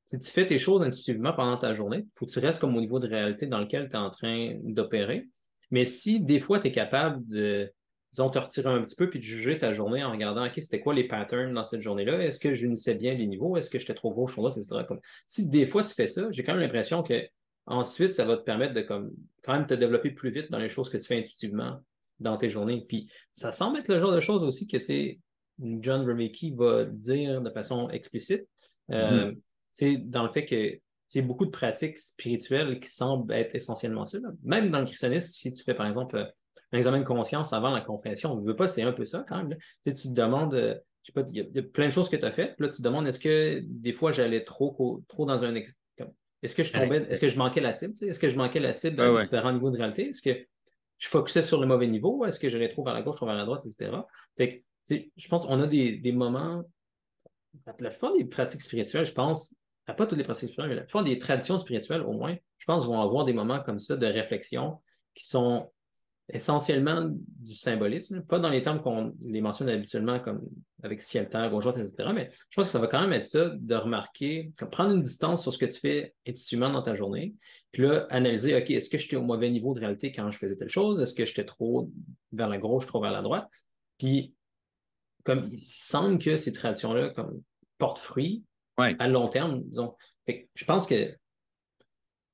si 0.05 0.19
tu 0.19 0.31
fais 0.31 0.45
tes 0.45 0.57
choses 0.57 0.81
intuitivement 0.81 1.33
pendant 1.33 1.57
ta 1.57 1.73
journée, 1.73 1.99
il 2.05 2.11
faut 2.15 2.25
que 2.25 2.31
tu 2.31 2.39
restes 2.39 2.59
comme 2.59 2.75
au 2.75 2.81
niveau 2.81 2.99
de 2.99 3.07
réalité 3.07 3.47
dans 3.47 3.59
lequel 3.59 3.89
tu 3.89 3.95
es 3.95 3.99
en 3.99 4.09
train 4.09 4.55
d'opérer. 4.63 5.29
Mais 5.71 5.85
si 5.85 6.19
des 6.19 6.39
fois 6.39 6.59
tu 6.59 6.67
es 6.67 6.71
capable 6.71 7.25
de, 7.27 7.71
disons, 8.11 8.29
te 8.29 8.37
retirer 8.37 8.69
un 8.69 8.81
petit 8.83 8.95
peu 8.95 9.09
puis 9.09 9.19
de 9.19 9.23
juger 9.23 9.57
ta 9.57 9.73
journée 9.73 10.03
en 10.03 10.11
regardant, 10.11 10.45
OK, 10.45 10.53
c'était 10.57 10.79
quoi 10.79 10.93
les 10.93 11.07
patterns 11.07 11.53
dans 11.53 11.63
cette 11.63 11.81
journée-là? 11.81 12.23
Est-ce 12.23 12.39
que 12.39 12.53
j'unissais 12.53 12.95
bien 12.95 13.13
les 13.15 13.25
niveaux? 13.25 13.57
Est-ce 13.57 13.69
que 13.69 13.79
j'étais 13.79 13.95
trop 13.95 14.13
gauche, 14.13 14.33
trop 14.33 14.43
droite, 14.43 14.57
etc. 14.57 14.83
Si 15.25 15.49
des 15.49 15.65
fois 15.65 15.83
tu 15.83 15.93
fais 15.93 16.07
ça, 16.07 16.27
j'ai 16.31 16.43
quand 16.43 16.53
même 16.53 16.61
l'impression 16.61 17.01
que 17.01 17.23
ensuite, 17.65 18.13
ça 18.13 18.25
va 18.25 18.37
te 18.37 18.43
permettre 18.43 18.73
de 18.73 18.81
comme, 18.81 19.11
quand 19.41 19.53
même 19.53 19.65
te 19.65 19.73
développer 19.73 20.11
plus 20.11 20.29
vite 20.29 20.51
dans 20.51 20.59
les 20.59 20.69
choses 20.69 20.89
que 20.89 20.97
tu 20.97 21.05
fais 21.05 21.17
intuitivement 21.17 21.79
dans 22.19 22.37
tes 22.37 22.49
journées. 22.49 22.85
Puis 22.87 23.09
ça 23.31 23.51
semble 23.51 23.79
être 23.79 23.87
le 23.87 23.99
genre 23.99 24.13
de 24.13 24.19
choses 24.19 24.43
aussi 24.43 24.67
que, 24.67 24.77
tu 24.77 25.19
John 25.59 26.05
Vermeke 26.05 26.53
va 26.55 26.85
dire 26.85 27.41
de 27.41 27.49
façon 27.49 27.89
explicite. 27.89 28.47
Euh, 28.91 29.31
tu 29.31 29.37
sais, 29.71 29.97
dans 29.97 30.23
le 30.23 30.29
fait 30.29 30.45
que 30.45 30.79
sais, 31.13 31.21
beaucoup 31.21 31.45
de 31.45 31.51
pratiques 31.51 31.97
spirituelles 31.99 32.79
qui 32.79 32.89
semblent 32.89 33.31
être 33.33 33.55
essentiellement 33.55 34.05
ça. 34.05 34.17
Même 34.43 34.71
dans 34.71 34.79
le 34.79 34.85
christianisme, 34.85 35.29
si 35.29 35.53
tu 35.53 35.63
fais 35.63 35.73
par 35.73 35.85
exemple 35.85 36.17
euh, 36.17 36.25
un 36.71 36.77
examen 36.77 36.99
de 36.99 37.03
conscience 37.05 37.53
avant 37.53 37.69
la 37.71 37.81
confession, 37.81 38.33
on 38.33 38.41
ne 38.41 38.45
veut 38.47 38.55
pas, 38.55 38.67
c'est 38.67 38.81
un 38.81 38.91
peu 38.93 39.05
ça 39.05 39.23
quand 39.27 39.37
même. 39.37 39.55
Tu 39.57 39.65
sais, 39.83 39.93
tu 39.93 40.07
te 40.09 40.13
demandes, 40.13 40.55
euh, 40.55 40.75
je 41.03 41.11
sais 41.11 41.13
pas, 41.13 41.27
il 41.31 41.37
y, 41.37 41.41
a- 41.41 41.45
il 41.47 41.55
y 41.55 41.59
a 41.59 41.63
plein 41.63 41.85
de 41.85 41.91
choses 41.91 42.09
que 42.09 42.15
tu 42.15 42.25
as 42.25 42.31
faites, 42.31 42.55
puis 42.55 42.65
là 42.65 42.71
tu 42.71 42.77
te 42.77 42.81
demandes 42.81 43.07
est-ce 43.07 43.19
que 43.19 43.61
des 43.63 43.93
fois 43.93 44.11
j'allais 44.11 44.43
trop, 44.43 45.03
trop 45.07 45.25
dans 45.25 45.43
un. 45.43 45.53
Est-ce 46.41 46.55
que 46.55 46.63
je 46.63 46.73
tombais, 46.73 46.97
est-ce 46.97 47.21
que 47.21 47.27
je 47.29 47.37
manquais 47.37 47.61
la 47.61 47.71
cible? 47.71 47.93
Est-ce 48.01 48.19
que 48.19 48.27
je 48.27 48.37
manquais 48.37 48.59
la 48.59 48.73
cible 48.73 48.99
Ouais, 48.99 49.07
ces 49.07 49.13
ouais. 49.13 49.21
différents 49.21 49.53
niveaux 49.53 49.71
de 49.71 49.77
réalité? 49.77 50.09
Est-ce 50.09 50.21
que 50.21 50.45
je 50.97 51.07
focusais 51.07 51.43
sur 51.43 51.61
le 51.61 51.67
mauvais 51.67 51.87
niveau? 51.87 52.25
Est-ce 52.25 52.37
que 52.39 52.49
j'allais 52.49 52.67
trop 52.69 52.83
vers 52.83 52.93
la 52.93 53.01
gauche, 53.01 53.15
trop 53.15 53.25
vers 53.27 53.35
la 53.35 53.45
droite, 53.45 53.61
etc. 53.65 53.91
Fait 54.35 54.49
que, 54.59 54.63
je 54.89 55.27
pense 55.27 55.45
qu'on 55.45 55.61
a 55.61 55.67
des, 55.67 55.97
des 55.97 56.11
moments 56.11 56.63
la, 57.65 57.73
plupart 57.73 58.13
des 58.13 58.25
pratiques 58.25 58.61
spirituelles, 58.61 59.05
je 59.05 59.13
pense, 59.13 59.55
pas 59.85 60.05
toutes 60.05 60.17
les 60.17 60.23
pratiques 60.23 60.49
spirituelles, 60.49 60.69
mais 60.69 60.75
la 60.75 60.83
plupart 60.83 61.03
des 61.03 61.19
traditions 61.19 61.57
spirituelles, 61.57 62.01
au 62.01 62.13
moins, 62.13 62.35
je 62.57 62.65
pense, 62.65 62.85
vont 62.85 63.01
avoir 63.01 63.25
des 63.25 63.33
moments 63.33 63.59
comme 63.59 63.79
ça 63.79 63.95
de 63.95 64.05
réflexion 64.05 64.81
qui 65.13 65.25
sont 65.27 65.69
essentiellement 66.29 67.09
du 67.11 67.53
symbolisme, 67.53 68.21
pas 68.21 68.39
dans 68.39 68.49
les 68.49 68.61
termes 68.61 68.79
qu'on 68.79 69.13
les 69.25 69.41
mentionne 69.41 69.67
habituellement, 69.67 70.21
comme 70.21 70.41
avec 70.81 71.03
ciel, 71.03 71.27
terre, 71.27 71.49
gauche, 71.51 71.65
etc. 71.67 71.93
Mais 72.13 72.29
je 72.31 72.55
pense 72.55 72.67
que 72.67 72.71
ça 72.71 72.79
va 72.79 72.87
quand 72.87 73.01
même 73.01 73.11
être 73.11 73.25
ça 73.25 73.49
de 73.49 73.75
remarquer, 73.75 74.53
comme 74.57 74.69
prendre 74.69 74.93
une 74.93 75.01
distance 75.01 75.41
sur 75.41 75.51
ce 75.51 75.57
que 75.57 75.65
tu 75.65 75.79
fais 75.81 76.13
intuitivement 76.25 76.69
dans 76.69 76.81
ta 76.81 76.93
journée, 76.93 77.35
puis 77.73 77.83
là, 77.83 78.07
analyser, 78.09 78.55
OK, 78.55 78.71
est-ce 78.71 78.89
que 78.89 78.97
j'étais 78.97 79.17
au 79.17 79.23
mauvais 79.23 79.49
niveau 79.49 79.73
de 79.73 79.81
réalité 79.81 80.13
quand 80.13 80.31
je 80.31 80.37
faisais 80.37 80.55
telle 80.55 80.69
chose? 80.69 81.01
Est-ce 81.01 81.13
que 81.13 81.25
j'étais 81.25 81.45
trop 81.45 81.91
vers 82.31 82.47
la 82.47 82.57
gauche, 82.57 82.85
trop 82.85 83.01
vers 83.01 83.11
la 83.11 83.21
droite? 83.21 83.49
Puis, 83.97 84.33
comme 85.23 85.43
il 85.51 85.59
semble 85.59 86.19
que 86.19 86.37
ces 86.37 86.51
traditions-là 86.51 87.09
comme 87.11 87.41
portent 87.77 87.99
fruit 87.99 88.43
Ouais. 88.79 88.95
à 88.97 89.07
long 89.07 89.27
terme, 89.27 89.61
disons. 89.65 89.95
Fait 90.25 90.43
que 90.43 90.47
je 90.55 90.65
pense 90.65 90.87
que 90.87 91.15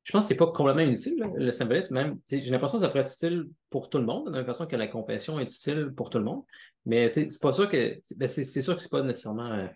je 0.03 0.11
pense 0.13 0.23
que 0.23 0.27
c'est 0.29 0.37
pas 0.37 0.47
complètement 0.47 0.81
inutile, 0.81 1.19
là, 1.19 1.27
le 1.35 1.51
symbolisme, 1.51 1.93
même. 1.93 2.19
J'ai 2.27 2.39
l'impression 2.49 2.77
que 2.77 2.83
ça 2.83 2.87
pourrait 2.89 3.01
être 3.01 3.11
utile 3.13 3.49
pour 3.69 3.89
tout 3.89 3.97
le 3.99 4.05
monde, 4.05 4.27
de 4.27 4.31
la 4.31 4.37
même 4.37 4.45
façon 4.45 4.65
que 4.65 4.75
la 4.77 4.87
confession 4.87 5.39
est 5.39 5.43
utile 5.43 5.91
pour 5.95 6.09
tout 6.09 6.17
le 6.17 6.23
monde. 6.23 6.43
Mais 6.85 7.09
c'est 7.09 7.29
c'est 7.29 7.41
pas 7.41 7.51
sûr 7.51 7.69
que. 7.69 7.99
c'est 8.01 8.17
ben, 8.17 8.27
c'est 8.27 8.45
c'est 8.45 8.61
sûr 8.61 8.75
que 8.77 8.81
c'est 8.81 8.89
pas 8.89 9.03
nécessairement 9.03 9.51
euh, 9.51 9.67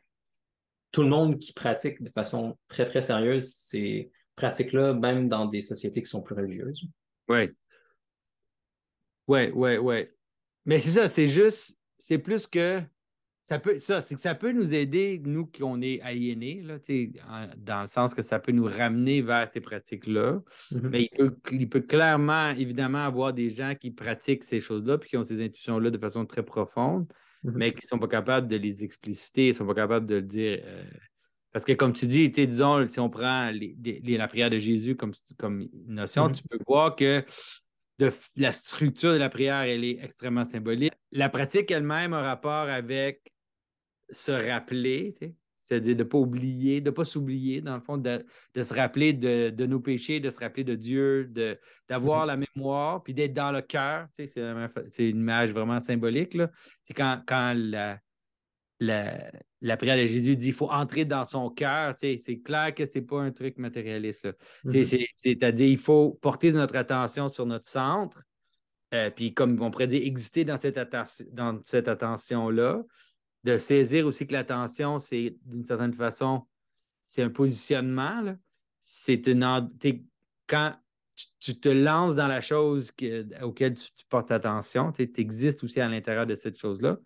tout 0.91 1.03
le 1.03 1.09
monde 1.09 1.37
qui 1.37 1.51
pratique 1.53 2.01
de 2.01 2.09
façon 2.09 2.57
très, 2.67 2.85
très 2.85 3.01
sérieuse 3.01 3.51
ces 3.53 4.09
pratiques-là, 4.35 4.93
même 4.93 5.27
dans 5.27 5.45
des 5.45 5.61
sociétés 5.61 6.01
qui 6.01 6.09
sont 6.09 6.21
plus 6.21 6.35
religieuses. 6.35 6.87
Oui. 7.27 7.51
Oui, 9.27 9.51
oui, 9.53 9.77
oui. 9.77 10.07
Mais 10.65 10.79
c'est 10.79 10.91
ça, 10.91 11.07
c'est 11.07 11.27
juste, 11.27 11.77
c'est 11.97 12.17
plus 12.17 12.47
que 12.47 12.81
ça 13.43 13.59
peut, 13.59 13.77
ça, 13.79 14.01
c'est 14.01 14.15
que 14.15 14.21
ça 14.21 14.35
peut 14.35 14.51
nous 14.53 14.73
aider, 14.73 15.21
nous 15.23 15.45
qui 15.45 15.63
on 15.63 15.81
est 15.81 15.99
aliénés, 16.01 16.61
là, 16.61 16.77
en- 17.29 17.47
dans 17.57 17.81
le 17.81 17.87
sens 17.87 18.13
que 18.13 18.21
ça 18.21 18.39
peut 18.39 18.53
nous 18.53 18.65
ramener 18.65 19.21
vers 19.21 19.49
ces 19.51 19.59
pratiques-là. 19.59 20.41
Mhm. 20.71 20.89
Mais 20.89 21.03
il 21.03 21.09
peut, 21.09 21.35
il 21.51 21.67
peut 21.69 21.81
clairement, 21.81 22.51
évidemment, 22.51 23.05
avoir 23.05 23.33
des 23.33 23.49
gens 23.49 23.73
qui 23.75 23.91
pratiquent 23.91 24.45
ces 24.45 24.61
choses-là 24.61 24.97
puis 24.97 25.09
qui 25.09 25.17
ont 25.17 25.25
ces 25.25 25.43
intuitions-là 25.43 25.89
de 25.91 25.97
façon 25.97 26.25
très 26.25 26.43
profonde, 26.43 27.05
Mhm. 27.43 27.53
mais 27.55 27.73
qui 27.73 27.85
ne 27.85 27.89
sont 27.89 27.99
pas 27.99 28.07
capables 28.07 28.47
de 28.47 28.55
les 28.55 28.83
expliciter, 28.83 29.47
ils 29.47 29.49
ne 29.49 29.53
sont 29.53 29.67
pas 29.67 29.75
capables 29.75 30.05
de 30.05 30.15
le 30.15 30.21
dire. 30.21 30.61
euh, 30.63 30.83
parce 31.51 31.65
que, 31.65 31.73
comme 31.73 31.93
tu 31.93 32.07
dis, 32.07 32.29
disons, 32.29 32.87
si 32.87 32.99
on 32.99 33.09
prend 33.11 33.51
les- 33.51 33.75
les- 33.83 34.17
la 34.17 34.27
prière 34.27 34.49
de 34.49 34.57
Jésus 34.57 34.95
comme, 34.95 35.11
comme 35.37 35.67
notion, 35.85 36.27
Mhm. 36.27 36.31
tu 36.31 36.43
peux 36.49 36.57
voir 36.65 36.95
que 36.95 37.23
de, 37.99 38.09
la 38.37 38.51
structure 38.53 39.11
de 39.13 39.17
la 39.17 39.29
prière, 39.29 39.59
elle 39.61 39.83
est 39.83 39.99
extrêmement 40.01 40.45
symbolique. 40.45 40.93
La 41.11 41.29
pratique 41.29 41.69
elle-même 41.69 42.13
a 42.13 42.21
rapport 42.23 42.67
avec 42.69 43.32
se 44.13 44.31
rappeler, 44.31 45.15
c'est-à-dire 45.59 45.95
de 45.95 46.03
ne 46.03 46.07
pas 46.09 46.17
oublier, 46.17 46.81
de 46.81 46.89
ne 46.89 46.95
pas 46.95 47.05
s'oublier, 47.05 47.61
dans 47.61 47.75
le 47.75 47.81
fond, 47.81 47.97
de, 47.97 48.25
de 48.53 48.63
se 48.63 48.73
rappeler 48.73 49.13
de, 49.13 49.49
de 49.49 49.65
nos 49.65 49.79
péchés, 49.79 50.19
de 50.19 50.29
se 50.29 50.39
rappeler 50.39 50.63
de 50.63 50.75
Dieu, 50.75 51.25
de, 51.25 51.57
d'avoir 51.87 52.25
la 52.25 52.37
mémoire, 52.37 53.01
puis 53.03 53.13
d'être 53.13 53.33
dans 53.33 53.51
le 53.51 53.61
cœur. 53.61 54.07
C'est, 54.13 54.29
une 54.99 55.19
image 55.19 55.51
vraiment 55.51 55.79
symbolique. 55.79 56.37
C'est 56.83 56.93
quand, 56.93 57.21
quand 57.25 57.53
la, 57.55 57.99
la, 58.79 59.31
la 59.61 59.77
prière 59.77 59.95
de 59.95 60.05
Jésus 60.05 60.35
dit 60.35 60.47
qu'il 60.47 60.53
faut 60.53 60.69
entrer 60.69 61.05
dans 61.05 61.23
son 61.25 61.49
cœur. 61.49 61.95
C'est 61.97 62.41
clair 62.43 62.73
que 62.75 62.85
ce 62.85 62.99
n'est 62.99 63.05
pas 63.05 63.21
un 63.21 63.31
truc 63.31 63.57
matérialiste. 63.57 64.27
Mhm. 64.65 64.83
c'est- 64.83 65.07
C'est-à-dire 65.15 65.67
il 65.67 65.77
faut 65.77 66.11
porter 66.21 66.51
notre 66.51 66.75
attention 66.75 67.29
sur 67.29 67.45
notre 67.45 67.67
centre, 67.69 68.21
euh, 68.93 69.09
puis 69.09 69.33
comme 69.33 69.61
on 69.61 69.71
pourrait 69.71 69.87
dire, 69.87 70.05
exister 70.05 70.43
dans 70.43 70.57
cette, 70.57 70.77
atten- 70.77 71.25
dans 71.31 71.59
cette 71.63 71.87
attention-là, 71.87 72.83
de 73.43 73.57
saisir 73.57 74.05
aussi 74.07 74.25
que 74.25 74.33
l'attention, 74.33 74.99
c'est 74.99 75.35
d'une 75.45 75.63
certaine 75.65 75.93
façon, 75.93 76.45
c'est 77.03 77.23
un 77.23 77.29
positionnement. 77.29 78.35
C'est 78.81 79.27
une. 79.27 79.69
Quand 80.47 80.73
tu, 81.15 81.25
tu 81.39 81.59
te 81.59 81.69
lances 81.69 82.15
dans 82.15 82.27
la 82.27 82.41
chose 82.41 82.91
que- 82.91 83.25
auquel 83.43 83.75
tu, 83.75 83.85
tu 83.95 84.05
portes 84.09 84.31
attention, 84.31 84.91
tu 84.91 85.09
existes 85.17 85.63
aussi 85.63 85.79
à 85.79 85.87
l'intérieur 85.87 86.25
de 86.25 86.35
cette 86.35 86.57
chose-là. 86.57 86.97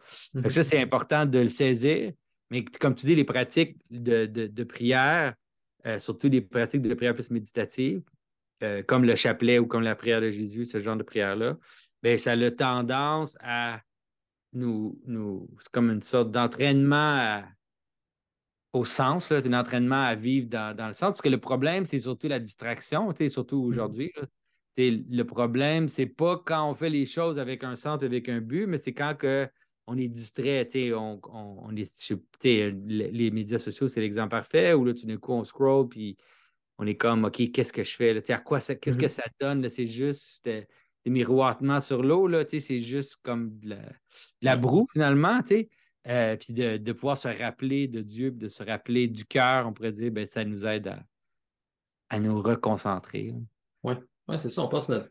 Que 0.42 0.50
ça, 0.50 0.64
c'est 0.64 0.82
important 0.82 1.26
de 1.26 1.40
le 1.40 1.50
saisir. 1.50 2.14
Mais 2.50 2.64
comme 2.64 2.96
tu 2.96 3.06
dis, 3.06 3.16
les 3.16 3.26
pratiques 3.26 3.78
de, 3.90 4.26
de- 4.26 4.48
de 4.48 4.64
prière, 4.64 5.34
euh, 5.86 6.00
surtout 6.00 6.30
les 6.30 6.42
pratiques 6.42 6.82
de 6.82 6.94
prière 6.94 7.14
plus 7.14 7.30
méditative, 7.30 8.02
euh, 8.64 8.82
comme 8.84 9.04
le 9.04 9.16
chapelet 9.16 9.60
ou 9.60 9.68
comme 9.68 9.84
la 9.84 9.96
prière 9.96 10.22
de 10.22 10.32
Jésus, 10.32 10.66
ce 10.66 10.80
genre 10.80 10.96
de 10.96 11.04
prière-là, 11.04 11.58
ben, 12.02 12.18
ça 12.18 12.32
a 12.32 12.52
tendance 12.52 13.38
à 13.42 13.82
nous. 14.54 15.00
nous 15.06 15.50
c'est 15.60 15.70
comme 15.72 15.90
une 15.92 16.02
sorte 16.04 16.32
d'entraînement 16.32 17.44
au 18.74 18.86
sens, 18.86 19.30
là, 19.32 19.42
c'est 19.42 19.50
un 19.54 19.60
entraînement 19.60 20.04
à 20.04 20.16
vivre 20.16 20.48
dans, 20.50 20.76
dans 20.76 20.88
le 20.88 20.94
sens. 20.94 21.10
Parce 21.12 21.22
que 21.22 21.30
le 21.30 21.40
problème, 21.40 21.86
c'est 21.86 22.00
surtout 22.00 22.28
la 22.28 22.40
distraction, 22.40 23.14
surtout 23.30 23.58
aujourd'hui. 23.58 24.12
là. 24.16 24.24
Tu 24.76 24.84
sais, 24.92 25.04
Le 25.10 25.24
problème, 25.24 25.90
c'est 25.90 26.06
pas 26.06 26.38
quand 26.46 26.70
on 26.70 26.76
fait 26.76 26.90
les 26.90 27.06
choses 27.06 27.40
avec 27.40 27.64
un 27.64 27.76
centre, 27.76 28.06
avec 28.06 28.30
un 28.30 28.42
but, 28.42 28.68
mais 28.68 28.78
c'est 28.78 28.94
quand 28.94 29.16
que 29.18 29.50
on 29.88 29.98
est 29.98 30.10
distrait, 30.10 30.68
on, 30.94 31.20
on- 31.32 31.60
on 31.70 31.76
est, 31.76 31.90
les 32.44 33.32
médias 33.32 33.58
sociaux, 33.58 33.88
c'est 33.88 34.02
l'exemple 34.02 34.30
parfait, 34.32 34.74
où 34.74 34.84
là, 34.84 34.94
tout 34.94 35.06
d'un 35.06 35.18
coup, 35.18 35.32
on 35.32 35.46
scroll, 35.46 35.88
puis 35.88 36.18
on 36.78 36.86
est 36.86 36.98
comme, 36.98 37.24
OK, 37.26 37.52
qu'est-ce 37.52 37.74
que 37.74 37.84
je 37.86 37.96
fais? 37.96 38.14
Là? 38.14 38.22
À 38.30 38.38
quoi 38.40 38.60
ça, 38.60 38.76
qu'est-ce 38.76 38.98
Mhm. 38.98 39.04
que 39.04 39.08
ça 39.08 39.24
donne? 39.40 39.62
là? 39.62 39.70
C'est 39.70 39.88
juste 39.88 40.46
euh, 40.48 40.62
miroitements 41.06 41.80
sur 41.82 42.04
l'eau, 42.04 42.30
c'est 42.48 42.80
juste 42.80 43.18
comme 43.24 43.58
de 43.60 43.70
la, 43.70 43.82
broue 44.58 44.88
finalement. 44.92 45.40
Euh, 46.08 46.38
puis 46.38 46.54
de, 46.54 46.92
pouvoir 46.94 47.18
se 47.18 47.28
rappeler 47.28 47.88
de 47.88 48.02
Dieu, 48.02 48.32
de 48.32 48.48
se 48.48 48.64
rappeler 48.64 49.08
du 49.08 49.26
cœur, 49.26 49.68
on 49.68 49.74
pourrait 49.74 49.92
dire, 49.92 50.12
ben, 50.12 50.26
ça 50.26 50.46
nous 50.46 50.66
aide 50.66 50.94
à, 52.10 52.20
nous 52.20 52.42
reconcentrer. 52.42 53.34
Oui, 53.84 53.96
ouais, 54.28 54.38
c'est 54.38 54.50
ça. 54.50 54.62
On 54.62 54.70
passe 54.70 54.88
notre 54.90 55.10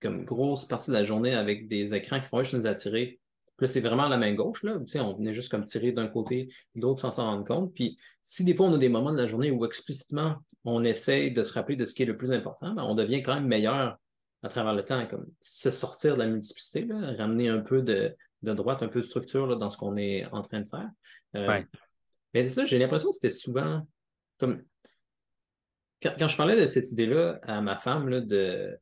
comme 0.00 0.24
grosse 0.24 0.64
partie 0.66 0.90
de 0.90 0.96
la 0.96 1.02
journée 1.02 1.34
avec 1.34 1.68
des 1.68 1.94
écrans 1.94 2.20
qui 2.20 2.28
vont 2.30 2.42
juste 2.42 2.54
nous 2.54 2.66
attirer 2.66 3.20
là, 3.58 3.66
c'est 3.66 3.80
vraiment 3.80 4.08
la 4.08 4.16
main 4.16 4.34
gauche, 4.34 4.62
là. 4.62 4.78
on 4.96 5.14
venait 5.14 5.32
juste 5.32 5.50
comme 5.50 5.64
tirer 5.64 5.92
d'un 5.92 6.06
côté, 6.06 6.48
l'autre 6.74 7.00
sans 7.00 7.10
s'en 7.10 7.24
rendre 7.24 7.44
compte. 7.44 7.74
Puis 7.74 7.98
si 8.22 8.44
des 8.44 8.54
fois 8.54 8.66
on 8.66 8.74
a 8.74 8.78
des 8.78 8.88
moments 8.88 9.12
de 9.12 9.18
la 9.18 9.26
journée 9.26 9.50
où 9.50 9.64
explicitement 9.64 10.36
on 10.64 10.84
essaie 10.84 11.30
de 11.30 11.42
se 11.42 11.52
rappeler 11.52 11.76
de 11.76 11.84
ce 11.84 11.94
qui 11.94 12.02
est 12.02 12.06
le 12.06 12.16
plus 12.16 12.32
important, 12.32 12.74
ben, 12.74 12.84
on 12.84 12.94
devient 12.94 13.22
quand 13.22 13.34
même 13.34 13.46
meilleur 13.46 13.98
à 14.42 14.48
travers 14.48 14.74
le 14.74 14.84
temps, 14.84 15.04
comme 15.08 15.26
se 15.40 15.70
sortir 15.70 16.14
de 16.14 16.20
la 16.20 16.28
multiplicité, 16.28 16.86
ramener 17.18 17.48
un 17.48 17.58
peu 17.58 17.82
de, 17.82 18.14
droite, 18.42 18.82
un 18.82 18.88
peu 18.88 19.00
de 19.00 19.04
structure 19.04 19.56
dans 19.58 19.70
ce 19.70 19.76
qu'on 19.76 19.96
est 19.96 20.26
en 20.32 20.42
train 20.42 20.60
de 20.60 20.68
faire. 20.68 20.88
Euh, 21.36 21.62
mais 22.34 22.44
c'est 22.44 22.50
ça, 22.50 22.66
j'ai 22.66 22.78
l'impression 22.78 23.08
que 23.10 23.14
c'était 23.14 23.30
souvent 23.30 23.86
comme. 24.38 24.62
Quand, 26.00 26.14
quand, 26.16 26.28
je 26.28 26.36
parlais 26.36 26.58
de 26.58 26.64
cette 26.66 26.92
idée-là 26.92 27.40
à 27.42 27.60
ma 27.60 27.76
femme, 27.76 28.08
là, 28.08 28.20
de 28.20 28.78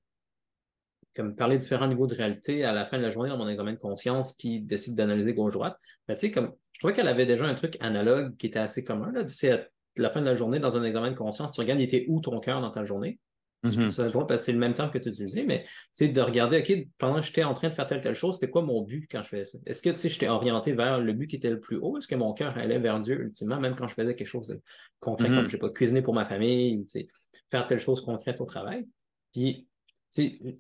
comme 1.14 1.34
parler 1.34 1.56
de 1.56 1.62
différents 1.62 1.86
niveaux 1.86 2.06
de 2.06 2.14
réalité 2.14 2.62
à 2.64 2.72
la 2.72 2.84
fin 2.84 2.98
de 2.98 3.02
la 3.02 3.08
journée 3.08 3.30
dans 3.30 3.38
mon 3.38 3.48
examen 3.48 3.72
de 3.72 3.78
conscience, 3.78 4.34
puis 4.34 4.60
d'essayer 4.60 4.94
d'analyser 4.94 5.32
gauche-droite. 5.32 5.78
Mais 6.08 6.14
tu 6.14 6.20
sais, 6.20 6.30
comme 6.30 6.54
je 6.76 6.80
trouvais 6.80 6.92
qu'elle 6.92 7.08
avait 7.08 7.24
déjà 7.24 7.46
un 7.46 7.54
truc 7.54 7.78
analogue 7.80 8.36
qui 8.36 8.46
était 8.46 8.58
assez 8.58 8.84
commun. 8.84 9.10
Là. 9.10 9.24
Tu 9.24 9.32
sais, 9.32 9.50
à 9.50 9.66
la 9.96 10.10
fin 10.10 10.20
de 10.20 10.26
la 10.26 10.34
journée, 10.34 10.58
dans 10.58 10.76
un 10.76 10.84
examen 10.84 11.10
de 11.10 11.16
conscience, 11.16 11.52
tu 11.52 11.60
regardes, 11.60 11.80
il 11.80 11.84
était 11.84 12.04
où 12.08 12.20
ton 12.20 12.38
cœur 12.38 12.60
dans 12.60 12.70
ta 12.70 12.84
journée? 12.84 13.18
Mm 13.66 13.90
Ça 13.90 14.10
parce 14.10 14.26
que 14.26 14.36
c'est 14.36 14.52
le 14.52 14.58
même 14.58 14.74
temps 14.74 14.88
que 14.88 14.98
tu 14.98 15.08
utilisais, 15.08 15.44
mais 15.44 15.64
c'est 15.92 16.08
de 16.08 16.20
regarder, 16.20 16.58
OK, 16.58 16.88
pendant 16.98 17.20
que 17.20 17.26
j'étais 17.26 17.44
en 17.44 17.54
train 17.54 17.68
de 17.68 17.74
faire 17.74 17.86
telle 17.86 18.00
telle 18.00 18.14
chose, 18.14 18.34
c'était 18.34 18.50
quoi 18.50 18.62
mon 18.62 18.82
but 18.82 19.06
quand 19.10 19.22
je 19.22 19.28
faisais 19.28 19.44
ça? 19.44 19.58
Est-ce 19.66 19.82
que 19.82 19.90
tu 19.90 19.98
sais, 19.98 20.08
j'étais 20.08 20.28
orienté 20.28 20.72
vers 20.72 21.00
le 21.00 21.12
but 21.12 21.26
qui 21.26 21.36
était 21.36 21.50
le 21.50 21.60
plus 21.60 21.76
haut? 21.76 21.98
Est-ce 21.98 22.08
que 22.08 22.14
mon 22.14 22.32
cœur 22.32 22.56
allait 22.58 22.78
vers 22.78 23.00
Dieu 23.00 23.20
ultimement, 23.20 23.60
même 23.60 23.74
quand 23.74 23.88
je 23.88 23.94
faisais 23.94 24.14
quelque 24.14 24.26
chose 24.26 24.48
de 24.48 24.60
concret, 25.00 25.28
comme, 25.28 25.38
mm-hmm. 25.38 25.46
je 25.46 25.50
sais 25.50 25.58
pas, 25.58 25.70
cuisiner 25.70 26.02
pour 26.02 26.14
ma 26.14 26.24
famille 26.24 26.78
ou 26.78 26.82
tu 26.82 27.00
sais, 27.00 27.08
faire 27.50 27.66
telle 27.66 27.78
chose 27.78 28.00
concrète 28.00 28.40
au 28.40 28.46
travail? 28.46 28.86
Puis, 29.32 29.66
tu 30.12 30.22
sais, 30.22 30.58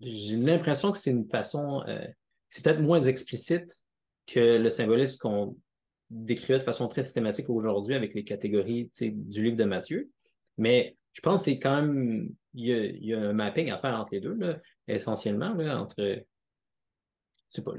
j'ai 0.00 0.36
l'impression 0.36 0.92
que 0.92 0.98
c'est 0.98 1.10
une 1.10 1.28
façon, 1.28 1.82
euh, 1.88 2.06
c'est 2.48 2.64
peut-être 2.64 2.80
moins 2.80 3.00
explicite 3.00 3.82
que 4.26 4.58
le 4.58 4.70
symbolisme 4.70 5.18
qu'on 5.18 5.56
décrivait 6.10 6.58
de 6.58 6.64
façon 6.64 6.88
très 6.88 7.02
systématique 7.02 7.50
aujourd'hui 7.50 7.94
avec 7.94 8.14
les 8.14 8.24
catégories 8.24 8.90
du 9.00 9.42
livre 9.42 9.56
de 9.56 9.64
Matthieu. 9.64 10.10
Mais 10.56 10.96
je 11.18 11.22
pense 11.22 11.40
que 11.40 11.44
c'est 11.46 11.58
quand 11.58 11.82
même, 11.82 12.30
il 12.54 12.66
y, 13.04 13.12
a, 13.12 13.18
un 13.18 13.32
mapping 13.32 13.72
à 13.72 13.78
faire 13.78 13.98
entre 13.98 14.10
les 14.12 14.20
deux, 14.20 14.34
là, 14.34 14.60
essentiellement, 14.86 15.52
là, 15.52 15.76
entre 15.76 16.22
pas, 17.64 17.72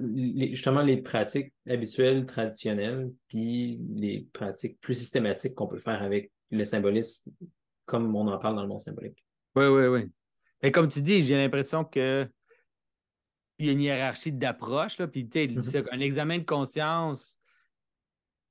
justement 0.52 0.82
les 0.82 0.98
pratiques 0.98 1.54
habituelles, 1.66 2.26
traditionnelles, 2.26 3.10
puis 3.30 3.80
les 3.92 4.28
pratiques 4.34 4.78
plus 4.82 4.94
systématiques 4.94 5.56
qu'on 5.56 5.68
peut 5.68 5.78
faire 5.78 6.04
avec 6.04 6.34
le 6.52 6.66
symbolisme, 6.66 7.32
comme 7.86 8.14
on 8.14 8.28
en 8.28 8.38
parle 8.40 8.56
dans 8.56 8.64
le 8.64 8.68
monde 8.68 8.82
symbolique. 8.82 9.24
Oui, 9.56 9.68
oui, 9.68 9.86
oui. 9.86 10.12
Mais 10.62 10.74
comme 10.74 10.90
tu 10.90 11.02
dis, 11.02 11.22
j'ai 11.22 11.38
l'impression 11.38 11.86
que 11.86 12.28
il 13.58 13.68
y 13.68 13.70
a 13.70 13.72
une 13.72 13.82
hiérarchie 13.82 14.34
d'approche. 14.34 14.98
Puis, 15.06 15.30
tu 15.30 15.40
sais, 15.40 15.48
mm-hmm. 15.48 15.88
un 15.94 16.00
examen 16.02 16.40
de 16.40 16.44
conscience, 16.44 17.39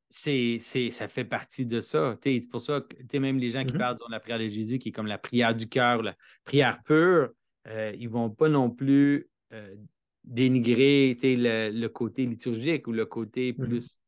c'est, 0.08 0.58
ça 0.60 1.08
fait 1.08 1.24
partie 1.24 1.66
de 1.66 1.80
ça. 1.80 2.16
C'est 2.22 2.40
pour 2.50 2.60
ça 2.60 2.80
que 2.80 3.18
même 3.18 3.38
les 3.38 3.50
gens 3.50 3.64
qui 3.64 3.74
mm-hmm. 3.74 3.78
parlent 3.78 3.96
de 3.96 4.10
la 4.10 4.20
prière 4.20 4.38
de 4.38 4.48
Jésus, 4.48 4.78
qui 4.78 4.88
est 4.88 4.92
comme 4.92 5.06
la 5.06 5.18
prière 5.18 5.54
du 5.54 5.68
cœur, 5.68 6.02
la 6.02 6.14
prière 6.44 6.82
pure, 6.82 7.30
euh, 7.66 7.92
ils 7.98 8.06
ne 8.06 8.12
vont 8.12 8.30
pas 8.30 8.48
non 8.48 8.70
plus 8.70 9.28
euh, 9.52 9.74
dénigrer 10.24 11.16
le, 11.22 11.70
le, 11.70 11.88
côté 11.88 12.24
liturgique 12.24 12.86
ou 12.86 12.92
le 12.92 13.04
côté 13.06 13.52
mm-hmm. 13.52 13.66
plus 13.66 13.98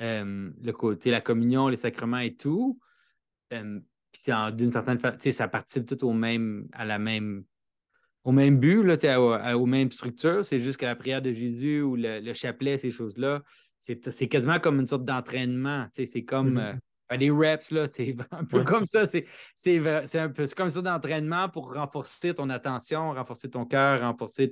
euh, 0.00 0.50
le 0.62 0.72
côté 0.72 1.10
la 1.10 1.20
communion, 1.20 1.68
les 1.68 1.76
sacrements 1.76 2.18
et 2.18 2.34
tout 2.34 2.78
d'une 3.50 4.72
certaine 4.72 4.98
façon, 4.98 5.32
ça 5.32 5.48
participe 5.48 5.86
tout 5.86 6.06
au 6.06 6.12
même, 6.12 6.68
à 6.72 6.84
la 6.84 6.98
même, 6.98 7.44
au 8.24 8.32
même 8.32 8.58
but, 8.58 8.82
là, 8.82 9.56
aux 9.56 9.66
mêmes 9.66 9.92
structures. 9.92 10.44
C'est 10.44 10.60
juste 10.60 10.78
que 10.78 10.86
la 10.86 10.96
prière 10.96 11.22
de 11.22 11.32
Jésus 11.32 11.82
ou 11.82 11.96
le, 11.96 12.32
chapelet, 12.34 12.78
ces 12.78 12.90
choses-là, 12.90 13.42
c'est 13.80 14.28
quasiment 14.28 14.58
comme 14.58 14.80
une 14.80 14.88
sorte 14.88 15.04
d'entraînement. 15.04 15.86
C'est 15.92 16.24
comme 16.24 16.58
mm-hmm. 16.58 16.78
euh, 17.12 17.16
des 17.16 17.30
reps, 17.30 17.70
là, 17.70 17.86
c'est 17.86 18.16
un 18.30 18.44
peu 18.44 18.64
comme 18.64 18.84
ça. 18.84 19.04
C'est 19.06 20.18
un 20.18 20.28
peu 20.28 20.46
comme 20.56 20.70
ça 20.70 20.82
d'entraînement 20.82 21.48
pour 21.48 21.72
renforcer 21.74 22.34
ton 22.34 22.50
attention, 22.50 23.12
renforcer 23.12 23.50
ton 23.50 23.64
cœur, 23.64 24.02
renforcer 24.02 24.50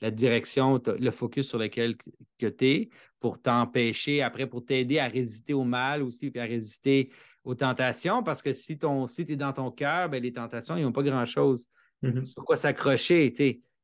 la 0.00 0.10
direction, 0.10 0.82
le 0.86 1.10
focus 1.10 1.48
sur 1.48 1.58
lequel 1.58 1.96
tu 2.38 2.52
es 2.60 2.88
pour 3.20 3.40
t'empêcher, 3.40 4.22
après, 4.22 4.46
pour 4.46 4.64
t'aider 4.64 4.98
à 4.98 5.08
résister 5.08 5.54
au 5.54 5.64
mal 5.64 6.02
aussi, 6.02 6.30
puis 6.30 6.40
à 6.40 6.44
résister 6.44 7.10
aux 7.44 7.54
tentations, 7.54 8.22
parce 8.22 8.42
que 8.42 8.52
si, 8.52 8.78
ton, 8.78 9.06
si 9.06 9.24
tu 9.24 9.32
es 9.32 9.36
dans 9.36 9.52
ton 9.52 9.70
cœur, 9.70 10.08
ben, 10.08 10.22
les 10.22 10.32
tentations, 10.32 10.76
ils 10.76 10.82
n'ont 10.82 10.92
pas 10.92 11.02
grand-chose 11.02 11.66
mm-hmm. 12.02 12.24
sur 12.24 12.44
quoi 12.44 12.56
s'accrocher. 12.56 13.32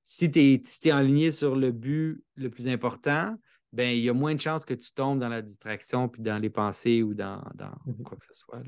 Si 0.05 0.31
tu 0.31 0.41
es, 0.41 0.63
si 0.67 0.91
aligné 0.91 1.31
sur 1.31 1.55
le 1.57 1.71
but 1.71 2.23
le 2.35 2.51
plus 2.51 2.67
important, 2.67 3.37
ben, 3.73 3.91
il 3.97 4.05
y 4.05 4.09
a 4.09 4.13
moins 4.13 4.35
de 4.35 4.41
chances 4.41 4.65
que 4.65 4.75
tu 4.75 4.93
tombes 4.93 5.19
dans 5.19 5.29
la 5.29 5.43
distraction, 5.43 6.09
puis 6.09 6.23
dans 6.23 6.39
les 6.39 6.51
pensées 6.51 7.03
ou 7.03 7.15
dans, 7.15 7.39
mm-hmm. 7.39 8.03
quoi 8.03 8.19
que 8.19 8.27
ce 8.27 8.35
soit. 8.35 8.63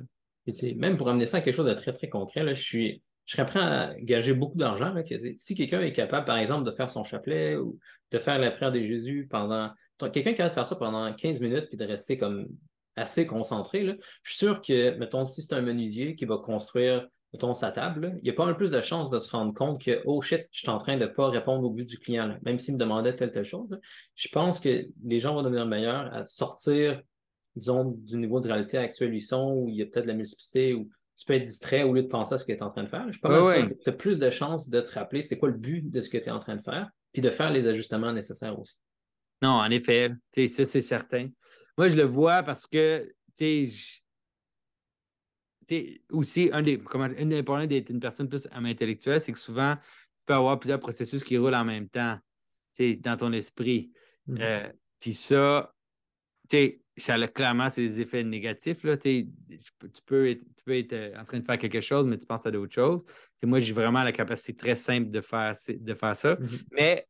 même 0.77 0.97
pour 0.97 1.09
amener 1.09 1.27
ça 1.27 1.39
à 1.39 1.41
quelque 1.41 1.55
chose 1.55 1.67
de 1.67 1.75
très, 1.75 1.93
très 1.93 2.09
concret, 2.09 2.43
là, 2.43 2.55
je 2.55 2.63
suis. 2.63 3.03
Je 3.27 3.37
serais 3.37 3.47
prêt 3.47 3.61
à 3.61 3.95
gager 4.01 4.35
beaucoup 4.35 4.59
d'argent. 4.59 4.95
Si 5.39 5.55
quelqu'un 5.55 5.81
est 5.81 5.93
capable, 5.93 6.27
par 6.27 6.37
exemple, 6.37 6.65
de 6.65 6.71
faire 6.71 6.91
son 6.91 7.05
chapelet 7.05 7.57
ou 7.57 7.79
de 8.11 8.19
faire 8.19 8.39
la 8.39 8.51
prière 8.51 8.71
de 8.71 8.81
Jésus 8.81 9.27
pendant. 9.31 9.71
Quelqu'un 10.13 10.35
qui 10.35 10.43
a 10.43 10.49
de 10.49 10.53
faire 10.53 10.67
ça 10.67 10.77
pendant 10.77 11.11
15 11.11 11.41
minutes 11.41 11.69
puis 11.69 11.79
de 11.79 11.85
rester 11.87 12.19
comme 12.19 12.49
assez 12.97 13.27
concentré, 13.27 13.87
je 14.23 14.31
suis 14.31 14.37
sûr 14.37 14.61
que, 14.61 14.97
mettons, 14.99 15.25
si 15.25 15.41
c'est 15.41 15.55
un 15.55 15.63
menuisier 15.63 16.17
qui 16.17 16.27
va 16.27 16.37
construire, 16.37 17.09
mettons, 17.35 17.53
sa 17.53 17.73
table, 17.73 18.17
il 18.23 18.27
y 18.29 18.31
a 18.31 18.33
pas 18.33 18.47
mal 18.47 18.57
plus 18.57 18.71
de 18.71 18.81
chances 18.81 19.11
de 19.11 19.19
se 19.19 19.29
rendre 19.33 19.53
compte 19.53 19.83
que, 19.83 20.01
oh 20.05 20.23
shit, 20.23 20.47
je 20.53 20.61
suis 20.61 20.69
en 20.69 20.79
train 20.79 20.97
de 20.97 21.03
ne 21.03 21.07
pas 21.07 21.29
répondre 21.29 21.65
au 21.65 21.71
but 21.71 21.87
du 21.87 21.99
client, 21.99 22.39
même 22.43 22.61
s'il 22.61 22.75
me 22.75 22.79
demandait 22.79 23.17
telle, 23.17 23.33
telle 23.33 23.45
chose. 23.45 23.77
Je 24.15 24.29
pense 24.29 24.61
que 24.61 24.87
les 25.05 25.19
gens 25.19 25.35
vont 25.35 25.43
devenir 25.43 25.67
meilleurs 25.67 26.15
à 26.15 26.25
sortir, 26.25 27.03
disons, 27.57 27.97
du 27.99 28.19
niveau 28.19 28.39
de 28.39 28.47
réalité 28.47 28.79
actuel 28.79 29.11
où 29.11 29.15
ils 29.15 29.21
sont, 29.21 29.53
où 29.53 29.69
il 29.69 29.75
y 29.75 29.83
a 29.83 29.87
peut-être 29.87 30.05
de 30.05 30.11
la 30.11 30.15
multiplicité, 30.15 30.75
où 30.75 30.89
tu 31.19 31.27
peux 31.27 31.33
être 31.33 31.43
distrait 31.43 31.83
au 31.83 31.93
lieu 31.93 32.05
de 32.05 32.09
penser 32.09 32.35
à 32.35 32.39
ce 32.39 32.45
que 32.45 32.53
tu 32.53 32.59
es 32.59 32.63
en 32.63 32.71
train 32.71 32.85
de 32.85 32.89
faire. 32.89 33.13
Je 33.13 33.19
pense 33.19 33.53
que 33.53 33.83
tu 33.83 33.89
as 33.89 33.93
plus 33.93 34.21
de 34.21 34.31
chances 34.31 34.71
de 34.71 34.81
te 34.81 34.93
rappeler 34.93 35.21
c'était 35.21 35.37
quoi 35.37 35.49
le 35.49 35.59
but 35.59 35.91
de 35.91 36.01
ce 36.01 36.09
que 36.09 36.19
tu 36.19 36.29
es 36.29 36.31
en 36.31 36.39
train 36.39 36.55
de 36.55 36.63
faire, 36.63 36.89
puis 37.13 37.21
de 37.21 37.31
faire 37.31 37.51
les 37.51 37.67
ajustements 37.67 38.13
nécessaires 38.13 38.57
aussi. 38.57 38.77
Non, 39.43 39.51
en 39.51 39.71
effet, 39.71 40.13
ça 40.37 40.65
c'est 40.65 40.83
certain. 40.83 41.29
Moi, 41.77 41.89
je 41.89 41.97
le 41.97 42.05
vois 42.05 42.45
parce 42.45 42.69
que, 42.69 43.13
tu 43.37 43.67
sais, 43.67 44.03
aussi, 46.11 46.51
un 46.53 46.63
des, 46.63 46.79
comment, 46.79 47.09
des 47.09 47.43
problèmes 47.43 47.69
d'être 47.69 47.91
une 47.91 48.01
personne 48.01 48.29
plus 48.29 48.49
intellectuelle, 48.53 49.21
c'est 49.21 49.33
que 49.33 49.39
souvent, 49.39 49.77
tu 49.77 50.27
peux 50.27 50.35
avoir 50.35 50.59
plusieurs 50.59 50.81
processus 50.81 51.23
qui 51.25 51.39
roulent 51.39 51.55
en 51.55 51.65
même 51.65 51.89
temps, 51.89 52.19
dans 52.79 53.17
ton 53.17 53.33
esprit. 53.33 53.91
Mm-hmm. 54.29 54.39
Euh, 54.41 54.73
puis 55.01 55.15
ça, 55.15 55.75
tu 56.49 56.57
sais, 56.57 56.81
ça 56.97 57.15
a 57.15 57.29
clairement 57.29 57.71
ses 57.71 58.01
effets 58.01 58.25
négatifs. 58.25 58.83
Là, 58.85 58.97
tu, 58.97 59.27
peux 60.07 60.31
être, 60.31 60.41
tu 60.41 60.65
peux 60.65 60.77
être 60.77 60.93
euh, 60.93 61.21
en 61.21 61.25
train 61.25 61.41
de 61.41 61.45
faire 61.45 61.59
quelque 61.59 61.81
chose, 61.81 62.07
mais 62.07 62.19
tu 62.19 62.27
penses 62.27 62.47
à 62.47 62.51
d'autres 62.51 62.75
choses. 62.75 63.05
moi, 63.43 63.61
j'ai 63.61 63.73
vraiment 63.73 64.03
la 64.03 64.13
capacité 64.13 64.55
très 64.55 64.77
simple 64.77 65.11
de 65.11 65.21
faire, 65.21 65.55
de 65.69 65.95
faire 65.95 66.17
ça. 66.17 66.35
Mm-hmm. 66.35 66.65
Mais 66.73 67.07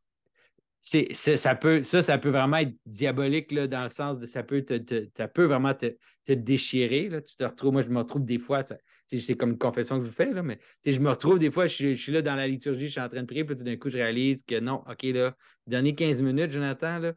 ça, 0.85 1.55
peut, 1.55 1.83
ça, 1.83 2.03
ça 2.03 2.19
peut 2.19 2.29
vraiment 2.29 2.59
être 2.59 2.75
diabolique 2.85 3.53
là, 3.53 3.67
dans 3.67 3.85
le 3.85 3.89
sens 3.89 4.19
de 4.19 4.27
ça 4.27 4.43
peut, 4.43 4.63
te, 4.63 5.07
ça 5.17 5.29
peut 5.29 5.45
vraiment 5.45 5.75
te, 5.75 5.95
déchirer. 6.29 7.09
Là. 7.09 7.23
Tu 7.23 7.37
te 7.37 7.45
retrouves, 7.45 7.73
moi, 7.73 7.83
je 7.83 7.89
me 7.89 7.99
retrouve 7.99 8.25
des 8.25 8.39
fois, 8.39 8.63
c'est 9.07 9.37
comme 9.37 9.53
une 9.53 9.59
confession 9.59 9.99
que 9.99 10.05
je 10.05 10.09
vous 10.09 10.15
fais, 10.15 10.33
là, 10.33 10.43
mais 10.43 10.59
je 10.85 10.99
me 10.99 11.11
retrouve 11.11 11.39
des 11.39 11.51
fois, 11.51 11.67
je, 11.67 11.95
suis 11.95 12.13
là 12.13 12.23
dans 12.23 12.35
la 12.35 12.47
liturgie, 12.47 12.87
je 12.87 12.93
suis 12.93 13.01
en 13.01 13.09
train 13.09 13.23
de 13.23 13.27
prier, 13.27 13.45
puis 13.45 13.57
tout 13.57 13.65
d'un 13.65 13.77
coup, 13.77 13.89
je 13.89 13.97
réalise 13.97 14.43
que 14.43 14.61
non, 14.61 14.83
OK, 14.89 15.03
là, 15.05 15.35
dernier 15.67 15.95
15 15.95 16.21
minutes, 16.23 16.51
Jonathan, 16.51 16.99
là, 16.99 17.15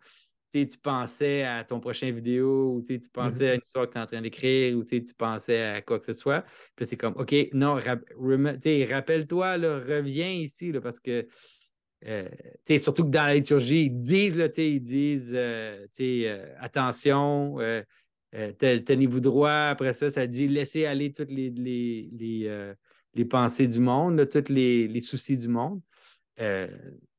tu 0.54 0.78
pensais 0.82 1.44
à 1.44 1.64
ton 1.64 1.80
prochain 1.80 2.10
vidéo 2.10 2.74
ou 2.74 2.82
tu 2.82 3.00
pensais 3.12 3.50
à 3.50 3.54
une 3.56 3.62
histoire 3.64 3.86
que 3.86 3.92
tu 3.92 4.00
es 4.00 4.02
en 4.02 4.08
train 4.08 4.22
d'écrire 4.22 4.76
ou 4.78 4.84
tu 4.84 5.04
pensais 5.16 5.62
à 5.62 5.82
quoi 5.82 6.00
que 6.00 6.08
ce 6.08 6.14
soit. 6.14 6.44
Puis 6.76 6.88
c'est 6.88 6.98
comme, 6.98 7.14
OK, 7.16 7.36
non, 7.54 7.76
rappelle-toi, 7.76 9.54
reviens 9.54 10.32
ici 10.32 10.72
là, 10.72 10.82
parce 10.82 11.00
que 11.00 11.28
euh, 12.06 12.30
surtout 12.80 13.06
que 13.06 13.10
dans 13.10 13.26
la 13.26 13.36
liturgie, 13.36 13.86
ils 13.86 14.00
disent, 14.00 14.38
là, 14.38 14.48
ils 14.58 14.84
disent 14.84 15.32
euh, 15.34 15.86
euh, 16.00 16.56
attention, 16.60 17.58
tenez-vous 18.32 19.20
droit. 19.20 19.50
Après 19.50 19.94
ça, 19.94 20.10
ça 20.10 20.28
dit 20.28 20.48
laissez 20.48 20.86
aller 20.86 21.12
toutes 21.12 21.32
les, 21.32 21.50
les, 21.50 23.26
pensées 23.26 23.68
du 23.68 23.80
monde, 23.80 24.28
tous 24.30 24.52
les, 24.52 25.02
soucis 25.02 25.38
du 25.38 25.48
monde. 25.48 25.82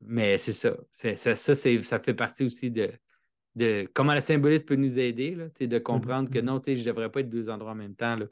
mais 0.01 0.37
c'est 0.37 0.53
ça. 0.53 0.77
ça, 0.91 1.35
ça, 1.35 1.55
ça 1.55 1.99
fait 1.99 2.13
partie 2.13 2.45
aussi 2.45 2.71
de, 2.71 2.89
de 3.55 3.87
comment 3.93 4.13
le 4.13 4.21
symbolisme 4.21 4.65
peut 4.65 4.75
nous 4.75 4.97
aider, 4.97 5.35
là, 5.35 5.47
de 5.59 5.79
comprendre 5.79 6.29
que 6.29 6.39
mm-hmm. 6.39 6.41
non, 6.41 6.61
je 6.65 6.71
ne 6.71 6.83
devrais 6.83 7.11
pas 7.11 7.19
être 7.19 7.29
deux 7.29 7.49
endroits 7.49 7.71
en 7.71 7.75
même 7.75 7.95
temps. 7.95 8.15
Là 8.15 8.27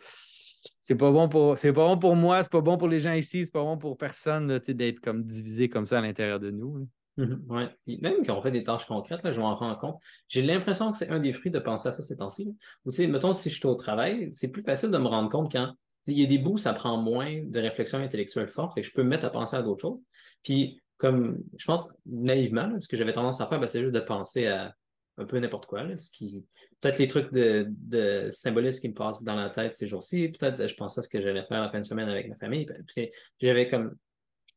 c'est 0.87 0.95
pas 0.95 1.11
bon 1.11 1.27
pour 1.27 1.59
c'est 1.59 1.73
pas 1.73 1.85
bon 1.85 1.97
pour 1.97 2.15
moi, 2.15 2.41
c'est 2.43 2.51
pas 2.51 2.61
bon 2.61 2.77
pour 2.77 2.87
les 2.87 3.01
gens 3.01 3.11
ici, 3.11 3.43
c'est 3.43 3.51
pas 3.51 3.61
bon 3.61 3.77
pour 3.77 3.97
personne 3.97 4.57
d'être 4.57 5.01
comme 5.01 5.21
divisé 5.21 5.67
comme 5.67 5.85
ça 5.85 5.97
à 5.97 6.01
l'intérieur 6.01 6.39
de 6.39 6.49
nous. 6.49 6.87
Mhm, 7.17 7.43
ouais. 7.49 7.99
même 7.99 8.25
quand 8.25 8.37
on 8.37 8.41
fait 8.41 8.51
des 8.51 8.63
tâches 8.63 8.85
concrètes, 8.85 9.21
là, 9.23 9.33
je 9.33 9.41
m'en 9.41 9.53
rends 9.53 9.75
compte. 9.75 10.01
J'ai 10.29 10.41
l'impression 10.41 10.89
que 10.91 10.95
c'est 10.95 11.09
un 11.09 11.19
des 11.19 11.33
fruits 11.33 11.51
de 11.51 11.59
penser 11.59 11.89
à 11.89 11.91
ça 11.91 12.01
ces 12.01 12.15
temps-ci. 12.15 12.55
Ou 12.85 12.91
tu 12.91 12.95
sais, 12.95 13.07
mettons, 13.07 13.33
si 13.33 13.49
je 13.49 13.55
suis 13.55 13.65
au 13.65 13.75
travail, 13.75 14.29
c'est 14.31 14.47
plus 14.47 14.61
facile 14.61 14.89
de 14.89 14.97
me 14.97 15.07
rendre 15.07 15.27
compte 15.27 15.51
quand 15.51 15.73
il 16.05 16.17
y 16.17 16.23
a 16.23 16.25
des 16.25 16.37
bouts, 16.37 16.57
ça 16.57 16.73
prend 16.73 16.95
moins 16.95 17.43
de 17.43 17.59
réflexion 17.59 17.99
intellectuelle 17.99 18.47
forte, 18.47 18.77
et 18.77 18.83
je 18.83 18.93
peux 18.93 19.03
me 19.03 19.09
mettre 19.09 19.25
à 19.25 19.29
penser 19.29 19.57
à 19.57 19.63
d'autres 19.63 19.81
choses. 19.81 19.99
Puis, 20.41 20.79
comme 20.95 21.39
je 21.57 21.65
pense 21.65 21.93
naïvement, 22.05 22.79
ce 22.79 22.87
que 22.87 22.95
j'avais 22.95 23.11
tendance 23.11 23.41
à 23.41 23.47
faire, 23.47 23.59
ben, 23.59 23.67
c'est 23.67 23.81
juste 23.81 23.93
de 23.93 23.99
penser 23.99 24.47
à 24.47 24.73
un 25.17 25.25
peu 25.25 25.39
n'importe 25.39 25.65
quoi. 25.65 25.83
ce 25.95 26.11
qui... 26.11 26.45
Peut-être 26.79 26.99
les 26.99 27.07
trucs 27.07 27.31
de, 27.33 27.65
de 27.69 28.29
symbolisme 28.29 28.81
qui 28.81 28.89
me 28.89 28.93
passent 28.93 29.23
dans 29.23 29.35
la 29.35 29.49
tête 29.49 29.73
ces 29.73 29.87
jours-ci. 29.87 30.29
Peut-être 30.29 30.67
je 30.67 30.75
pensais 30.75 30.99
à 30.99 31.03
ce 31.03 31.09
que 31.09 31.19
j'allais 31.19 31.43
faire 31.43 31.61
la 31.61 31.69
fin 31.69 31.79
de 31.79 31.85
semaine 31.85 32.09
avec 32.09 32.29
ma 32.29 32.35
famille. 32.35 32.67
Puis 32.87 33.11
j'avais 33.39 33.67
comme. 33.67 33.95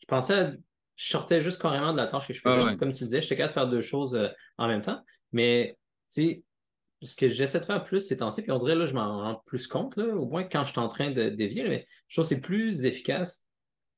Je 0.01 0.07
pensais 0.07 0.55
je 1.01 1.09
sortais 1.09 1.41
juste 1.41 1.63
carrément 1.63 1.95
de 1.95 1.97
la 1.97 2.07
tâche 2.07 2.29
que 2.29 2.35
je 2.35 2.43
faisais. 2.43 2.77
Comme 2.77 2.93
tu 2.93 3.05
disais, 3.05 3.23
j'étais 3.23 3.37
capable 3.37 3.49
de 3.49 3.55
faire 3.55 3.69
deux 3.71 3.81
choses 3.81 4.15
euh, 4.15 4.29
en 4.59 4.69
même 4.69 4.83
temps. 4.83 5.03
Mais, 5.33 5.79
tu 6.13 6.23
sais, 6.23 6.43
ce 7.01 7.17
que 7.17 7.27
j'essaie 7.27 7.59
de 7.59 7.65
faire 7.65 7.83
plus 7.83 8.01
ces 8.01 8.19
temps-ci, 8.19 8.43
puis 8.43 8.53
on 8.53 8.59
dirait, 8.59 8.75
là, 8.75 8.85
je 8.85 8.93
m'en 8.93 9.23
rends 9.23 9.43
plus 9.47 9.67
compte, 9.67 9.97
là, 9.97 10.15
au 10.15 10.27
moins 10.27 10.45
quand 10.45 10.63
je 10.65 10.73
suis 10.73 10.79
en 10.79 10.89
train 10.89 11.11
de 11.11 11.31
dévier, 11.31 11.67
mais 11.67 11.87
je 12.07 12.17
trouve 12.17 12.29
que 12.29 12.35
c'est 12.35 12.43
plus 12.43 12.85
efficace 12.85 13.47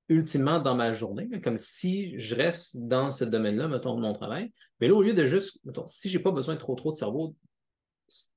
ultimement 0.08 0.58
dans 0.58 0.74
ma 0.74 0.92
journée, 0.92 1.28
comme 1.42 1.58
si 1.58 2.18
je 2.18 2.34
reste 2.34 2.76
dans 2.76 3.10
ce 3.10 3.24
domaine-là, 3.24 3.68
mettons, 3.68 3.94
de 3.94 4.00
mon 4.00 4.12
travail. 4.12 4.52
Mais 4.80 4.88
là, 4.88 4.94
au 4.94 5.02
lieu 5.02 5.14
de 5.14 5.24
juste, 5.24 5.58
mettons, 5.64 5.86
si 5.86 6.08
j'ai 6.08 6.18
pas 6.18 6.32
besoin 6.32 6.54
de 6.54 6.60
trop 6.60 6.74
trop 6.74 6.90
de 6.90 6.96
cerveau 6.96 7.36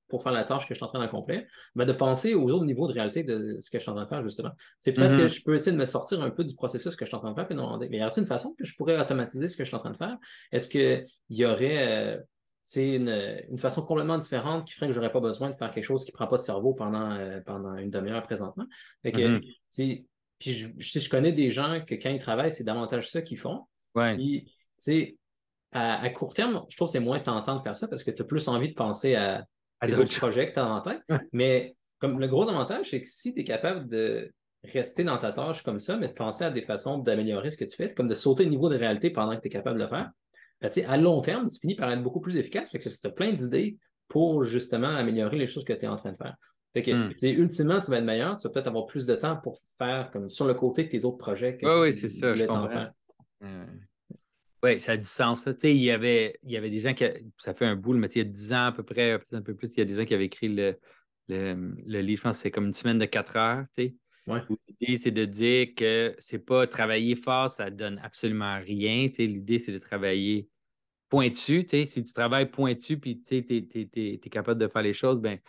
pour 0.08 0.22
faire 0.22 0.32
la 0.32 0.44
tâche 0.44 0.68
que 0.68 0.74
je 0.74 0.78
suis 0.78 0.86
en 0.86 0.88
train 0.88 1.00
d'accomplir, 1.00 1.44
mais 1.74 1.86
de 1.86 1.92
penser 1.92 2.36
aux 2.36 2.50
autres 2.52 2.66
niveaux 2.66 2.88
de 2.88 2.94
réalité 2.94 3.24
de 3.24 3.60
ce 3.60 3.72
que 3.72 3.80
je 3.80 3.84
suis 3.84 3.90
en 3.90 3.96
train 3.96 4.04
de 4.04 4.10
faire, 4.10 4.24
justement. 4.24 4.52
C'est 4.80 4.94
peut-être 4.94 5.14
mm-hmm. 5.14 5.18
que 5.18 5.28
je 5.28 5.44
peux 5.44 5.56
essayer 5.56 5.72
de 5.72 5.78
me 5.78 5.86
sortir 5.86 6.22
un 6.22 6.30
peu 6.30 6.44
du 6.44 6.54
processus 6.56 6.96
que 6.96 7.06
je 7.06 7.10
suis 7.10 7.16
en 7.16 7.20
train 7.20 7.32
de 7.32 7.36
faire, 7.36 7.48
puis 7.48 7.56
demander, 7.56 7.90
mais 7.90 7.98
y 7.98 8.02
a-t-il 8.02 8.22
une 8.22 8.28
façon 8.28 8.54
que 8.58 8.64
je 8.64 8.76
pourrais 8.76 9.00
automatiser 9.00 9.48
ce 9.48 9.58
que 9.58 9.64
je 9.64 9.70
suis 9.70 9.76
en 9.76 9.80
train 9.80 9.92
de 9.92 9.98
faire? 9.98 10.18
Est-ce 10.52 10.68
qu'il 10.68 11.06
y 11.32 11.46
aurait 11.46 12.16
euh, 12.16 12.22
une, 12.76 13.40
une, 13.50 13.58
façon 13.58 13.82
complètement 13.84 14.18
différente 14.18 14.68
qui 14.68 14.74
ferait 14.74 14.88
que 14.88 14.94
je 14.94 15.00
n'aurais 15.00 15.12
pas 15.12 15.20
besoin 15.20 15.50
de 15.50 15.56
faire 15.56 15.72
quelque 15.72 15.84
chose 15.84 16.04
qui 16.04 16.12
ne 16.12 16.16
prend 16.16 16.28
pas 16.28 16.38
de 16.38 16.42
cerveau 16.42 16.74
pendant, 16.74 17.12
euh, 17.12 17.40
pendant 17.46 17.76
une 17.76 17.90
demi-heure 17.90 18.24
présentement? 18.24 18.66
Fait 19.02 19.12
que, 19.12 19.40
mm-hmm. 19.40 20.06
Puis 20.40 20.52
je, 20.52 20.68
je, 20.78 21.10
connais 21.10 21.32
des 21.32 21.52
gens 21.52 21.82
que 21.86 21.96
quand 21.96 22.10
ils 22.10 22.20
travaillent, 22.20 22.52
c'est 22.52 22.64
davantage 22.64 23.10
ça 23.10 23.22
qu'ils 23.22 23.38
font. 23.38 23.62
Ouais. 23.96 24.16
Puis, 24.16 25.18
à, 25.72 26.02
à 26.02 26.10
court 26.10 26.34
terme, 26.34 26.66
je 26.70 26.76
trouve 26.76 26.88
que 26.88 26.94
c'est 26.94 27.00
moins 27.00 27.20
tentant 27.20 27.56
de 27.56 27.62
faire 27.62 27.76
ça 27.76 27.88
parce 27.88 28.04
que 28.04 28.12
tu 28.12 28.22
as 28.22 28.26
plus 28.26 28.48
envie 28.48 28.70
de 28.70 28.74
penser 28.74 29.16
à 29.16 29.46
des 29.86 29.98
autres 29.98 30.16
projets 30.18 30.48
que 30.48 30.54
tu 30.54 30.60
as 30.60 30.68
en 30.68 30.82
tête. 30.82 31.02
Mais 31.32 31.76
comme 32.00 32.20
le 32.20 32.28
gros 32.28 32.48
avantage, 32.48 32.90
c'est 32.90 33.02
que 33.02 33.08
si 33.08 33.34
tu 33.34 33.42
es 33.42 33.44
capable 33.44 33.88
de 33.88 34.32
rester 34.64 35.04
dans 35.04 35.18
ta 35.18 35.32
tâche 35.32 35.64
comme 35.64 35.80
ça, 35.80 35.98
mais 35.98 36.08
de 36.08 36.14
penser 36.14 36.44
à 36.44 36.50
des 36.50 36.62
façons 36.62 36.98
d'améliorer 36.98 37.52
ce 37.52 37.58
que 37.58 37.66
tu 37.66 37.76
fais, 37.76 37.94
comme 37.94 38.08
de 38.08 38.16
sauter 38.16 38.44
le 38.44 38.50
niveau 38.50 38.70
de 38.70 38.78
réalité 38.78 39.10
pendant 39.10 39.36
que 39.36 39.42
tu 39.42 39.48
es 39.48 39.52
capable 39.52 39.78
de 39.78 39.84
le 39.84 39.90
faire, 39.90 40.12
ben, 40.62 40.72
à 40.88 40.98
long 40.98 41.22
terme, 41.22 41.50
tu 41.50 41.60
finis 41.60 41.76
par 41.76 41.92
être 41.92 42.02
beaucoup 42.02 42.22
plus 42.22 42.38
efficace 42.38 42.70
parce 42.72 42.84
que 42.84 42.90
tu 42.90 43.08
as 43.08 43.12
plein 43.12 43.32
d'idées 43.32 43.78
pour 44.08 44.44
justement 44.44 44.88
améliorer 44.88 45.38
les 45.38 45.48
choses 45.48 45.66
que 45.66 45.74
tu 45.74 45.86
es 45.86 45.88
en 45.88 45.96
train 45.96 46.12
de 46.12 46.18
faire. 46.18 46.36
Fait 46.76 46.82
que, 46.82 46.92
hmm. 46.92 47.40
ultimement, 47.40 47.80
tu 47.80 47.90
vas 47.90 48.00
être 48.00 48.04
meilleur, 48.04 48.36
tu 48.36 48.44
vas 48.44 48.54
peut-être 48.54 48.68
avoir 48.68 48.86
plus 48.86 49.06
de 49.06 49.16
temps 49.16 49.38
pour 49.38 49.58
faire 49.78 50.12
comme 50.12 50.30
sur 50.30 50.46
le 50.46 50.54
côté 50.54 50.84
de 50.84 50.90
tes 50.90 51.06
autres 51.06 51.18
projets 51.18 51.56
que 51.56 51.66
oui, 51.66 51.88
oui, 51.88 51.94
c'est 51.94 52.10
ça. 52.10 52.34
Oui, 54.62 54.80
ça 54.80 54.94
a 54.94 54.98
du 54.98 55.08
sens. 55.08 55.48
Il 55.64 55.78
y, 55.78 55.92
avait, 55.92 56.38
il 56.44 56.52
y 56.52 56.58
avait 56.58 56.70
des 56.70 56.80
gens 56.80 56.94
qui. 56.94 57.06
Ça 57.38 57.54
fait 57.54 57.66
un 57.66 57.76
bout, 57.76 57.94
mais 57.94 58.08
il 58.08 58.18
y 58.18 58.22
a 58.22 58.24
10 58.26 58.54
ans 58.54 58.66
à 58.66 58.72
peu 58.72 58.84
près, 58.84 59.20
peut-être 59.20 59.36
un 59.36 59.42
peu 59.42 59.56
plus, 59.56 59.72
il 59.74 59.80
y 59.80 59.82
a 59.82 59.86
des 59.86 59.96
gens 59.96 60.06
qui 60.06 60.14
avaient 60.14 60.26
écrit 60.26 60.50
le, 60.50 60.78
le, 61.30 62.02
livre, 62.02 62.18
je 62.18 62.24
pense 62.24 62.38
que 62.38 62.42
c'est 62.42 62.52
comme 62.52 62.66
une 62.66 62.74
semaine 62.74 63.00
de 63.00 63.06
4 63.06 63.36
heures. 63.38 63.66
Ouais. 63.78 64.42
L'idée, 64.80 64.98
c'est 64.98 65.12
de 65.12 65.24
dire 65.24 65.76
que 65.76 66.16
c'est 66.20 66.40
pas 66.40 66.66
travailler 66.68 67.16
fort, 67.16 67.50
ça 67.50 67.70
donne 67.70 68.02
absolument 68.04 68.58
rien. 68.60 69.08
L'idée, 69.18 69.60
c'est 69.60 69.72
de 69.72 69.78
travailler 69.78 70.50
pointu. 71.10 71.66
Si 71.70 72.04
tu 72.04 72.14
travailles 72.14 72.50
pointu 72.50 72.98
puis 72.98 73.22
tu 73.22 73.36
es, 73.38 74.30
capable 74.30 74.60
de 74.60 74.68
faire 74.68 74.82
les 74.82 74.94
choses, 74.94 75.20
ben 75.20 75.40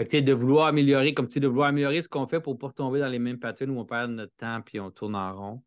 fait 0.00 0.22
que, 0.22 0.24
de 0.24 0.32
vouloir 0.32 0.66
améliorer, 0.66 1.12
comme 1.12 1.28
tu 1.28 1.40
de 1.40 1.46
vouloir 1.46 1.68
améliorer 1.68 2.00
ce 2.00 2.08
qu'on 2.08 2.26
fait 2.26 2.40
pour 2.40 2.54
ne 2.54 2.58
pas 2.58 2.68
retomber 2.68 3.00
dans 3.00 3.08
les 3.08 3.18
mêmes 3.18 3.38
patterns 3.38 3.70
où 3.70 3.78
on 3.78 3.84
perd 3.84 4.10
notre 4.10 4.34
temps 4.34 4.60
puis 4.64 4.80
on 4.80 4.90
tourne 4.90 5.14
en 5.14 5.36
rond. 5.36 5.62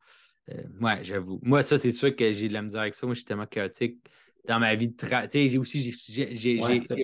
Euh, 0.50 0.64
ouais, 0.82 1.04
j'avoue. 1.04 1.40
Moi, 1.44 1.62
ça, 1.62 1.78
c'est 1.78 1.92
sûr 1.92 2.16
que 2.16 2.34
j'ai 2.34 2.48
de 2.48 2.54
la 2.54 2.64
misère 2.64 2.82
avec 2.82 2.96
ça. 2.96 3.06
Moi, 3.06 3.14
je 3.14 3.20
suis 3.20 3.26
tellement 3.26 3.46
chaotique 3.46 4.00
dans 4.48 4.60
ma 4.60 4.74
vie 4.74 4.90
de 4.90 4.96
travail. 4.96 5.30
Tu 5.30 5.40
sais, 5.40 5.50
j'ai 5.50 5.58
aussi, 5.60 5.96
j'ai 6.10 6.58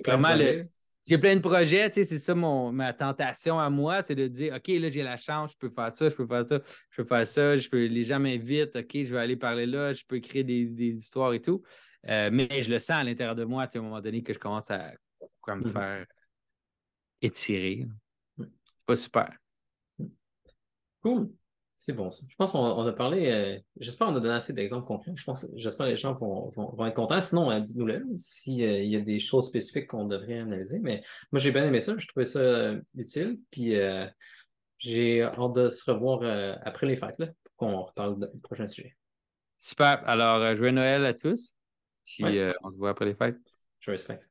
vraiment 0.04 0.34
le. 0.34 0.66
J'ai 1.08 1.18
plein 1.18 1.34
de 1.34 1.40
projets, 1.40 1.88
tu 1.88 1.94
sais, 1.94 2.04
c'est 2.04 2.18
ça 2.18 2.34
mon, 2.34 2.70
ma 2.70 2.92
tentation 2.92 3.58
à 3.58 3.70
moi, 3.70 4.02
c'est 4.02 4.14
de 4.14 4.28
dire, 4.28 4.54
OK, 4.54 4.68
là, 4.68 4.90
j'ai 4.90 5.02
la 5.02 5.16
chance, 5.16 5.50
je 5.52 5.56
peux 5.56 5.70
faire 5.74 5.92
ça, 5.92 6.10
je 6.10 6.14
peux 6.14 6.26
faire 6.26 6.46
ça, 6.46 6.60
je 6.90 7.02
peux 7.02 7.08
faire 7.08 7.26
ça, 7.26 7.56
je 7.56 7.68
peux, 7.68 7.86
les 7.86 8.04
gens 8.04 8.20
m'invitent, 8.20 8.76
OK, 8.76 8.90
je 8.92 9.14
vais 9.14 9.18
aller 9.18 9.36
parler 9.36 9.66
là, 9.66 9.94
je 9.94 10.04
peux 10.06 10.20
créer 10.20 10.44
des, 10.44 10.66
des 10.66 10.90
histoires 10.90 11.32
et 11.32 11.40
tout. 11.40 11.62
Euh, 12.08 12.28
mais 12.30 12.62
je 12.62 12.70
le 12.70 12.78
sens 12.78 12.98
à 12.98 13.02
l'intérieur 13.02 13.34
de 13.34 13.44
moi, 13.44 13.66
tu 13.66 13.72
sais, 13.72 13.78
à 13.78 13.80
un 13.80 13.84
moment 13.84 14.00
donné, 14.00 14.22
que 14.22 14.34
je 14.34 14.38
commence 14.38 14.70
à 14.70 14.92
comme, 15.40 15.62
mm-hmm. 15.62 15.72
faire 15.72 16.06
étiré. 17.22 17.86
Pas 18.86 18.96
super. 18.96 19.36
Cool. 21.02 21.30
C'est 21.80 21.94
bon 21.94 22.10
ça. 22.10 22.26
Je 22.28 22.36
pense 22.36 22.52
qu'on 22.52 22.86
a 22.86 22.92
parlé, 22.92 23.30
euh, 23.30 23.58
j'espère 23.78 24.08
qu'on 24.08 24.16
a 24.16 24.20
donné 24.20 24.34
assez 24.34 24.52
d'exemples 24.52 24.86
concrets. 24.86 25.12
Je 25.16 25.24
pense, 25.24 25.46
j'espère 25.54 25.86
que 25.86 25.92
les 25.92 25.96
gens 25.96 26.12
vont, 26.12 26.50
vont, 26.50 26.86
être 26.86 26.94
contents. 26.94 27.22
Sinon, 27.22 27.50
euh, 27.50 27.58
dites-nous-le 27.58 28.04
s'il 28.16 28.62
euh, 28.62 28.82
y 28.82 28.96
a 28.96 29.00
des 29.00 29.18
choses 29.18 29.46
spécifiques 29.46 29.86
qu'on 29.86 30.04
devrait 30.04 30.40
analyser. 30.40 30.78
Mais 30.78 31.02
moi, 31.32 31.40
j'ai 31.40 31.52
bien 31.52 31.64
aimé 31.64 31.80
ça. 31.80 31.96
Je 31.96 32.06
trouvais 32.06 32.26
ça 32.26 32.74
utile. 32.94 33.40
Puis 33.50 33.76
j'ai 34.76 35.22
hâte 35.22 35.52
de 35.54 35.70
se 35.70 35.90
revoir 35.90 36.20
après 36.66 36.86
les 36.86 36.96
fêtes 36.96 37.18
là, 37.18 37.28
pour 37.44 37.54
qu'on 37.56 37.82
reparle 37.84 38.30
du 38.30 38.40
prochain 38.40 38.68
sujet. 38.68 38.94
Super. 39.58 40.06
Alors, 40.06 40.54
joyeux 40.54 40.72
Noël 40.72 41.06
à 41.06 41.14
tous. 41.14 41.54
Puis 42.04 42.24
on 42.62 42.70
se 42.70 42.76
voit 42.76 42.90
après 42.90 43.06
les 43.06 43.14
fêtes. 43.14 43.38
Joyeux 43.80 43.96
fêtes. 43.96 44.29